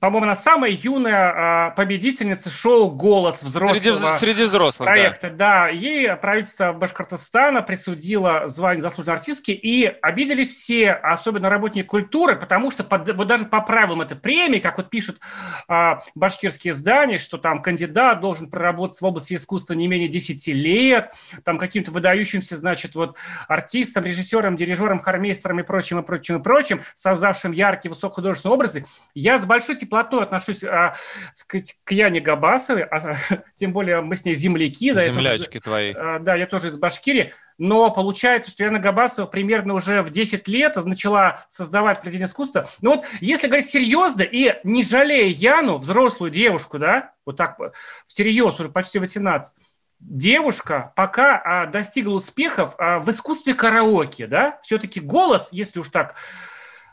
по-моему, 0.00 0.24
она 0.24 0.36
самая 0.36 0.70
юная 0.70 1.32
а, 1.34 1.70
победительница 1.72 2.48
шоу 2.48 2.90
«Голос» 2.90 3.42
взрослого 3.42 3.96
Среди, 3.96 4.18
среди 4.18 4.44
взрослых, 4.44 4.86
да. 4.86 4.92
проекта. 4.92 5.30
Да. 5.30 5.68
ей 5.68 6.16
правительство 6.16 6.72
Башкортостана 6.72 7.60
присудило 7.60 8.48
звание 8.48 8.80
заслуженной 8.80 9.16
артистки, 9.16 9.50
и 9.50 9.84
обидели 9.84 10.44
все, 10.44 10.92
особенно 10.92 11.50
работники 11.50 11.84
культуры, 11.98 12.36
потому 12.36 12.70
что 12.70 12.84
под- 12.84 13.10
вот 13.16 13.26
даже 13.26 13.44
по 13.44 13.60
правилам 13.60 14.00
этой 14.02 14.16
премии, 14.16 14.60
как 14.60 14.78
вот 14.78 14.88
пишут 14.88 15.18
а, 15.66 16.00
башкирские 16.14 16.70
издания, 16.72 17.18
что 17.18 17.38
там 17.38 17.60
кандидат 17.60 18.20
должен 18.20 18.48
проработать 18.50 19.00
в 19.00 19.04
области 19.04 19.34
искусства 19.34 19.74
не 19.74 19.88
менее 19.88 20.06
10 20.08 20.46
лет, 20.48 21.12
там 21.44 21.58
каким-то 21.58 21.90
выдающимся, 21.90 22.56
значит, 22.56 22.94
вот 22.94 23.16
артистом, 23.48 24.04
режиссером, 24.04 24.54
дирижером, 24.56 25.00
хормейстером 25.00 25.58
и 25.60 25.62
прочим, 25.64 25.98
и 25.98 26.02
прочим, 26.04 26.36
и 26.38 26.42
прочим, 26.42 26.82
создавшим 26.94 27.50
яркие 27.52 27.90
высокохудожественные 27.90 28.54
образы. 28.54 28.86
Я 29.14 29.38
с 29.38 29.46
большой 29.46 29.76
теплотой 29.76 30.22
отношусь 30.22 30.62
а, 30.62 30.94
сказать, 31.34 31.76
к 31.82 31.90
Яне 31.92 32.20
Габасовой, 32.20 32.84
а, 32.84 33.16
тем 33.56 33.72
более 33.72 34.00
мы 34.02 34.14
с 34.14 34.24
ней 34.24 34.34
земляки. 34.34 34.92
Да, 34.92 35.02
я 35.02 35.12
тоже- 35.12 35.22
Землячки 35.30 35.58
твои. 35.60 35.92
а, 35.96 36.18
Да, 36.20 36.36
я 36.36 36.46
тоже 36.46 36.68
из 36.68 36.76
Башкирии. 36.78 37.32
Но 37.58 37.90
получается, 37.90 38.52
что 38.52 38.64
Яна 38.64 38.78
Габасова 38.78 39.26
примерно 39.26 39.74
уже 39.74 40.00
в 40.02 40.10
10 40.10 40.46
лет 40.46 40.76
начала 40.84 41.44
создавать 41.48 42.00
произведение 42.00 42.28
искусства. 42.28 42.68
Ну 42.80 42.96
вот, 42.96 43.04
если 43.20 43.48
говорить 43.48 43.66
серьезно 43.66 44.22
и 44.22 44.54
не 44.62 44.84
жалея 44.84 45.28
Яну, 45.28 45.76
взрослую 45.76 46.30
девушку, 46.30 46.78
да, 46.78 47.12
вот 47.26 47.36
так 47.36 47.58
всерьез, 48.06 48.60
уже 48.60 48.68
почти 48.68 49.00
18, 49.00 49.54
девушка 50.00 50.92
пока 50.94 51.42
а, 51.44 51.66
достигла 51.66 52.14
успехов 52.14 52.74
а, 52.78 53.00
в 53.00 53.10
искусстве 53.10 53.54
караоке, 53.54 54.28
да, 54.28 54.60
все-таки 54.62 55.00
голос, 55.00 55.48
если 55.50 55.80
уж 55.80 55.88
так 55.88 56.14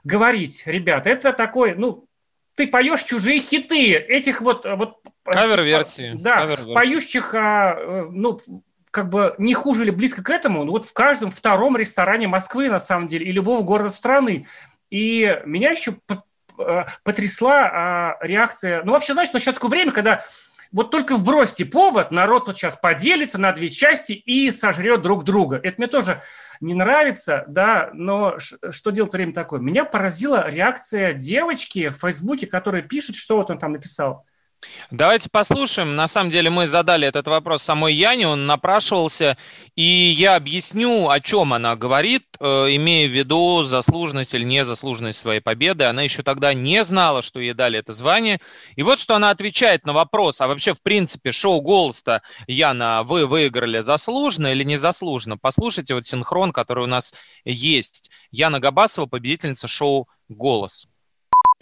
говорить, 0.03 0.63
ребят, 0.65 1.05
это 1.05 1.31
такой, 1.31 1.75
ну, 1.75 2.07
ты 2.55 2.67
поешь 2.67 3.03
чужие 3.03 3.39
хиты, 3.39 3.93
этих 3.93 4.41
вот... 4.41 4.65
вот 4.65 4.97
Кавер-версии. 5.23 6.13
Да, 6.15 6.37
Кавер-версии. 6.37 6.73
поющих, 6.73 7.33
а, 7.35 7.75
э, 7.77 8.05
ну, 8.09 8.39
как 8.95 9.09
бы 9.09 9.35
не 9.37 9.53
хуже 9.53 9.83
или 9.83 9.89
близко 9.89 10.23
к 10.23 10.29
этому, 10.29 10.63
ну, 10.63 10.71
вот 10.71 10.85
в 10.85 10.93
каждом 10.93 11.29
втором 11.29 11.75
ресторане 11.75 12.29
Москвы, 12.29 12.69
на 12.69 12.79
самом 12.79 13.07
деле, 13.07 13.25
и 13.25 13.31
любого 13.33 13.61
города 13.61 13.89
страны. 13.89 14.47
И 14.89 15.41
меня 15.45 15.71
еще 15.71 15.97
п- 16.07 16.21
потрясла 17.03 17.69
а, 17.73 18.17
реакция... 18.21 18.83
Ну, 18.85 18.93
вообще, 18.93 19.11
знаешь, 19.11 19.27
сейчас 19.31 19.55
такое 19.55 19.69
время, 19.69 19.91
когда 19.91 20.23
вот 20.71 20.91
только 20.91 21.17
вбросьте 21.17 21.65
повод, 21.65 22.11
народ 22.11 22.47
вот 22.47 22.55
сейчас 22.55 22.77
поделится 22.77 23.37
на 23.37 23.51
две 23.51 23.69
части 23.69 24.13
и 24.13 24.49
сожрет 24.49 25.01
друг 25.01 25.25
друга. 25.25 25.59
Это 25.61 25.75
мне 25.77 25.87
тоже 25.87 26.21
не 26.61 26.73
нравится, 26.73 27.43
да, 27.49 27.89
но 27.91 28.37
что 28.39 28.91
делать 28.91 29.11
время 29.11 29.33
такое? 29.33 29.59
Меня 29.59 29.83
поразила 29.83 30.49
реакция 30.49 31.11
девочки 31.11 31.89
в 31.89 31.97
Фейсбуке, 31.97 32.47
которая 32.47 32.81
пишет, 32.81 33.17
что 33.17 33.35
вот 33.35 33.51
он 33.51 33.57
там 33.57 33.73
написал. 33.73 34.25
Давайте 34.91 35.29
послушаем. 35.29 35.95
На 35.95 36.07
самом 36.07 36.31
деле 36.31 36.49
мы 36.49 36.67
задали 36.67 37.07
этот 37.07 37.27
вопрос 37.27 37.63
самой 37.63 37.93
Яне, 37.93 38.27
он 38.27 38.45
напрашивался, 38.45 39.37
и 39.75 39.83
я 39.83 40.35
объясню, 40.35 41.09
о 41.09 41.19
чем 41.19 41.53
она 41.53 41.75
говорит, 41.75 42.23
э, 42.39 42.45
имея 42.75 43.07
в 43.07 43.11
виду 43.11 43.63
заслуженность 43.63 44.33
или 44.33 44.43
незаслуженность 44.43 45.19
своей 45.19 45.41
победы. 45.41 45.85
Она 45.85 46.03
еще 46.03 46.23
тогда 46.23 46.53
не 46.53 46.83
знала, 46.83 47.21
что 47.21 47.39
ей 47.39 47.53
дали 47.53 47.79
это 47.79 47.93
звание. 47.93 48.39
И 48.75 48.83
вот 48.83 48.99
что 48.99 49.15
она 49.15 49.31
отвечает 49.31 49.85
на 49.85 49.93
вопрос, 49.93 50.41
а 50.41 50.47
вообще 50.47 50.73
в 50.73 50.81
принципе 50.81 51.31
шоу 51.31 51.61
«Голос»-то, 51.61 52.21
Яна, 52.47 53.03
вы 53.03 53.25
выиграли 53.25 53.79
заслуженно 53.79 54.47
или 54.47 54.63
незаслуженно? 54.63 55.37
Послушайте 55.37 55.95
вот 55.95 56.05
синхрон, 56.05 56.51
который 56.51 56.83
у 56.83 56.87
нас 56.87 57.13
есть. 57.43 58.11
Яна 58.31 58.59
Габасова, 58.59 59.07
победительница 59.07 59.67
шоу 59.67 60.07
«Голос». 60.29 60.87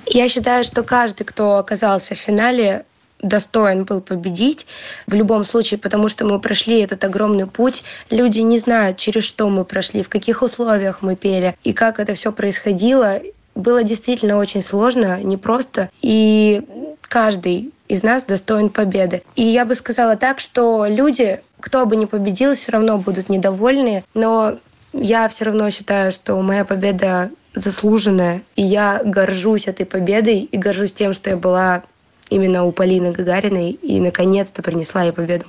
Я 0.06 0.28
считаю, 0.30 0.64
что 0.64 0.84
каждый, 0.84 1.24
кто 1.24 1.58
оказался 1.58 2.16
в 2.16 2.20
финале, 2.20 2.86
достоин 3.22 3.86
был 3.86 4.02
победить 4.02 4.68
в 5.08 5.14
любом 5.14 5.46
случае, 5.46 5.80
потому 5.80 6.10
что 6.10 6.26
мы 6.26 6.40
прошли 6.40 6.80
этот 6.82 7.04
огромный 7.04 7.48
путь. 7.48 7.84
Люди 8.10 8.40
не 8.40 8.60
знают, 8.60 8.98
через 8.98 9.24
что 9.24 9.50
мы 9.50 9.66
прошли, 9.66 10.04
в 10.04 10.10
каких 10.10 10.42
условиях 10.42 11.02
мы 11.02 11.16
пели 11.16 11.56
и 11.64 11.74
как 11.74 12.00
это 12.00 12.14
все 12.14 12.32
происходило. 12.32 13.22
Было 13.56 13.84
действительно 13.84 14.38
очень 14.38 14.64
сложно, 14.64 15.22
непросто, 15.24 15.90
и 16.02 16.64
каждый 17.02 17.72
из 17.88 18.02
нас 18.04 18.24
достоин 18.24 18.70
победы. 18.70 19.24
И 19.36 19.44
я 19.44 19.66
бы 19.66 19.76
сказала 19.76 20.18
так, 20.18 20.40
что 20.40 20.86
люди, 20.88 21.42
кто 21.60 21.86
бы 21.86 21.96
ни 21.96 22.06
победил, 22.06 22.56
все 22.56 22.72
равно 22.72 22.98
будут 22.98 23.30
недовольны, 23.30 24.04
но 24.16 24.58
я 24.92 25.30
все 25.30 25.46
равно 25.46 25.70
считаю, 25.70 26.12
что 26.12 26.36
моя 26.42 26.66
победа 26.66 27.30
заслуженная, 27.56 28.44
и 28.56 28.64
я 28.64 29.02
горжусь 29.04 29.68
этой 29.68 29.86
победой 29.86 30.40
и 30.40 30.58
горжусь 30.58 30.94
тем, 30.94 31.14
что 31.14 31.30
я 31.30 31.38
была 31.38 31.84
именно 32.30 32.64
у 32.64 32.72
Полины 32.72 33.12
Гагариной 33.12 33.72
и 33.72 34.00
наконец-то 34.00 34.64
принесла 34.64 35.04
ей 35.04 35.12
победу. 35.12 35.46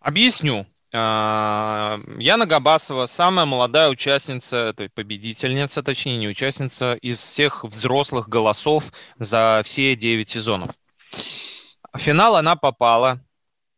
Объясню. 0.00 0.66
А, 0.92 2.00
Яна 2.18 2.46
Габасова, 2.46 3.06
самая 3.06 3.46
молодая 3.46 3.88
участница, 3.90 4.72
то 4.76 4.82
есть 4.82 4.94
победительница, 4.94 5.82
точнее, 5.82 6.18
не 6.18 6.28
участница, 6.28 6.94
из 6.94 7.18
всех 7.18 7.64
взрослых 7.64 8.28
голосов 8.28 8.84
за 9.18 9.62
все 9.64 9.94
9 9.94 10.28
сезонов. 10.28 10.70
В 11.92 11.98
финал 11.98 12.36
она 12.36 12.56
попала, 12.56 13.20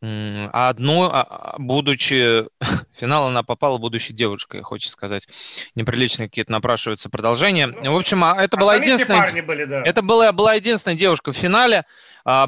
а 0.04 0.68
одну, 0.68 1.04
а, 1.04 1.22
а, 1.22 1.54
будучи... 1.58 2.44
Финал 2.98 3.28
она 3.28 3.44
попала, 3.44 3.78
будучи 3.78 4.12
девушкой, 4.12 4.62
хочется 4.62 4.92
сказать. 4.92 5.28
Неприличные 5.76 6.28
какие-то 6.28 6.50
напрашиваются 6.50 7.08
продолжения. 7.08 7.68
Ну, 7.68 7.92
в 7.92 7.96
общем, 7.96 8.24
это 8.24 8.56
была 8.56 8.76
единственная... 8.76 9.42
Были, 9.42 9.64
да. 9.64 9.82
Это 9.84 10.02
была, 10.02 10.32
была 10.32 10.54
единственная 10.54 10.96
девушка 10.96 11.32
в 11.32 11.36
финале. 11.36 11.84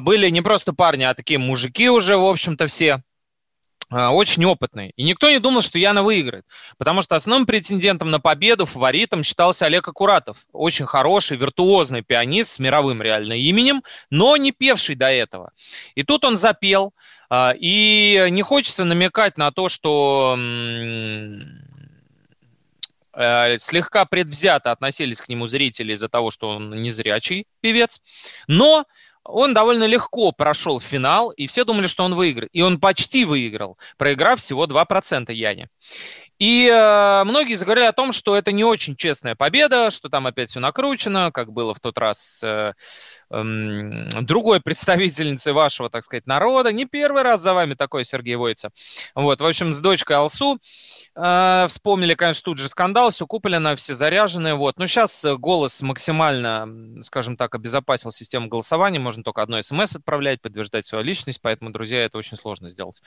Были 0.01 0.29
не 0.29 0.41
просто 0.41 0.73
парни, 0.73 1.03
а 1.03 1.13
такие 1.13 1.39
мужики 1.39 1.89
уже, 1.89 2.17
в 2.17 2.25
общем-то, 2.25 2.67
все. 2.67 3.01
А, 3.89 4.11
очень 4.11 4.43
опытный. 4.45 4.93
И 4.95 5.03
никто 5.03 5.29
не 5.29 5.39
думал, 5.39 5.61
что 5.61 5.77
Яна 5.77 6.01
выиграет. 6.01 6.45
Потому 6.77 7.01
что 7.01 7.15
основным 7.15 7.45
претендентом 7.45 8.09
на 8.09 8.19
победу, 8.19 8.65
фаворитом 8.65 9.23
считался 9.23 9.67
Олег 9.67 9.87
Акуратов. 9.87 10.37
Очень 10.51 10.85
хороший, 10.85 11.37
виртуозный 11.37 12.01
пианист 12.01 12.51
с 12.51 12.59
мировым 12.59 13.01
реально 13.01 13.33
именем, 13.33 13.83
но 14.09 14.37
не 14.37 14.51
певший 14.51 14.95
до 14.95 15.11
этого. 15.11 15.51
И 15.93 16.03
тут 16.03 16.25
он 16.25 16.35
запел. 16.35 16.93
А, 17.29 17.53
и 17.57 18.27
не 18.29 18.41
хочется 18.41 18.83
намекать 18.83 19.37
на 19.37 19.51
то, 19.51 19.69
что 19.69 20.35
э, 23.13 23.57
слегка 23.57 24.05
предвзято 24.05 24.71
относились 24.71 25.21
к 25.21 25.29
нему 25.29 25.47
зрители 25.47 25.93
из-за 25.93 26.09
того, 26.09 26.31
что 26.31 26.49
он 26.49 26.81
незрячий 26.81 27.47
певец. 27.61 28.01
Но 28.47 28.85
он 29.23 29.55
довольно 29.55 29.85
легко 29.85 30.31
прошел 30.31 30.79
финал, 30.79 31.31
и 31.31 31.47
все 31.47 31.65
думали, 31.65 31.87
что 31.87 32.03
он 32.03 32.13
выиграет. 32.13 32.51
И 32.53 32.61
он 32.61 32.79
почти 32.79 33.25
выиграл, 33.25 33.77
проиграв 33.97 34.39
всего 34.39 34.65
2% 34.65 35.33
Яне. 35.33 35.69
И 36.37 36.67
э, 36.67 37.23
многие 37.23 37.55
заговорили 37.55 37.85
о 37.85 37.93
том, 37.93 38.11
что 38.11 38.35
это 38.35 38.51
не 38.51 38.65
очень 38.65 38.97
честная 38.97 39.35
победа, 39.35 39.89
что 39.89 40.09
там 40.09 40.27
опять 40.27 40.49
все 40.49 40.59
накручено, 40.59 41.31
как 41.31 41.53
было 41.53 41.73
в 41.73 41.79
тот 41.79 41.97
раз 41.97 42.41
э, 42.43 42.73
э, 43.29 43.43
другой 44.21 44.59
представительницей 44.59 45.53
вашего, 45.53 45.89
так 45.89 46.03
сказать, 46.03 46.27
народа. 46.27 46.73
Не 46.73 46.85
первый 46.85 47.23
раз 47.23 47.41
за 47.41 47.53
вами 47.53 47.73
такой 47.73 48.03
Сергей 48.03 48.35
Войца. 48.35 48.71
Вот, 49.15 49.39
в 49.39 49.45
общем, 49.45 49.71
с 49.71 49.79
дочкой 49.79 50.17
Алсу 50.17 50.59
э, 51.15 51.65
вспомнили, 51.69 52.15
конечно, 52.15 52.43
тут 52.43 52.57
же 52.57 52.67
скандал, 52.67 53.11
все 53.11 53.25
куплено, 53.25 53.77
все 53.77 53.93
заряжены. 53.93 54.55
Вот. 54.55 54.77
Но 54.77 54.87
сейчас 54.87 55.25
голос 55.37 55.81
максимально, 55.81 57.01
скажем 57.01 57.37
так, 57.37 57.55
обезопасил 57.55 58.11
систему 58.11 58.49
голосования. 58.49 58.99
Можно 58.99 59.23
только 59.23 59.41
одно 59.41 59.61
смс 59.61 59.95
отправлять, 59.95 60.41
подтверждать 60.41 60.85
свою 60.85 61.05
личность, 61.05 61.39
поэтому, 61.41 61.71
друзья, 61.71 62.03
это 62.03 62.17
очень 62.17 62.35
сложно 62.35 62.67
сделать. 62.67 63.01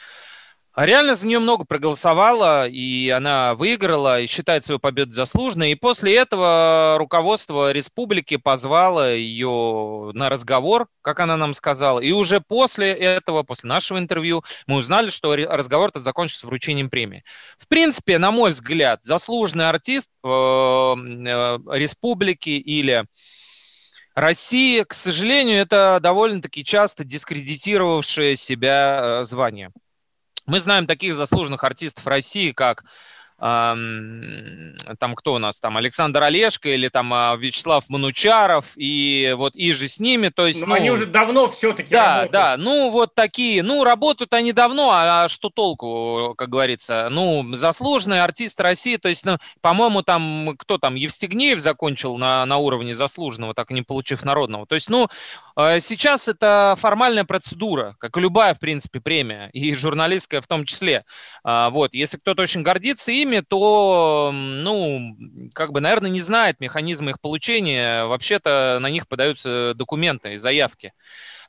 А 0.72 0.86
реально 0.86 1.16
за 1.16 1.26
нее 1.26 1.40
много 1.40 1.64
проголосовало, 1.64 2.68
и 2.68 3.08
она 3.08 3.54
выиграла, 3.56 4.20
и 4.20 4.28
считает 4.28 4.64
свою 4.64 4.78
победу 4.78 5.12
заслуженной. 5.12 5.72
И 5.72 5.74
после 5.74 6.14
этого 6.14 6.96
руководство 6.98 7.72
республики 7.72 8.36
позвало 8.36 9.14
ее 9.14 10.12
на 10.14 10.28
разговор, 10.28 10.86
как 11.02 11.18
она 11.20 11.36
нам 11.36 11.54
сказала. 11.54 11.98
И 11.98 12.12
уже 12.12 12.40
после 12.40 12.92
этого, 12.92 13.42
после 13.42 13.68
нашего 13.68 13.98
интервью, 13.98 14.44
мы 14.66 14.76
узнали, 14.76 15.10
что 15.10 15.34
разговор 15.34 15.88
этот 15.88 16.04
закончился 16.04 16.46
вручением 16.46 16.90
премии. 16.90 17.24
В 17.58 17.66
принципе, 17.66 18.18
на 18.18 18.30
мой 18.30 18.50
взгляд, 18.52 19.00
заслуженный 19.02 19.68
артист 19.68 20.08
э, 20.22 20.28
э, 20.28 21.58
республики 21.72 22.50
или 22.50 23.04
России, 24.14 24.82
к 24.82 24.94
сожалению, 24.94 25.58
это 25.58 25.98
довольно-таки 26.02 26.64
часто 26.64 27.04
дискредитировавшее 27.04 28.36
себя 28.36 29.00
э, 29.20 29.24
звание. 29.24 29.70
Мы 30.48 30.60
знаем 30.60 30.86
таких 30.86 31.14
заслуженных 31.14 31.62
артистов 31.62 32.06
России, 32.06 32.52
как 32.52 32.84
там 33.38 35.14
кто 35.14 35.34
у 35.34 35.38
нас, 35.38 35.60
там 35.60 35.76
Александр 35.76 36.24
Олешко 36.24 36.70
или 36.70 36.88
там 36.88 37.14
а, 37.14 37.36
Вячеслав 37.36 37.88
Манучаров 37.88 38.66
и 38.74 39.32
вот 39.36 39.54
и 39.54 39.70
же 39.72 39.86
с 39.86 40.00
ними, 40.00 40.28
то 40.28 40.48
есть... 40.48 40.60
Но 40.60 40.66
ну, 40.66 40.74
они 40.74 40.90
уже 40.90 41.06
давно 41.06 41.48
все-таки 41.48 41.90
Да, 41.90 42.22
работают. 42.22 42.32
да, 42.32 42.56
ну 42.56 42.90
вот 42.90 43.14
такие, 43.14 43.62
ну 43.62 43.84
работают 43.84 44.34
они 44.34 44.52
давно, 44.52 44.90
а, 44.90 45.24
а 45.24 45.28
что 45.28 45.50
толку, 45.50 46.34
как 46.36 46.48
говорится, 46.48 47.08
ну 47.12 47.54
заслуженные 47.54 48.22
артисты 48.22 48.64
России, 48.64 48.96
то 48.96 49.08
есть, 49.08 49.24
ну, 49.24 49.36
по-моему, 49.60 50.02
там 50.02 50.56
кто 50.58 50.78
там, 50.78 50.96
Евстигнеев 50.96 51.60
закончил 51.60 52.16
на, 52.16 52.44
на 52.44 52.56
уровне 52.56 52.92
заслуженного, 52.92 53.54
так 53.54 53.70
и 53.70 53.74
не 53.74 53.82
получив 53.82 54.24
народного, 54.24 54.66
то 54.66 54.74
есть, 54.74 54.90
ну, 54.90 55.06
а, 55.54 55.78
сейчас 55.78 56.26
это 56.26 56.74
формальная 56.80 57.24
процедура, 57.24 57.94
как 58.00 58.16
и 58.16 58.20
любая, 58.20 58.54
в 58.54 58.58
принципе, 58.58 59.00
премия, 59.00 59.48
и 59.52 59.72
журналистская 59.74 60.40
в 60.40 60.48
том 60.48 60.64
числе, 60.64 61.04
вот, 61.44 61.94
если 61.94 62.16
кто-то 62.16 62.42
очень 62.42 62.62
гордится 62.62 63.12
им, 63.12 63.27
ими, 63.28 63.40
то, 63.40 64.30
ну, 64.32 65.16
как 65.54 65.72
бы, 65.72 65.80
наверное, 65.80 66.10
не 66.10 66.20
знает 66.20 66.60
механизма 66.60 67.10
их 67.10 67.20
получения. 67.20 68.04
Вообще-то 68.06 68.78
на 68.80 68.90
них 68.90 69.06
подаются 69.08 69.74
документы, 69.74 70.38
заявки. 70.38 70.92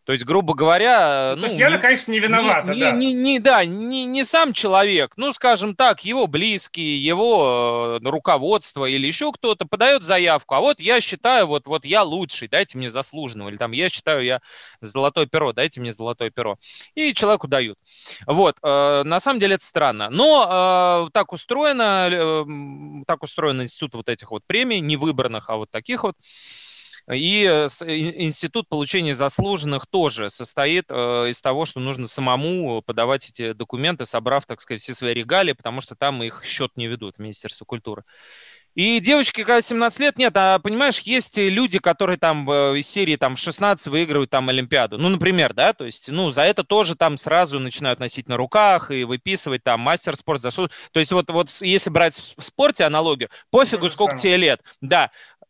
То 0.10 0.14
есть, 0.14 0.26
грубо 0.26 0.56
говоря... 0.56 1.36
Ну, 1.36 1.44
то 1.44 1.48
есть 1.50 1.60
Яна, 1.60 1.76
не, 1.76 1.82
конечно, 1.82 2.12
не 2.12 2.18
виновата, 2.18 2.74
не, 2.74 2.80
да. 2.80 2.92
Не, 2.94 3.14
не, 3.14 3.38
да, 3.38 3.64
не, 3.64 4.06
не 4.06 4.24
сам 4.24 4.54
человек, 4.54 5.14
ну, 5.18 5.32
скажем 5.34 5.76
так, 5.76 6.04
его 6.04 6.26
близкие, 6.26 7.00
его 7.00 8.00
э, 8.02 8.10
руководство 8.10 8.86
или 8.86 9.06
еще 9.06 9.32
кто-то 9.32 9.66
подает 9.66 10.04
заявку, 10.04 10.56
а 10.56 10.62
вот 10.62 10.80
я 10.80 11.00
считаю, 11.00 11.46
вот, 11.46 11.68
вот 11.68 11.86
я 11.86 12.02
лучший, 12.02 12.48
дайте 12.48 12.80
мне 12.80 12.90
заслуженного, 12.90 13.50
или 13.50 13.58
там 13.58 13.72
я 13.72 13.88
считаю, 13.90 14.26
я 14.26 14.42
золотое 14.82 15.28
перо, 15.28 15.54
дайте 15.54 15.80
мне 15.80 15.92
золотое 15.92 16.32
перо. 16.32 16.58
И 16.96 17.14
человеку 17.14 17.48
дают. 17.48 17.78
Вот, 18.26 18.58
э, 18.64 19.04
на 19.06 19.20
самом 19.20 19.40
деле 19.40 19.58
это 19.58 19.66
странно. 19.66 20.10
Но 20.10 21.06
э, 21.06 21.10
так 21.14 21.34
устроено, 21.34 22.10
э, 22.12 23.04
так 23.06 23.22
устроен 23.22 23.62
институт 23.62 23.94
вот 23.94 24.10
этих 24.10 24.32
вот 24.32 24.42
премий, 24.48 24.80
не 24.80 24.98
выбранных, 24.98 25.52
а 25.52 25.58
вот 25.58 25.70
таких 25.70 26.02
вот. 26.02 26.16
И 27.12 27.44
э, 27.44 27.68
институт 27.88 28.70
получения 28.70 29.16
заслуженных 29.16 29.88
тоже 29.88 30.30
состоит 30.30 30.86
э, 30.90 31.30
из 31.30 31.42
того, 31.42 31.66
что 31.66 31.80
нужно 31.80 32.08
самому 32.08 32.84
подавать 32.84 33.30
эти 33.30 33.54
документы, 33.54 34.06
собрав, 34.06 34.46
так 34.46 34.62
сказать, 34.62 34.82
все 34.82 34.94
свои 34.94 35.14
регалии, 35.14 35.54
потому 35.54 35.82
что 35.82 35.96
там 35.96 36.22
их 36.22 36.44
счет 36.46 36.78
не 36.78 36.86
ведут 36.86 37.16
в 37.16 37.20
Министерстве 37.20 37.66
культуры. 37.66 38.04
И 38.76 39.00
девочки, 39.00 39.44
когда 39.44 39.62
17 39.62 40.00
лет, 40.00 40.18
нет, 40.20 40.34
а 40.38 40.60
понимаешь, 40.60 41.00
есть 41.00 41.38
люди, 41.38 41.80
которые 41.80 42.18
там 42.18 42.50
из 42.76 42.88
серии 42.88 43.16
там 43.16 43.36
16 43.36 43.88
выигрывают 43.88 44.30
там 44.30 44.48
Олимпиаду. 44.48 45.00
Ну, 45.00 45.10
например, 45.10 45.54
да, 45.56 45.74
то 45.74 45.86
есть, 45.86 46.10
ну, 46.10 46.30
за 46.30 46.44
это 46.44 46.64
тоже 46.64 46.96
там 46.96 47.18
сразу 47.18 47.60
начинают 47.60 48.00
носить 48.00 48.30
на 48.30 48.38
руках 48.38 48.92
и 48.92 49.04
выписывать 49.04 49.64
там 49.64 49.80
мастер 49.82 50.16
спорт 50.16 50.42
за 50.42 50.52
что. 50.52 50.70
То 50.92 51.00
есть 51.00 51.12
вот, 51.12 51.32
вот 51.32 51.50
если 51.62 51.90
брать 51.90 52.22
в 52.38 52.44
спорте 52.44 52.84
аналогию, 52.84 53.30
пофигу, 53.50 53.90
сколько 53.90 54.16
тебе 54.16 54.38
лет, 54.38 54.62
да, 54.82 55.10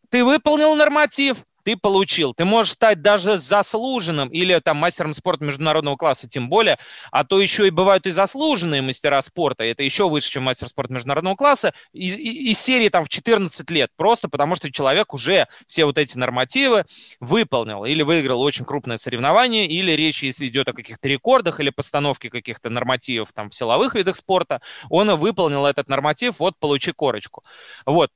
ты 0.09 0.23
выполнил 0.23 0.73
норматив, 0.75 1.37
ты 1.69 1.77
получил. 1.77 2.33
Ты 2.33 2.45
можешь 2.45 2.73
стать 2.73 3.03
даже 3.03 3.37
заслуженным 3.37 4.29
или 4.29 4.57
там 4.59 4.77
мастером 4.77 5.13
спорта 5.13 5.45
международного 5.45 5.97
класса, 5.97 6.27
тем 6.27 6.49
более, 6.49 6.79
а 7.11 7.23
то 7.23 7.39
еще 7.39 7.67
и 7.67 7.69
бывают 7.69 8.07
и 8.07 8.09
заслуженные 8.09 8.81
мастера 8.81 9.21
спорта, 9.21 9.63
это 9.65 9.83
еще 9.83 10.09
выше, 10.09 10.31
чем 10.31 10.43
мастер 10.43 10.67
спорта 10.67 10.93
международного 10.93 11.35
класса, 11.35 11.75
из, 11.93 12.15
из 12.15 12.59
серии 12.59 12.89
там 12.89 13.05
в 13.05 13.09
14 13.09 13.69
лет, 13.69 13.91
просто 13.95 14.29
потому 14.29 14.55
что 14.55 14.71
человек 14.71 15.13
уже 15.13 15.47
все 15.67 15.85
вот 15.85 15.99
эти 15.99 16.17
нормативы 16.17 16.85
выполнил 17.19 17.85
или 17.85 18.01
выиграл 18.01 18.41
очень 18.41 18.65
крупное 18.65 18.97
соревнование, 18.97 19.67
или 19.67 19.91
речь, 19.91 20.23
если 20.23 20.47
идет 20.47 20.69
о 20.69 20.73
каких-то 20.73 21.07
рекордах 21.07 21.59
или 21.59 21.69
постановке 21.69 22.31
каких-то 22.31 22.71
нормативов 22.71 23.31
там 23.31 23.51
в 23.51 23.55
силовых 23.55 23.93
видах 23.93 24.15
спорта, 24.15 24.59
он 24.89 25.15
выполнил 25.17 25.67
этот 25.67 25.87
норматив, 25.87 26.39
вот 26.39 26.57
получи 26.57 26.93
корочку. 26.93 27.43
Вот, 27.85 28.09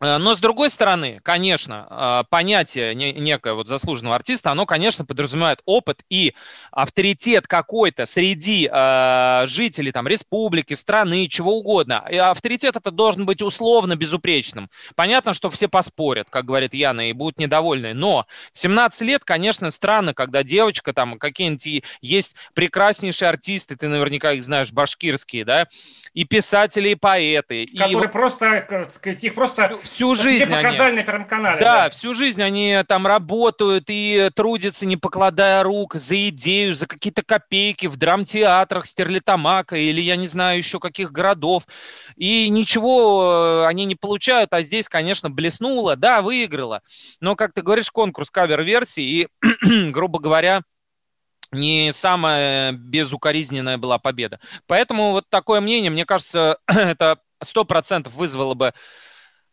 но 0.00 0.34
с 0.34 0.40
другой 0.40 0.68
стороны, 0.68 1.20
конечно, 1.22 1.86
э, 1.88 2.24
понятие 2.28 2.94
некое 2.94 3.54
вот 3.54 3.68
заслуженного 3.68 4.14
артиста, 4.16 4.50
оно, 4.50 4.66
конечно, 4.66 5.06
подразумевает 5.06 5.60
опыт 5.64 6.02
и 6.10 6.34
авторитет 6.70 7.46
какой-то 7.46 8.04
среди 8.04 8.68
э, 8.70 9.46
жителей 9.46 9.92
там 9.92 10.06
республики, 10.06 10.74
страны, 10.74 11.28
чего 11.28 11.56
угодно. 11.56 12.04
И 12.10 12.16
авторитет 12.16 12.76
это 12.76 12.90
должен 12.90 13.24
быть 13.24 13.40
условно 13.40 13.96
безупречным. 13.96 14.68
Понятно, 14.96 15.32
что 15.32 15.48
все 15.48 15.66
поспорят, 15.66 16.28
как 16.28 16.44
говорит 16.44 16.74
Яна, 16.74 17.08
и 17.08 17.14
будут 17.14 17.38
недовольны. 17.38 17.94
Но 17.94 18.26
в 18.52 18.58
17 18.58 19.00
лет, 19.02 19.24
конечно, 19.24 19.70
странно, 19.70 20.12
когда 20.12 20.42
девочка 20.42 20.92
там 20.92 21.18
какие-нибудь 21.18 21.84
есть 22.02 22.36
прекраснейшие 22.52 23.30
артисты, 23.30 23.76
ты 23.76 23.88
наверняка 23.88 24.32
их 24.32 24.42
знаешь, 24.42 24.72
башкирские, 24.72 25.46
да, 25.46 25.66
и 26.12 26.24
писатели, 26.24 26.90
и 26.90 26.94
поэты. 26.94 27.66
Которые 27.66 28.08
и... 28.08 28.12
просто, 28.12 28.86
сказать, 28.90 29.24
их 29.24 29.34
просто 29.34 29.78
всю 29.86 30.14
жизнь 30.14 30.50
показали 30.50 30.88
они, 30.88 30.96
на 30.96 31.02
Первом 31.02 31.24
канале. 31.24 31.60
Да, 31.60 31.84
да, 31.84 31.90
всю 31.90 32.14
жизнь 32.14 32.42
они 32.42 32.82
там 32.86 33.06
работают 33.06 33.84
и 33.88 34.30
трудятся, 34.34 34.86
не 34.86 34.96
покладая 34.96 35.62
рук, 35.62 35.94
за 35.94 36.28
идею, 36.28 36.74
за 36.74 36.86
какие-то 36.86 37.22
копейки 37.22 37.86
в 37.86 37.96
драмтеатрах 37.96 38.86
Стерлитамака 38.86 39.76
или, 39.76 40.00
я 40.00 40.16
не 40.16 40.26
знаю, 40.26 40.58
еще 40.58 40.78
каких 40.80 41.12
городов. 41.12 41.64
И 42.16 42.48
ничего 42.48 43.62
э, 43.64 43.66
они 43.66 43.84
не 43.84 43.94
получают, 43.94 44.52
а 44.52 44.62
здесь, 44.62 44.88
конечно, 44.88 45.30
блеснуло, 45.30 45.96
да, 45.96 46.22
выиграла. 46.22 46.82
Но, 47.20 47.36
как 47.36 47.52
ты 47.52 47.62
говоришь, 47.62 47.90
конкурс 47.90 48.30
кавер-версии, 48.30 49.02
и, 49.02 49.28
грубо 49.90 50.18
говоря, 50.18 50.62
не 51.52 51.92
самая 51.92 52.72
безукоризненная 52.72 53.78
была 53.78 53.98
победа. 53.98 54.40
Поэтому 54.66 55.12
вот 55.12 55.24
такое 55.28 55.60
мнение, 55.60 55.90
мне 55.90 56.04
кажется, 56.04 56.58
это 56.66 57.18
сто 57.42 57.64
процентов 57.64 58.14
вызвало 58.14 58.54
бы 58.54 58.72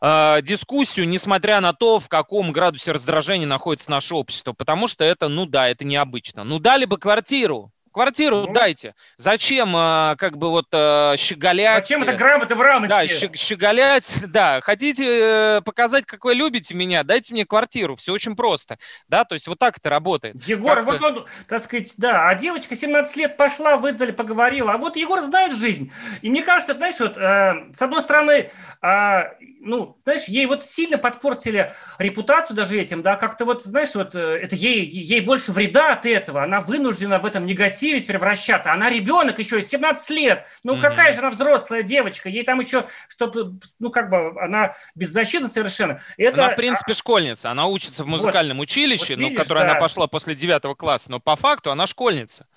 э, 0.04 0.42
дискуссию, 0.44 1.08
несмотря 1.08 1.62
на 1.62 1.74
то, 1.74 2.00
в 2.00 2.10
каком 2.10 2.52
градусе 2.52 2.92
раздражения 2.92 3.48
находится 3.48 3.90
наше 3.90 4.14
общество. 4.14 4.54
Потому 4.54 4.88
что 4.88 5.04
это, 5.06 5.30
ну 5.30 5.46
да, 5.46 5.70
это 5.70 5.86
необычно. 5.86 6.44
Ну 6.44 6.60
дали 6.60 6.86
бы 6.86 6.98
квартиру, 6.98 7.72
Квартиру 7.94 8.46
ну, 8.48 8.54
дайте. 8.54 8.96
Зачем, 9.18 9.76
э, 9.76 10.16
как 10.18 10.38
бы 10.38 10.50
вот 10.50 10.66
э, 10.72 11.14
щеголять? 11.18 11.88
Зачем 11.88 12.02
это 12.02 12.14
грамоты 12.14 12.56
в 12.56 12.62
рамочке? 12.62 13.28
Да, 13.30 13.38
щеголять, 13.38 14.18
да. 14.28 14.62
Хотите 14.62 15.06
э, 15.06 15.62
показать, 15.62 16.06
как 16.06 16.26
вы 16.26 16.34
любите 16.34 16.74
меня? 16.74 17.04
Дайте 17.04 17.34
мне 17.34 17.46
квартиру. 17.46 17.96
Все 17.96 18.12
очень 18.12 18.36
просто. 18.36 18.80
Да, 19.08 19.26
то 19.26 19.36
есть 19.36 19.48
вот 19.48 19.60
так 19.60 19.78
это 19.78 19.92
работает. 19.92 20.36
Егор, 20.48 20.76
как... 20.78 20.86
вот 20.86 21.02
он, 21.04 21.28
так 21.48 21.64
сказать, 21.64 21.94
да. 21.98 22.28
А 22.28 22.34
девочка 22.34 22.76
17 22.76 23.16
лет 23.16 23.38
пошла, 23.38 23.78
вызвали, 23.78 24.12
поговорила. 24.12 24.74
А 24.74 24.78
вот 24.80 24.98
Егор 24.98 25.22
знает 25.22 25.56
жизнь. 25.56 25.92
И 26.24 26.32
мне 26.32 26.42
кажется, 26.42 26.74
знаешь, 26.74 27.00
вот 27.00 27.16
э, 27.16 27.74
с 27.76 27.82
одной 27.82 28.02
стороны, 28.02 28.50
э, 28.82 29.22
ну, 29.62 30.00
знаешь, 30.04 30.26
ей 30.26 30.48
вот 30.48 30.66
сильно 30.66 30.98
подпортили 30.98 31.72
репутацию 32.00 32.58
даже 32.58 32.80
этим, 32.80 33.04
да, 33.04 33.18
как-то 33.18 33.46
вот, 33.46 33.64
знаешь, 33.64 33.94
вот 33.94 34.16
э, 34.16 34.20
это 34.20 34.56
ей, 34.56 34.84
ей 34.84 35.22
больше 35.22 35.52
вреда 35.52 35.94
от 35.94 36.08
этого. 36.08 36.42
Она 36.42 36.60
вынуждена 36.60 37.20
в 37.20 37.26
этом 37.28 37.46
негативе 37.46 37.83
негативе 37.84 38.02
превращаться. 38.06 38.72
Она 38.72 38.90
ребенок 38.90 39.40
еще, 39.40 39.62
17 39.62 40.10
лет. 40.12 40.46
Ну, 40.64 40.76
mm-hmm. 40.76 40.82
какая 40.82 41.14
же 41.14 41.20
она 41.20 41.30
взрослая 41.30 41.84
девочка? 41.84 42.30
Ей 42.30 42.44
там 42.44 42.60
еще, 42.60 42.88
чтобы, 43.08 43.60
ну, 43.80 43.92
как 43.92 44.10
бы, 44.10 44.42
она 44.42 44.76
беззащитна 44.96 45.50
совершенно. 45.50 46.02
Это... 46.18 46.46
Она, 46.46 46.54
в 46.54 46.56
принципе, 46.56 46.94
школьница. 46.94 47.52
Она 47.52 47.68
учится 47.68 48.04
в 48.04 48.08
музыкальном 48.08 48.58
вот. 48.58 48.64
училище, 48.64 49.14
вот 49.14 49.20
видишь, 49.20 49.36
ну, 49.36 49.40
в 49.40 49.44
которое 49.44 49.66
да. 49.66 49.72
она 49.72 49.80
пошла 49.80 50.08
после 50.08 50.36
9 50.36 50.78
класса. 50.78 51.12
Но 51.12 51.20
по 51.20 51.36
факту 51.36 51.72
она 51.72 51.88
школьница. 51.88 52.48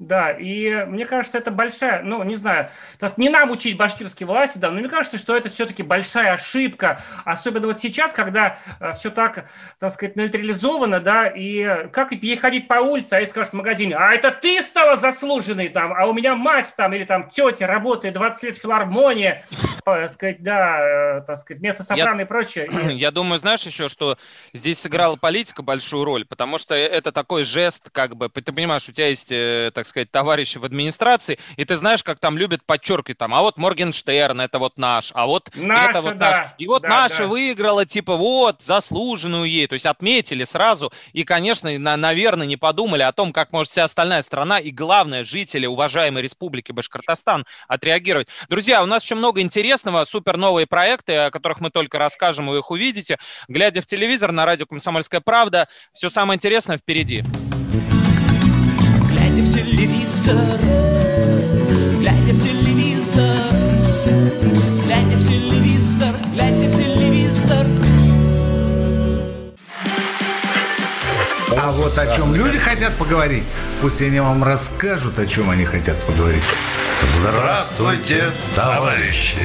Да, 0.00 0.30
и 0.30 0.86
мне 0.86 1.04
кажется, 1.04 1.36
это 1.36 1.50
большая, 1.50 2.02
ну, 2.02 2.22
не 2.22 2.34
знаю, 2.34 2.70
не 3.18 3.28
нам 3.28 3.50
учить 3.50 3.76
башкирские 3.76 4.26
власти, 4.26 4.56
да, 4.56 4.70
но 4.70 4.80
мне 4.80 4.88
кажется, 4.88 5.18
что 5.18 5.36
это 5.36 5.50
все-таки 5.50 5.82
большая 5.82 6.32
ошибка, 6.32 7.02
особенно 7.26 7.66
вот 7.66 7.80
сейчас, 7.80 8.14
когда 8.14 8.56
э, 8.80 8.94
все 8.94 9.10
так, 9.10 9.50
так 9.78 9.92
сказать, 9.92 10.16
нейтрализовано, 10.16 11.00
да, 11.00 11.26
и 11.26 11.86
как 11.92 12.12
ей 12.12 12.38
ходить 12.38 12.66
по 12.66 12.80
улице, 12.80 13.12
а 13.12 13.20
ей 13.20 13.26
скажут 13.26 13.52
в 13.52 13.56
магазине, 13.56 13.94
а 13.94 14.14
это 14.14 14.30
ты 14.30 14.62
стала 14.62 14.96
заслуженной 14.96 15.68
там, 15.68 15.92
а 15.92 16.06
у 16.06 16.14
меня 16.14 16.34
мать 16.34 16.72
там, 16.74 16.94
или 16.94 17.04
там 17.04 17.28
тетя 17.28 17.66
работает 17.66 18.14
20 18.14 18.42
лет 18.42 18.56
в 18.56 18.62
филармонии, 18.62 19.44
так 19.84 20.10
сказать, 20.10 20.42
да, 20.42 21.18
э, 21.18 21.20
так 21.26 21.36
сказать, 21.36 21.62
место 21.62 21.82
собрано 21.82 22.22
и 22.22 22.24
прочее. 22.24 22.70
Я 22.96 23.10
думаю, 23.10 23.38
знаешь 23.38 23.64
еще, 23.64 23.90
что 23.90 24.16
здесь 24.54 24.80
сыграла 24.80 25.16
политика 25.16 25.60
большую 25.60 26.04
роль, 26.04 26.24
потому 26.24 26.56
что 26.56 26.74
это 26.74 27.12
такой 27.12 27.44
жест, 27.44 27.90
как 27.92 28.16
бы, 28.16 28.30
ты 28.30 28.50
понимаешь, 28.50 28.88
у 28.88 28.92
тебя 28.92 29.08
есть, 29.08 29.30
э, 29.30 29.70
так 29.74 29.89
сказать, 29.90 30.10
товарищи 30.10 30.58
в 30.58 30.64
администрации, 30.64 31.38
и 31.56 31.64
ты 31.64 31.76
знаешь, 31.76 32.02
как 32.02 32.18
там 32.18 32.38
любят 32.38 32.64
подчеркивать, 32.64 33.18
там, 33.18 33.34
а 33.34 33.42
вот 33.42 33.58
Моргенштерн, 33.58 34.40
это 34.40 34.58
вот 34.58 34.78
наш, 34.78 35.12
а 35.14 35.26
вот 35.26 35.50
наша, 35.54 35.90
это 35.90 36.00
вот 36.00 36.16
да. 36.16 36.30
наш. 36.30 36.46
И 36.58 36.66
вот 36.66 36.82
да, 36.82 36.88
наша 36.88 37.18
да. 37.18 37.26
выиграла, 37.26 37.84
типа, 37.84 38.16
вот, 38.16 38.62
заслуженную 38.62 39.44
ей, 39.44 39.66
то 39.66 39.74
есть 39.74 39.86
отметили 39.86 40.44
сразу, 40.44 40.92
и, 41.12 41.24
конечно, 41.24 41.70
на, 41.78 41.96
наверное, 41.96 42.46
не 42.46 42.56
подумали 42.56 43.02
о 43.02 43.12
том, 43.12 43.32
как 43.32 43.52
может 43.52 43.70
вся 43.70 43.84
остальная 43.84 44.22
страна 44.22 44.58
и, 44.58 44.70
главное, 44.70 45.24
жители 45.24 45.66
уважаемой 45.66 46.22
республики 46.22 46.72
Башкортостан 46.72 47.44
отреагировать. 47.68 48.28
Друзья, 48.48 48.82
у 48.82 48.86
нас 48.86 49.04
еще 49.04 49.14
много 49.14 49.40
интересного, 49.40 50.04
супер 50.04 50.36
новые 50.36 50.66
проекты, 50.66 51.16
о 51.16 51.30
которых 51.30 51.60
мы 51.60 51.70
только 51.70 51.98
расскажем, 51.98 52.46
вы 52.46 52.58
их 52.58 52.70
увидите. 52.70 53.18
Глядя 53.48 53.82
в 53.82 53.86
телевизор 53.86 54.32
на 54.32 54.46
радио 54.46 54.66
«Комсомольская 54.66 55.20
правда», 55.20 55.68
все 55.92 56.08
самое 56.08 56.36
интересное 56.36 56.78
впереди 56.78 57.24
телевизор, 60.10 60.58
глядя 62.00 62.32
в 62.32 62.42
телевизор, 62.42 63.36
глядя 64.84 65.16
в 65.16 65.28
телевизор, 65.28 66.14
глядя 66.32 66.68
в 66.68 66.76
телевизор. 66.76 67.66
А 71.56 71.70
вот 71.72 71.96
о 71.96 72.16
чем 72.16 72.34
люди 72.34 72.58
хотят 72.58 72.94
поговорить, 72.96 73.44
пусть 73.80 74.02
они 74.02 74.18
вам 74.20 74.42
расскажут, 74.42 75.18
о 75.18 75.26
чем 75.26 75.48
они 75.50 75.64
хотят 75.64 76.00
поговорить. 76.06 76.42
Здравствуйте, 77.04 78.24
товарищи! 78.54 79.38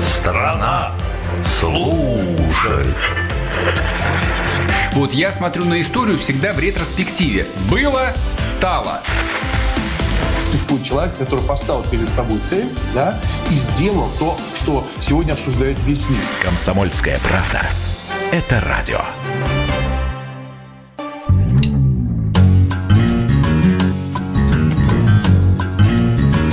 Страна 0.00 0.92
служит! 1.44 2.86
Вот 4.92 5.12
я 5.12 5.30
смотрю 5.30 5.66
на 5.66 5.80
историю 5.80 6.18
всегда 6.18 6.54
в 6.54 6.58
ретроспективе. 6.58 7.46
Было, 7.70 8.12
стало 8.38 9.02
существует 10.46 10.82
человек, 10.82 11.16
который 11.16 11.44
поставил 11.44 11.82
перед 11.84 12.08
собой 12.08 12.38
цель, 12.38 12.68
да, 12.94 13.18
и 13.50 13.54
сделал 13.54 14.08
то, 14.18 14.36
что 14.54 14.84
сегодня 15.00 15.32
обсуждает 15.32 15.82
весь 15.84 16.08
мир. 16.08 16.24
Комсомольская 16.42 17.18
правда. 17.20 17.62
Это 18.32 18.60
радио. 18.60 19.00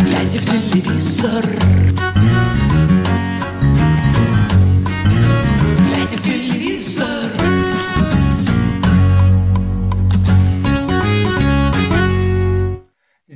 Глядя 0.02 0.40
в 0.40 0.46
телевизор, 0.46 1.63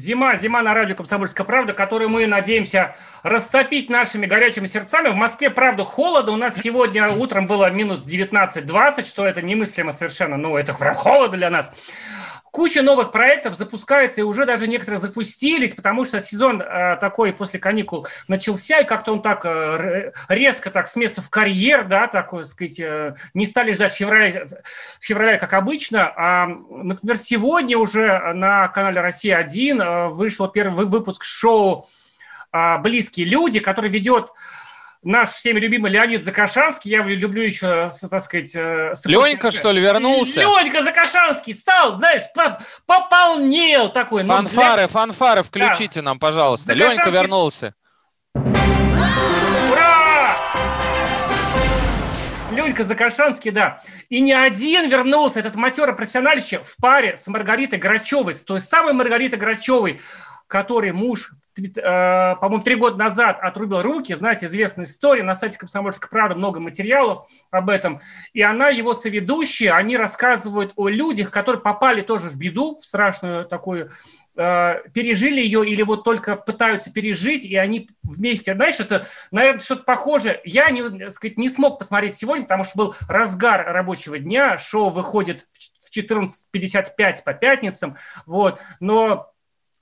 Зима, 0.08 0.38
зима 0.38 0.62
на 0.62 0.74
радио 0.74 0.95
«Комсомольская 0.95 1.45
правда», 1.45 1.74
которую 1.74 2.10
мы 2.10 2.26
надеемся 2.28 2.95
растопить 3.24 3.89
нашими 3.89 4.26
горячими 4.26 4.66
сердцами. 4.66 5.10
В 5.10 5.16
Москве, 5.16 5.49
правда, 5.49 5.84
холодно. 5.84 6.32
У 6.32 6.38
нас 6.38 6.55
сегодня 6.55 7.10
утром 7.10 7.45
было 7.45 7.70
минус 7.70 8.05
19-20, 8.05 9.03
что 9.03 9.26
это 9.26 9.41
немыслимо 9.41 9.91
совершенно. 9.91 10.38
Ну, 10.38 10.55
это 10.55 10.72
холодно 10.72 11.36
для 11.36 11.49
нас 11.49 11.74
куча 12.58 12.82
новых 12.82 13.12
проектов 13.12 13.53
запускается, 13.55 14.22
и 14.22 14.24
уже 14.24 14.47
даже 14.47 14.68
некоторые 14.68 14.99
запустились, 14.99 15.76
потому 15.76 16.05
что 16.05 16.20
сезон 16.20 16.60
э, 16.60 16.97
такой 16.99 17.32
после 17.32 17.60
каникул 17.60 18.08
начался, 18.28 18.80
и 18.80 18.84
как-то 18.84 19.14
он 19.14 19.22
так 19.22 19.45
э, 19.45 20.12
резко 20.28 20.72
так 20.72 20.88
с 20.88 20.95
места 20.95 21.22
в 21.22 21.30
карьер, 21.30 21.88
да, 21.88 22.08
такой, 22.08 22.45
сказать, 22.45 22.80
э, 22.80 23.14
не 23.36 23.45
стали 23.45 23.74
ждать 23.74 23.93
февраля, 23.93 24.47
февраля, 24.99 25.38
как 25.38 25.53
обычно. 25.53 26.12
А, 26.16 26.47
например, 26.47 27.18
сегодня 27.18 27.78
уже 27.78 28.34
на 28.34 28.68
канале 28.70 29.01
«Россия-1» 29.01 29.80
э, 29.80 30.08
вышел 30.08 30.47
первый 30.47 30.88
выпуск 30.88 31.24
шоу 31.26 31.88
э, 32.51 32.80
«Близкие 32.80 33.28
люди», 33.28 33.60
который 33.60 33.91
ведет 33.91 34.32
наш 35.08 35.30
всеми 35.30 35.60
любимый 35.60 35.89
Леонид 35.89 36.24
Закашанский, 36.24 36.91
я 36.91 37.01
люблю 37.01 37.41
еще, 37.41 37.89
так 38.10 38.22
сказать... 38.22 38.53
Э, 38.55 38.93
Ленька, 39.05 39.51
что 39.51 39.72
ли, 39.72 39.82
вернулся? 39.82 40.41
Ленька 40.41 40.84
Закашанский 40.84 41.55
стал, 41.55 41.97
знаешь, 41.97 42.24
пополнел 42.86 43.89
такой. 43.89 44.26
Фанфары, 44.26 44.84
взгляд... 44.84 44.91
фанфары 44.91 45.43
включите 45.43 46.01
да. 46.01 46.08
нам, 46.08 46.20
пожалуйста. 46.20 46.74
Ленька 46.74 47.10
вернулся. 47.10 47.74
Ура! 49.72 50.36
Ленька 52.51 52.84
Закашанский, 52.84 53.51
да. 53.51 53.82
И 54.10 54.20
не 54.20 54.34
один 54.34 54.89
вернулся, 54.89 55.39
этот 55.39 55.55
матерый 55.55 55.95
профессионалище 55.95 56.64
в 56.64 56.76
паре 56.82 57.16
с 57.16 57.28
Маргаритой 57.28 57.80
Грачевой, 57.80 58.34
с 58.34 58.43
той 58.43 58.60
самой 58.60 58.93
Маргаритой 58.93 59.39
Грачевой, 59.39 60.01
который 60.47 60.91
муж 60.91 61.32
по-моему, 61.82 62.64
три 62.64 62.76
года 62.76 62.97
назад 62.97 63.39
отрубил 63.41 63.82
руки, 63.82 64.14
знаете, 64.16 64.45
известная 64.45 64.86
история, 64.86 65.24
на 65.24 65.36
сайте 65.36 65.58
«Комсомольской 65.58 66.10
правды» 66.10 66.36
много 66.36 66.60
материалов 66.60 67.28
об 67.51 67.70
этом, 67.70 68.01
и 68.34 68.41
она, 68.41 68.70
его 68.70 68.93
соведущие, 68.93 69.72
они 69.72 69.97
рассказывают 69.97 70.74
о 70.76 70.88
людях, 70.88 71.32
которые 71.32 71.62
попали 71.62 72.01
тоже 72.01 72.30
в 72.30 72.38
беду, 72.38 72.78
в 72.80 72.86
страшную 72.86 73.45
такую, 73.45 73.91
э, 74.36 74.76
пережили 74.93 75.41
ее 75.41 75.68
или 75.68 75.82
вот 75.82 76.03
только 76.03 76.36
пытаются 76.36 76.91
пережить, 76.91 77.45
и 77.45 77.55
они 77.55 77.89
вместе, 78.03 78.53
знаешь, 78.53 78.80
это, 78.80 79.08
наверное, 79.32 79.60
что-то 79.60 79.84
похожее. 79.84 80.41
Я 80.45 80.70
не, 80.70 81.10
сказать, 81.10 81.38
не 81.38 81.49
смог 81.49 81.80
посмотреть 81.80 82.16
сегодня, 82.16 82.43
потому 82.43 82.64
что 82.64 82.78
был 82.78 82.95
разгар 83.10 83.66
рабочего 83.66 84.20
дня, 84.20 84.58
шоу 84.58 84.89
выходит 84.89 85.47
в 85.80 85.95
14.55 85.95 87.24
по 87.26 87.34
пятницам, 87.34 87.97
вот, 88.26 88.60
но 88.80 89.32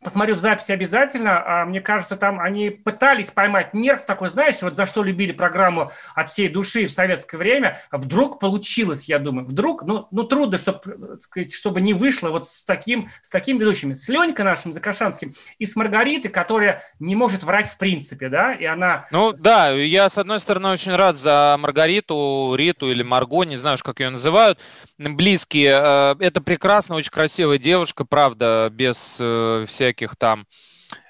посмотрю 0.06 0.36
в 0.36 0.38
записи 0.38 0.72
обязательно. 0.72 1.44
А, 1.46 1.66
мне 1.66 1.82
кажется, 1.82 2.16
там 2.16 2.40
они 2.40 2.70
пытались 2.70 3.32
поймать 3.32 3.74
нерв 3.74 4.06
такой, 4.06 4.30
знаешь, 4.30 4.62
вот 4.62 4.76
за 4.76 4.86
что 4.86 5.04
любили 5.04 5.34
программу 5.34 5.92
от 6.14 6.30
всей 6.30 6.48
души 6.48 6.86
в 6.86 6.92
советское 6.92 7.38
время. 7.38 7.82
Вдруг 7.92 8.40
получилось, 8.40 9.10
я 9.10 9.20
думаю. 9.20 9.48
Вдруг, 9.48 9.84
ну, 9.84 10.08
ну 10.12 10.24
трудно, 10.24 10.58
чтобы, 10.58 11.18
сказать, 11.20 11.54
чтобы 11.54 11.82
не 11.82 11.94
вышло 11.94 12.30
вот 12.30 12.46
с 12.46 12.64
таким, 12.64 13.10
с 13.22 13.30
таким 13.30 13.58
ведущими. 13.58 13.96
С 13.96 14.08
Ленькой 14.08 14.46
нашим 14.46 14.72
Закашанским 14.72 15.34
и 15.58 15.66
с 15.66 15.76
Маргаритой, 15.76 16.32
которая 16.32 16.84
не 17.00 17.16
может 17.16 17.44
врать 17.44 17.68
в 17.68 17.78
принципе, 17.78 18.30
да, 18.30 18.54
и 18.54 18.66
она... 18.66 19.08
Ну, 19.12 19.34
да, 19.34 19.72
я, 19.72 20.08
с 20.08 20.18
одной 20.18 20.40
стороны, 20.40 20.70
очень 20.70 20.96
рад 20.96 21.18
за 21.18 21.58
Маргариту, 21.60 22.54
Риту 22.56 22.92
или 22.92 23.04
Марго, 23.04 23.44
не 23.44 23.56
знаю, 23.56 23.78
как 23.84 24.00
ее 24.00 24.10
называют, 24.10 24.60
близкие. 24.98 25.80
Э, 25.82 26.16
это 26.20 26.42
прекрасно, 26.42 26.96
очень 26.96 27.12
красивая 27.12 27.58
девушка, 27.58 28.06
правда, 28.06 28.70
без 28.72 29.18
э, 29.20 29.66
всяких 29.96 30.16
там 30.18 30.46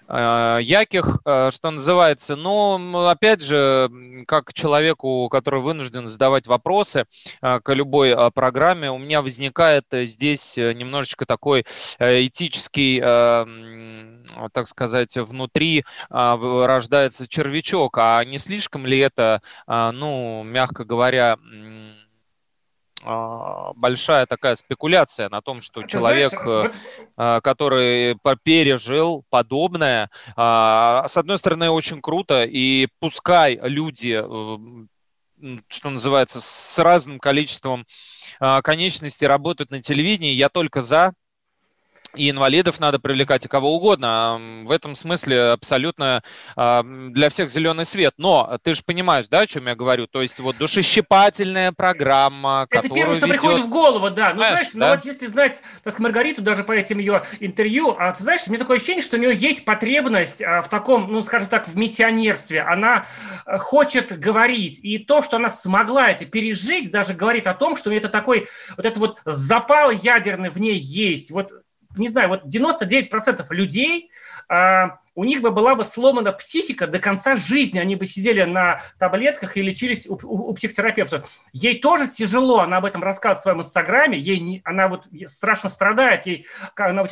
э, 0.08 0.60
яких, 0.62 1.20
что 1.24 1.72
называется. 1.72 2.36
Но, 2.36 3.10
опять 3.10 3.42
же, 3.42 3.90
как 4.28 4.54
человеку, 4.54 5.28
который 5.30 5.62
вынужден 5.62 6.08
задавать 6.08 6.46
вопросы 6.48 7.06
к 7.42 7.74
любой 7.74 8.16
программе, 8.32 8.92
у 8.92 8.98
меня 8.98 9.22
возникает 9.22 9.86
здесь 9.92 10.58
немножечко 10.58 11.26
такой 11.26 11.66
этический, 12.00 13.00
так 14.52 14.68
сказать, 14.68 15.18
внутри 15.18 15.86
рождается 16.10 17.28
червячок. 17.28 17.98
А 17.98 18.24
не 18.24 18.38
слишком 18.38 18.86
ли 18.86 19.00
это, 19.00 19.42
ну, 19.68 20.44
мягко 20.44 20.86
говоря, 20.86 21.38
большая 23.76 24.26
такая 24.26 24.56
спекуляция 24.56 25.30
на 25.30 25.42
том, 25.42 25.62
что 25.62 25.82
а 25.82 25.88
человек, 25.88 26.30
знаешь, 26.30 26.46
вот... 26.46 26.74
А, 27.18 27.42
который 27.42 28.18
пережил 28.44 29.24
подобное, 29.30 30.10
с 30.36 31.18
одной 31.18 31.38
стороны, 31.38 31.70
очень 31.70 32.02
круто, 32.02 32.44
и 32.44 32.88
пускай 33.00 33.60
люди 33.62 34.20
э, 34.22 34.86
что 35.68 35.90
называется, 35.90 36.42
с 36.42 36.80
разным 36.80 37.20
количеством 37.20 37.86
конечностей 38.64 39.28
работают 39.28 39.70
на 39.70 39.82
телевидении, 39.82 40.32
я 40.32 40.50
только 40.50 40.82
за, 40.82 41.14
и 42.16 42.30
инвалидов 42.30 42.80
надо 42.80 43.00
привлекать, 43.00 43.46
и 43.46 43.48
кого 43.48 43.76
угодно. 43.76 44.64
В 44.66 44.72
этом 44.72 44.96
смысле 44.96 45.52
абсолютно 45.52 46.24
для 46.56 47.30
всех 47.30 47.50
зеленый 47.50 47.86
свет. 47.86 48.14
Но 48.18 48.58
ты 48.64 48.74
же 48.74 48.82
понимаешь, 48.86 49.28
да, 49.30 49.42
о 49.42 49.48
чем 49.48 49.68
я 49.68 49.76
говорю? 49.76 50.08
То 50.08 50.22
есть 50.22 50.40
вот 50.40 50.58
душещипательная 50.58 51.72
программа, 51.72 52.68
Это 52.70 52.90
первое, 52.90 53.16
что 53.16 53.26
ведет... 53.26 53.42
приходит 53.42 53.66
в 53.66 53.70
голову, 53.70 54.10
да. 54.10 54.32
Ну, 54.34 54.38
знаешь, 54.38 54.68
ну 54.74 54.80
да? 54.80 54.88
ну 54.88 54.96
вот 54.96 55.06
если 55.06 55.28
знать, 55.28 55.62
так 55.84 55.94
сказать, 55.94 56.00
Маргариту 56.00 56.42
даже 56.42 56.64
по 56.64 56.72
этим 56.72 57.00
ее 57.00 57.24
интервью, 57.40 57.96
а 57.98 58.12
ты 58.12 58.24
знаешь, 58.24 58.42
у 58.48 58.50
меня 58.50 58.60
такое 58.60 58.78
ощущение, 58.78 59.04
что 59.04 59.18
у 59.18 59.20
нее 59.20 59.36
есть 59.36 59.66
потребность 59.66 60.42
а, 60.42 60.62
в 60.62 60.70
таком, 60.70 61.12
ну, 61.12 61.24
скажем 61.24 61.50
так, 61.50 61.68
в 61.68 61.76
миссионерстве. 61.76 62.62
Она 62.62 63.06
э, 63.46 63.58
хочет 63.58 64.18
говорить. 64.18 64.80
И 64.84 64.98
то, 64.98 65.22
что 65.22 65.38
она 65.38 65.50
смогла 65.50 66.10
это 66.10 66.26
пережить, 66.26 66.92
даже 66.92 67.14
говорит 67.14 67.48
о 67.48 67.54
том, 67.54 67.76
что 67.76 67.92
это 67.92 68.10
такой, 68.10 68.48
вот 68.78 68.86
это 68.86 69.00
вот 69.00 69.22
запал 69.26 69.92
ядерный 69.92 70.50
в 70.50 70.60
ней 70.60 70.78
есть. 70.78 71.32
Вот 71.32 71.52
не 71.96 72.08
знаю, 72.08 72.30
вот 72.30 72.46
99% 72.46 73.46
людей, 73.52 74.12
а, 74.48 75.00
у 75.16 75.24
них 75.24 75.42
бы 75.42 75.52
была 75.52 75.76
бы 75.76 75.84
сломана 75.84 76.32
психика 76.34 76.88
до 76.88 77.00
конца 77.00 77.36
жизни, 77.36 77.80
они 77.80 77.96
бы 77.96 78.06
сидели 78.06 78.44
на 78.44 78.82
таблетках 79.00 79.58
и 79.58 79.62
лечились 79.62 80.08
у, 80.08 80.20
у, 80.24 80.50
у 80.50 80.54
психотерапевта. 80.54 81.24
Ей 81.54 81.80
тоже 81.80 82.08
тяжело, 82.08 82.60
она 82.60 82.78
об 82.78 82.86
этом 82.86 83.02
рассказывает 83.02 83.40
в 83.40 83.44
своем 83.44 83.62
инстаграме, 83.62 84.20
ей 84.20 84.40
не, 84.40 84.62
она 84.66 84.88
вот 84.88 85.08
страшно 85.28 85.70
страдает, 85.70 86.26
ей, 86.26 86.46
она 86.76 87.06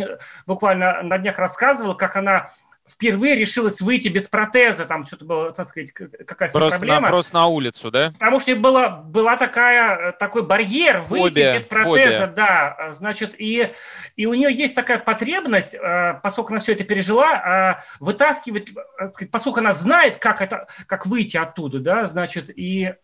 буквально 0.46 1.02
на 1.02 1.18
днях 1.18 1.38
рассказывала, 1.40 1.94
как 1.94 2.16
она 2.18 2.52
впервые 2.88 3.36
решилась 3.36 3.80
выйти 3.82 4.10
без 4.10 4.28
протеза, 4.28 4.86
там 4.86 5.06
что-то 5.06 5.26
было, 5.26 5.52
так 5.54 5.68
сказать, 5.68 5.92
какая-то 5.92 6.60
проблема. 6.60 7.02
На, 7.02 7.08
просто 7.10 7.34
на 7.34 7.48
улицу, 7.48 7.92
да? 7.92 8.12
Потому 8.12 8.40
что 8.40 8.56
была, 8.56 8.90
была 8.90 9.38
такая, 9.38 10.12
такой 10.14 10.44
барьер 10.44 11.02
выйти 11.02 11.30
фобия, 11.30 11.54
без 11.56 11.66
протеза, 11.66 12.20
фобия. 12.20 12.28
да, 12.28 12.92
значит, 12.92 13.36
и, 13.38 13.72
и 14.16 14.26
у 14.26 14.34
нее 14.34 14.54
есть 14.54 14.76
такая 14.76 15.00
потребность, 15.00 15.76
э, 15.76 16.20
поскольку 16.22 16.52
она 16.52 16.60
все 16.60 16.74
это 16.74 16.84
пережила, 16.84 17.80
э, 17.80 18.04
вытаскивать, 18.04 18.72
э, 19.00 19.26
поскольку 19.32 19.60
она 19.60 19.74
знает, 19.74 20.18
как 20.18 20.42
это, 20.42 20.68
как 20.86 21.06
выйти 21.06 21.38
оттуда, 21.38 21.80
да, 21.80 22.06
значит, 22.06 22.50
и 22.54 22.96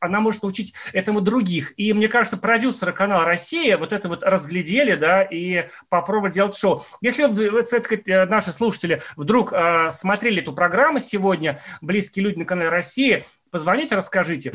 она 0.00 0.20
может 0.20 0.42
научить 0.42 0.74
этому 0.92 1.20
других. 1.20 1.72
И 1.76 1.92
мне 1.92 2.08
кажется, 2.08 2.36
продюсеры 2.36 2.92
канала 2.92 3.24
«Россия» 3.24 3.78
вот 3.78 3.92
это 3.92 4.08
вот 4.08 4.22
разглядели, 4.22 4.94
да, 4.94 5.22
и 5.22 5.68
попробовали 5.88 6.32
делать 6.32 6.56
шоу. 6.56 6.84
Если 7.00 7.26
так 7.62 7.82
сказать, 7.82 8.08
э, 8.08 8.26
наши 8.26 8.52
слушатели 8.52 9.02
вдруг 9.16 9.52
э, 9.52 9.90
смотрели 9.90 10.42
эту 10.42 10.52
программу 10.52 10.98
сегодня, 10.98 11.60
близкие 11.80 12.24
люди 12.24 12.38
на 12.38 12.44
канале 12.44 12.68
«Россия», 12.68 13.24
позвоните, 13.50 13.94
расскажите. 13.94 14.54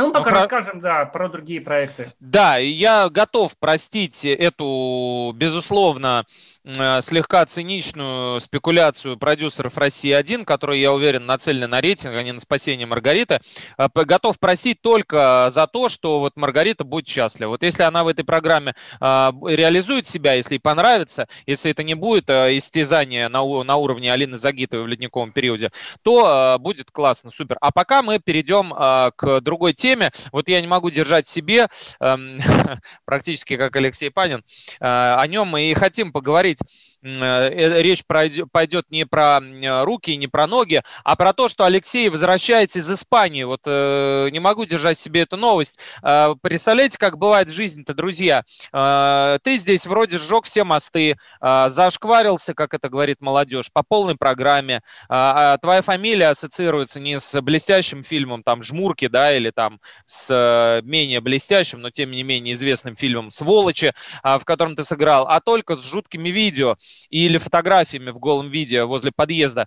Ну, 0.00 0.12
пока 0.12 0.30
ну, 0.30 0.36
расскажем, 0.36 0.80
да, 0.80 1.04
про 1.04 1.28
другие 1.28 1.60
проекты. 1.60 2.14
Да, 2.20 2.56
я 2.56 3.10
готов 3.10 3.56
простить 3.58 4.24
эту, 4.24 5.32
безусловно, 5.36 6.24
слегка 6.64 7.46
циничную 7.46 8.38
спекуляцию 8.40 9.16
продюсеров 9.16 9.78
России-1, 9.78 10.44
которые, 10.44 10.82
я 10.82 10.92
уверен, 10.92 11.24
нацелены 11.24 11.66
на 11.66 11.80
рейтинг, 11.80 12.14
а 12.14 12.22
не 12.22 12.32
на 12.32 12.40
спасение 12.40 12.86
Маргариты, 12.86 13.40
э, 13.78 13.88
готов 13.94 14.38
простить 14.38 14.82
только 14.82 15.48
за 15.50 15.66
то, 15.66 15.88
что 15.88 16.20
вот 16.20 16.36
Маргарита 16.36 16.84
будет 16.84 17.08
счастлива. 17.08 17.50
Вот 17.50 17.62
если 17.62 17.82
она 17.82 18.04
в 18.04 18.08
этой 18.08 18.24
программе 18.24 18.74
э, 19.00 19.04
реализует 19.46 20.06
себя, 20.06 20.34
если 20.34 20.54
ей 20.54 20.60
понравится, 20.60 21.28
если 21.46 21.70
это 21.70 21.82
не 21.82 21.94
будет 21.94 22.28
истязание 22.28 23.28
на, 23.28 23.42
на 23.64 23.76
уровне 23.76 24.12
Алины 24.12 24.36
Загитовой 24.36 24.84
в 24.84 24.88
ледниковом 24.88 25.32
периоде, 25.32 25.70
то 26.02 26.56
будет 26.60 26.90
классно, 26.90 27.30
супер. 27.30 27.56
А 27.60 27.72
пока 27.72 28.02
мы 28.02 28.18
перейдем 28.18 28.70
к 29.16 29.40
другой 29.40 29.72
теме. 29.72 30.12
Вот 30.32 30.48
я 30.48 30.60
не 30.60 30.66
могу 30.66 30.90
держать 30.90 31.28
себе, 31.28 31.68
эм, 32.00 32.40
практически 33.04 33.56
как 33.56 33.74
Алексей 33.76 34.10
Панин, 34.10 34.44
о 34.80 35.26
нем 35.26 35.48
мы 35.48 35.70
и 35.70 35.74
хотим 35.74 36.12
поговорить 36.12 36.49
говорить, 36.50 36.60
э, 36.62 36.89
речь 37.02 38.04
пойдет 38.04 38.90
не 38.90 39.06
про 39.06 39.40
руки, 39.84 40.16
не 40.16 40.26
про 40.26 40.46
ноги, 40.46 40.82
а 41.04 41.16
про 41.16 41.32
то, 41.32 41.48
что 41.48 41.64
Алексей 41.64 42.08
возвращается 42.08 42.78
из 42.80 42.90
Испании. 42.90 43.44
Вот 43.44 43.62
э, 43.64 44.28
не 44.30 44.38
могу 44.38 44.64
держать 44.64 44.98
себе 44.98 45.22
эту 45.22 45.36
новость. 45.36 45.78
Э, 46.02 46.34
представляете, 46.40 46.98
как 46.98 47.18
бывает 47.18 47.48
в 47.48 47.52
жизни-то, 47.52 47.94
друзья? 47.94 48.44
Ты 48.72 49.56
здесь 49.56 49.86
вроде 49.86 50.18
сжег 50.18 50.44
все 50.44 50.64
мосты, 50.64 51.16
зашкварился, 51.40 52.54
как 52.54 52.74
это 52.74 52.88
говорит 52.88 53.20
молодежь, 53.20 53.70
по 53.72 53.82
полной 53.82 54.16
программе. 54.16 54.82
А 55.08 55.58
твоя 55.58 55.82
фамилия 55.82 56.28
ассоциируется 56.28 57.00
не 57.00 57.18
с 57.18 57.40
блестящим 57.40 58.04
фильмом, 58.04 58.42
там, 58.42 58.62
«Жмурки», 58.62 59.08
да, 59.08 59.34
или 59.36 59.50
там 59.50 59.80
с 60.06 60.80
менее 60.84 61.20
блестящим, 61.20 61.80
но 61.80 61.90
тем 61.90 62.10
не 62.10 62.22
менее 62.22 62.54
известным 62.54 62.96
фильмом 62.96 63.30
«Сволочи», 63.30 63.94
в 64.22 64.42
котором 64.44 64.76
ты 64.76 64.84
сыграл, 64.84 65.26
а 65.28 65.40
только 65.40 65.74
с 65.74 65.84
жуткими 65.84 66.28
видео 66.28 66.76
или 67.10 67.38
фотографиями 67.38 68.10
в 68.10 68.18
голом 68.18 68.48
видео 68.48 68.86
возле 68.86 69.12
подъезда. 69.12 69.66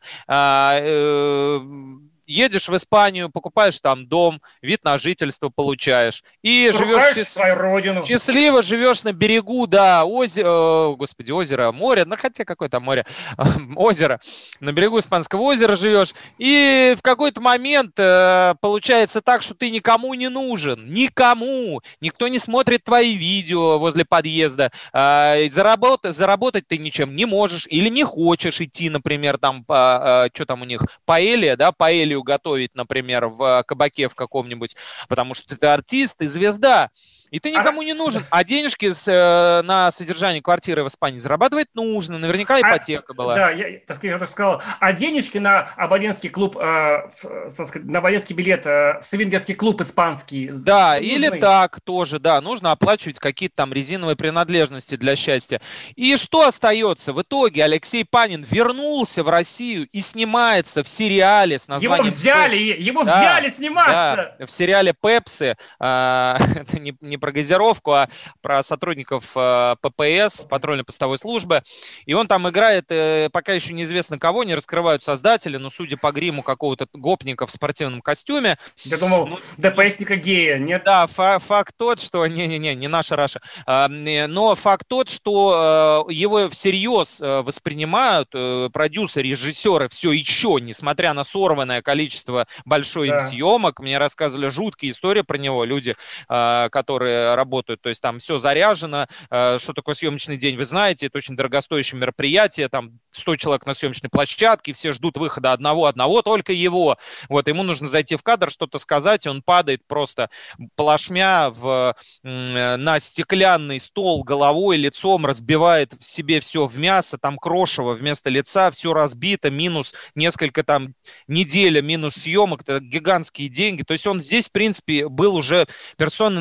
Едешь 2.25 2.67
в 2.67 2.75
Испанию, 2.75 3.29
покупаешь 3.29 3.79
там 3.79 4.07
дом, 4.07 4.41
вид 4.61 4.83
на 4.83 4.97
жительство 4.97 5.49
получаешь. 5.49 6.23
И 6.41 6.71
живешь 6.71 7.15
счаст... 7.15 7.33
свою 7.33 7.55
родину. 7.55 8.05
счастливо, 8.05 8.61
живешь 8.61 9.03
на 9.03 9.13
берегу, 9.13 9.67
да, 9.67 10.05
озеро, 10.05 10.47
э, 10.47 10.95
господи, 10.95 11.31
озеро, 11.31 11.71
море, 11.71 12.05
ну 12.05 12.15
хотя 12.17 12.45
какое 12.45 12.69
там 12.69 12.83
море, 12.83 13.05
озеро, 13.75 14.19
на 14.59 14.71
берегу 14.71 14.99
Испанского 14.99 15.41
озера 15.41 15.75
живешь. 15.75 16.13
И 16.37 16.95
в 16.97 17.01
какой-то 17.01 17.41
момент 17.41 17.93
э, 17.97 18.55
получается 18.61 19.21
так, 19.21 19.41
что 19.41 19.53
ты 19.53 19.69
никому 19.69 20.13
не 20.13 20.29
нужен, 20.29 20.89
никому, 20.89 21.81
никто 22.01 22.27
не 22.27 22.39
смотрит 22.39 22.83
твои 22.83 23.15
видео 23.15 23.79
возле 23.79 24.05
подъезда, 24.05 24.71
э, 24.93 25.49
заработать, 25.51 26.15
заработать 26.15 26.67
ты 26.67 26.77
ничем 26.77 27.15
не 27.15 27.25
можешь 27.25 27.67
или 27.69 27.89
не 27.89 28.03
хочешь 28.03 28.61
идти, 28.61 28.89
например, 28.89 29.37
там, 29.37 29.63
по, 29.63 30.25
э, 30.25 30.29
что 30.33 30.45
там 30.45 30.61
у 30.61 30.65
них, 30.65 30.81
паэлья, 31.05 31.55
да, 31.55 31.71
паэлья 31.71 32.12
неделю 32.13 32.23
готовить, 32.23 32.75
например, 32.75 33.27
в 33.27 33.63
кабаке 33.67 34.07
в 34.07 34.15
каком-нибудь, 34.15 34.75
потому 35.09 35.33
что 35.33 35.57
ты 35.57 35.67
артист, 35.67 36.15
ты 36.17 36.27
звезда. 36.27 36.89
И 37.33 37.39
ты 37.39 37.49
никому 37.49 37.81
а... 37.81 37.83
не 37.83 37.93
нужен. 37.93 38.23
А 38.29 38.43
денежки 38.43 38.93
с, 38.93 39.07
э, 39.07 39.63
на 39.63 39.89
содержание 39.91 40.39
квартиры 40.39 40.83
в 40.83 40.87
Испании 40.87 41.17
зарабатывать 41.17 41.67
нужно. 41.73 42.19
Наверняка 42.19 42.57
а, 42.57 42.61
ипотека 42.61 43.11
а, 43.11 43.13
была. 43.15 43.35
Да, 43.35 43.49
я 43.49 43.79
так 43.87 43.97
сказать, 43.97 44.21
я 44.21 44.27
сказал. 44.27 44.61
А 44.79 44.93
денежки 44.93 45.39
на 45.39 45.61
абонентский 45.75 46.29
клуб, 46.29 46.55
э, 46.55 47.09
сказать, 47.49 47.85
на 47.85 47.97
абонентский 47.97 48.35
билет 48.35 48.67
э, 48.67 48.99
в 49.01 49.03
свингерский 49.03 49.55
клуб 49.55 49.81
испанский. 49.81 50.51
Да, 50.63 50.93
нужны. 50.93 51.07
или 51.07 51.39
так 51.39 51.81
тоже, 51.81 52.19
да. 52.19 52.39
Нужно 52.39 52.71
оплачивать 52.71 53.17
какие-то 53.17 53.55
там 53.55 53.73
резиновые 53.73 54.15
принадлежности 54.15 54.95
для 54.95 55.15
счастья. 55.15 55.59
И 55.95 56.17
что 56.17 56.45
остается? 56.45 57.13
В 57.13 57.21
итоге 57.23 57.63
Алексей 57.63 58.05
Панин 58.05 58.45
вернулся 58.47 59.23
в 59.23 59.29
Россию 59.29 59.87
и 59.91 60.01
снимается 60.01 60.83
в 60.83 60.87
сериале 60.87 61.57
с 61.57 61.67
названием... 61.67 62.05
Его 62.05 62.15
взяли, 62.15 62.57
его 62.57 63.03
да, 63.03 63.17
взяли 63.17 63.49
сниматься! 63.49 64.35
Да, 64.37 64.45
в 64.45 64.51
сериале 64.51 64.93
«Пепсы». 64.93 65.57
Э, 65.79 66.35
это 66.55 66.77
не, 66.79 66.95
не 67.01 67.22
про 67.23 67.31
газировку, 67.31 67.93
а 67.93 68.09
про 68.41 68.61
сотрудников 68.63 69.31
э, 69.33 69.75
ППС, 69.79 70.43
патрульно-постовой 70.43 71.17
службы. 71.17 71.63
И 72.05 72.13
он 72.13 72.27
там 72.27 72.49
играет, 72.49 72.87
э, 72.89 73.29
пока 73.31 73.53
еще 73.53 73.71
неизвестно 73.71 74.19
кого, 74.19 74.43
не 74.43 74.53
раскрывают 74.53 75.05
создатели, 75.05 75.55
но 75.55 75.69
судя 75.69 75.95
по 75.95 76.11
гриму 76.11 76.43
какого-то 76.43 76.87
гопника 76.91 77.47
в 77.47 77.51
спортивном 77.51 78.01
костюме. 78.01 78.57
Я 78.83 78.97
думал, 78.97 79.27
ну, 79.27 79.39
ДПСника 79.55 80.17
гея, 80.17 80.57
нет? 80.57 80.83
Да, 80.83 81.07
фа- 81.07 81.39
факт 81.39 81.73
тот, 81.77 82.01
что... 82.01 82.27
Не-не-не, 82.33 82.75
не 82.75 82.89
наша 82.89 83.15
Раша. 83.15 83.39
А, 83.65 83.87
но 83.87 84.55
факт 84.55 84.85
тот, 84.89 85.07
что 85.07 86.05
э, 86.09 86.13
его 86.13 86.49
всерьез 86.49 87.21
э, 87.21 87.41
воспринимают 87.41 88.27
э, 88.33 88.69
продюсеры, 88.73 89.29
режиссеры 89.29 89.87
все 89.87 90.11
еще, 90.11 90.57
несмотря 90.59 91.13
на 91.13 91.23
сорванное 91.23 91.81
количество 91.81 92.47
большой 92.65 93.07
да. 93.07 93.15
им 93.15 93.21
съемок. 93.21 93.79
Мне 93.79 93.97
рассказывали 93.97 94.49
жуткие 94.49 94.91
истории 94.91 95.21
про 95.21 95.37
него, 95.37 95.63
люди, 95.63 95.95
э, 96.27 96.67
которые 97.03 97.35
работают, 97.35 97.81
то 97.81 97.89
есть 97.89 98.01
там 98.01 98.19
все 98.19 98.37
заряжено, 98.37 99.07
э, 99.29 99.57
что 99.59 99.73
такое 99.73 99.95
съемочный 99.95 100.37
день, 100.37 100.55
вы 100.55 100.63
знаете, 100.63 101.07
это 101.07 101.17
очень 101.17 101.35
дорогостоящее 101.35 101.99
мероприятие, 101.99 102.69
там 102.69 102.99
100 103.11 103.35
человек 103.35 103.65
на 103.65 103.73
съемочной 103.73 104.09
площадке, 104.09 104.73
все 104.73 104.93
ждут 104.93 105.17
выхода 105.17 105.51
одного, 105.51 105.85
одного, 105.85 106.21
только 106.21 106.53
его. 106.53 106.97
Вот, 107.29 107.47
ему 107.47 107.63
нужно 107.63 107.87
зайти 107.87 108.15
в 108.15 108.23
кадр, 108.23 108.49
что-то 108.49 108.77
сказать, 108.79 109.27
он 109.27 109.41
падает 109.41 109.81
просто 109.85 110.29
плашмя 110.75 111.49
в, 111.49 111.95
на 112.23 112.99
стеклянный 112.99 113.79
стол 113.79 114.23
головой, 114.23 114.77
лицом, 114.77 115.25
разбивает 115.25 115.93
в 115.99 116.03
себе 116.03 116.39
все 116.39 116.67
в 116.67 116.77
мясо, 116.77 117.17
там 117.17 117.37
крошево 117.37 117.93
вместо 117.93 118.29
лица, 118.29 118.71
все 118.71 118.93
разбито, 118.93 119.51
минус 119.51 119.93
несколько 120.15 120.63
там 120.63 120.93
неделя, 121.27 121.81
минус 121.81 122.15
съемок, 122.15 122.61
это 122.61 122.79
гигантские 122.79 123.49
деньги. 123.49 123.83
То 123.83 123.93
есть 123.93 124.07
он 124.07 124.21
здесь, 124.21 124.47
в 124.47 124.51
принципе, 124.51 125.09
был 125.09 125.35
уже 125.35 125.67
персона 125.97 126.39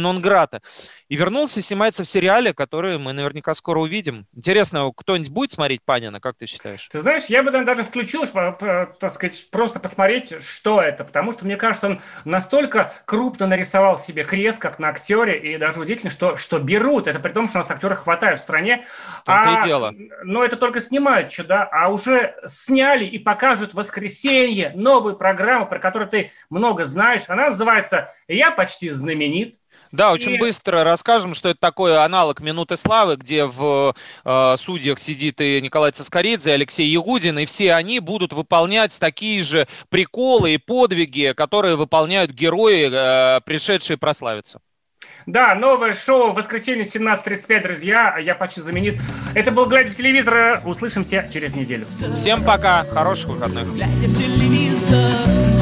нон-грата. 0.53 0.63
И 1.09 1.17
вернулся, 1.17 1.63
снимается 1.63 2.05
в 2.05 2.09
сериале, 2.09 2.53
который 2.53 2.99
мы 2.99 3.13
наверняка 3.13 3.55
скоро 3.55 3.81
увидим. 3.81 4.27
Интересно, 4.35 4.91
кто-нибудь 4.95 5.31
будет 5.31 5.53
смотреть 5.53 5.83
Панина, 5.85 6.21
как 6.21 6.37
ты 6.37 6.47
считаешь? 6.47 6.89
Ты 6.91 6.99
знаешь, 6.99 7.27
я 7.27 7.43
бы 7.43 7.51
даже 7.51 7.85
включил, 7.85 8.27
так 8.27 9.13
сказать, 9.13 9.51
просто 9.51 9.81
посмотреть, 9.81 10.43
что 10.43 10.81
это, 10.81 11.05
потому 11.05 11.33
что 11.33 11.45
мне 11.45 11.57
кажется, 11.57 11.87
он 11.87 12.03
настолько 12.25 12.93
крупно 13.05 13.47
нарисовал 13.47 13.99
себе 13.99 14.25
крест, 14.25 14.59
как 14.59 14.79
на 14.79 14.89
актере, 14.89 15.39
и 15.39 15.59
даже 15.59 15.81
удивительно, 15.81 16.11
что, 16.11 16.37
что 16.37 16.59
берут. 16.59 17.07
Это 17.07 17.21
при 17.21 17.33
том, 17.33 17.49
что 17.49 17.59
у 17.59 17.61
нас 17.61 17.71
актеры 17.71 17.95
хватает 17.95 18.39
в 18.39 18.43
стране. 18.43 18.85
А, 19.27 19.61
и 19.61 19.67
дело. 19.67 19.93
Но 20.25 20.45
это 20.45 20.57
только 20.57 20.81
снимают 20.81 21.31
чудо, 21.31 21.65
а 21.65 21.89
уже 21.89 22.35
сняли 22.47 23.05
и 23.05 23.19
покажут 23.19 23.73
в 23.73 23.77
воскресенье 23.77 24.73
новую 24.77 25.17
программу, 25.17 25.67
про 25.67 25.79
которую 25.79 26.09
ты 26.09 26.31
много 26.51 26.85
знаешь. 26.85 27.23
Она 27.29 27.49
называется 27.49 28.13
«Я 28.29 28.51
почти 28.51 28.91
знаменит». 28.91 29.62
Да, 29.93 30.13
очень 30.13 30.33
и... 30.33 30.39
быстро 30.39 30.85
расскажем, 30.85 31.35
что 31.35 31.51
это 31.51 31.61
такой 31.61 32.03
аналог 32.03 32.41
«Минуты 32.41 32.77
славы», 32.77 33.17
где 33.17 33.45
в 33.45 33.95
э, 34.25 34.55
судьях 34.59 34.99
сидит 34.99 35.41
и 35.41 35.61
Николай 35.61 35.93
Цискоридзе, 35.93 36.51
и 36.51 36.55
Алексей 36.55 36.87
Ягудин, 36.89 37.39
и 37.39 37.47
все 37.47 37.75
они 37.75 38.01
будут 38.01 38.33
выполнять 38.33 38.99
такие 38.99 39.43
же 39.43 39.69
приколы 39.91 40.55
и 40.55 40.59
подвиги, 40.59 41.35
которые 41.37 41.77
выполняют 41.77 42.31
герои, 42.31 42.91
э, 42.91 43.41
пришедшие 43.43 43.99
прославиться. 43.99 44.61
Да, 45.27 45.55
новое 45.55 45.95
шоу 45.95 46.33
в 46.33 46.35
воскресенье 46.35 46.85
17.35, 46.85 47.63
друзья. 47.63 48.19
Я 48.19 48.35
почти 48.35 48.61
знаменит. 48.61 49.01
Это 49.35 49.51
был 49.51 49.67
«Глядя 49.67 49.91
в 49.91 49.97
телевизор». 49.97 50.63
Услышимся 50.65 51.29
через 51.33 51.55
неделю. 51.55 51.85
Всем 52.17 52.43
пока. 52.43 52.85
Хороших 52.85 53.29
выходных. 53.29 53.73
Глядя 53.73 53.91
в 53.91 54.17
телевизор. 54.17 55.62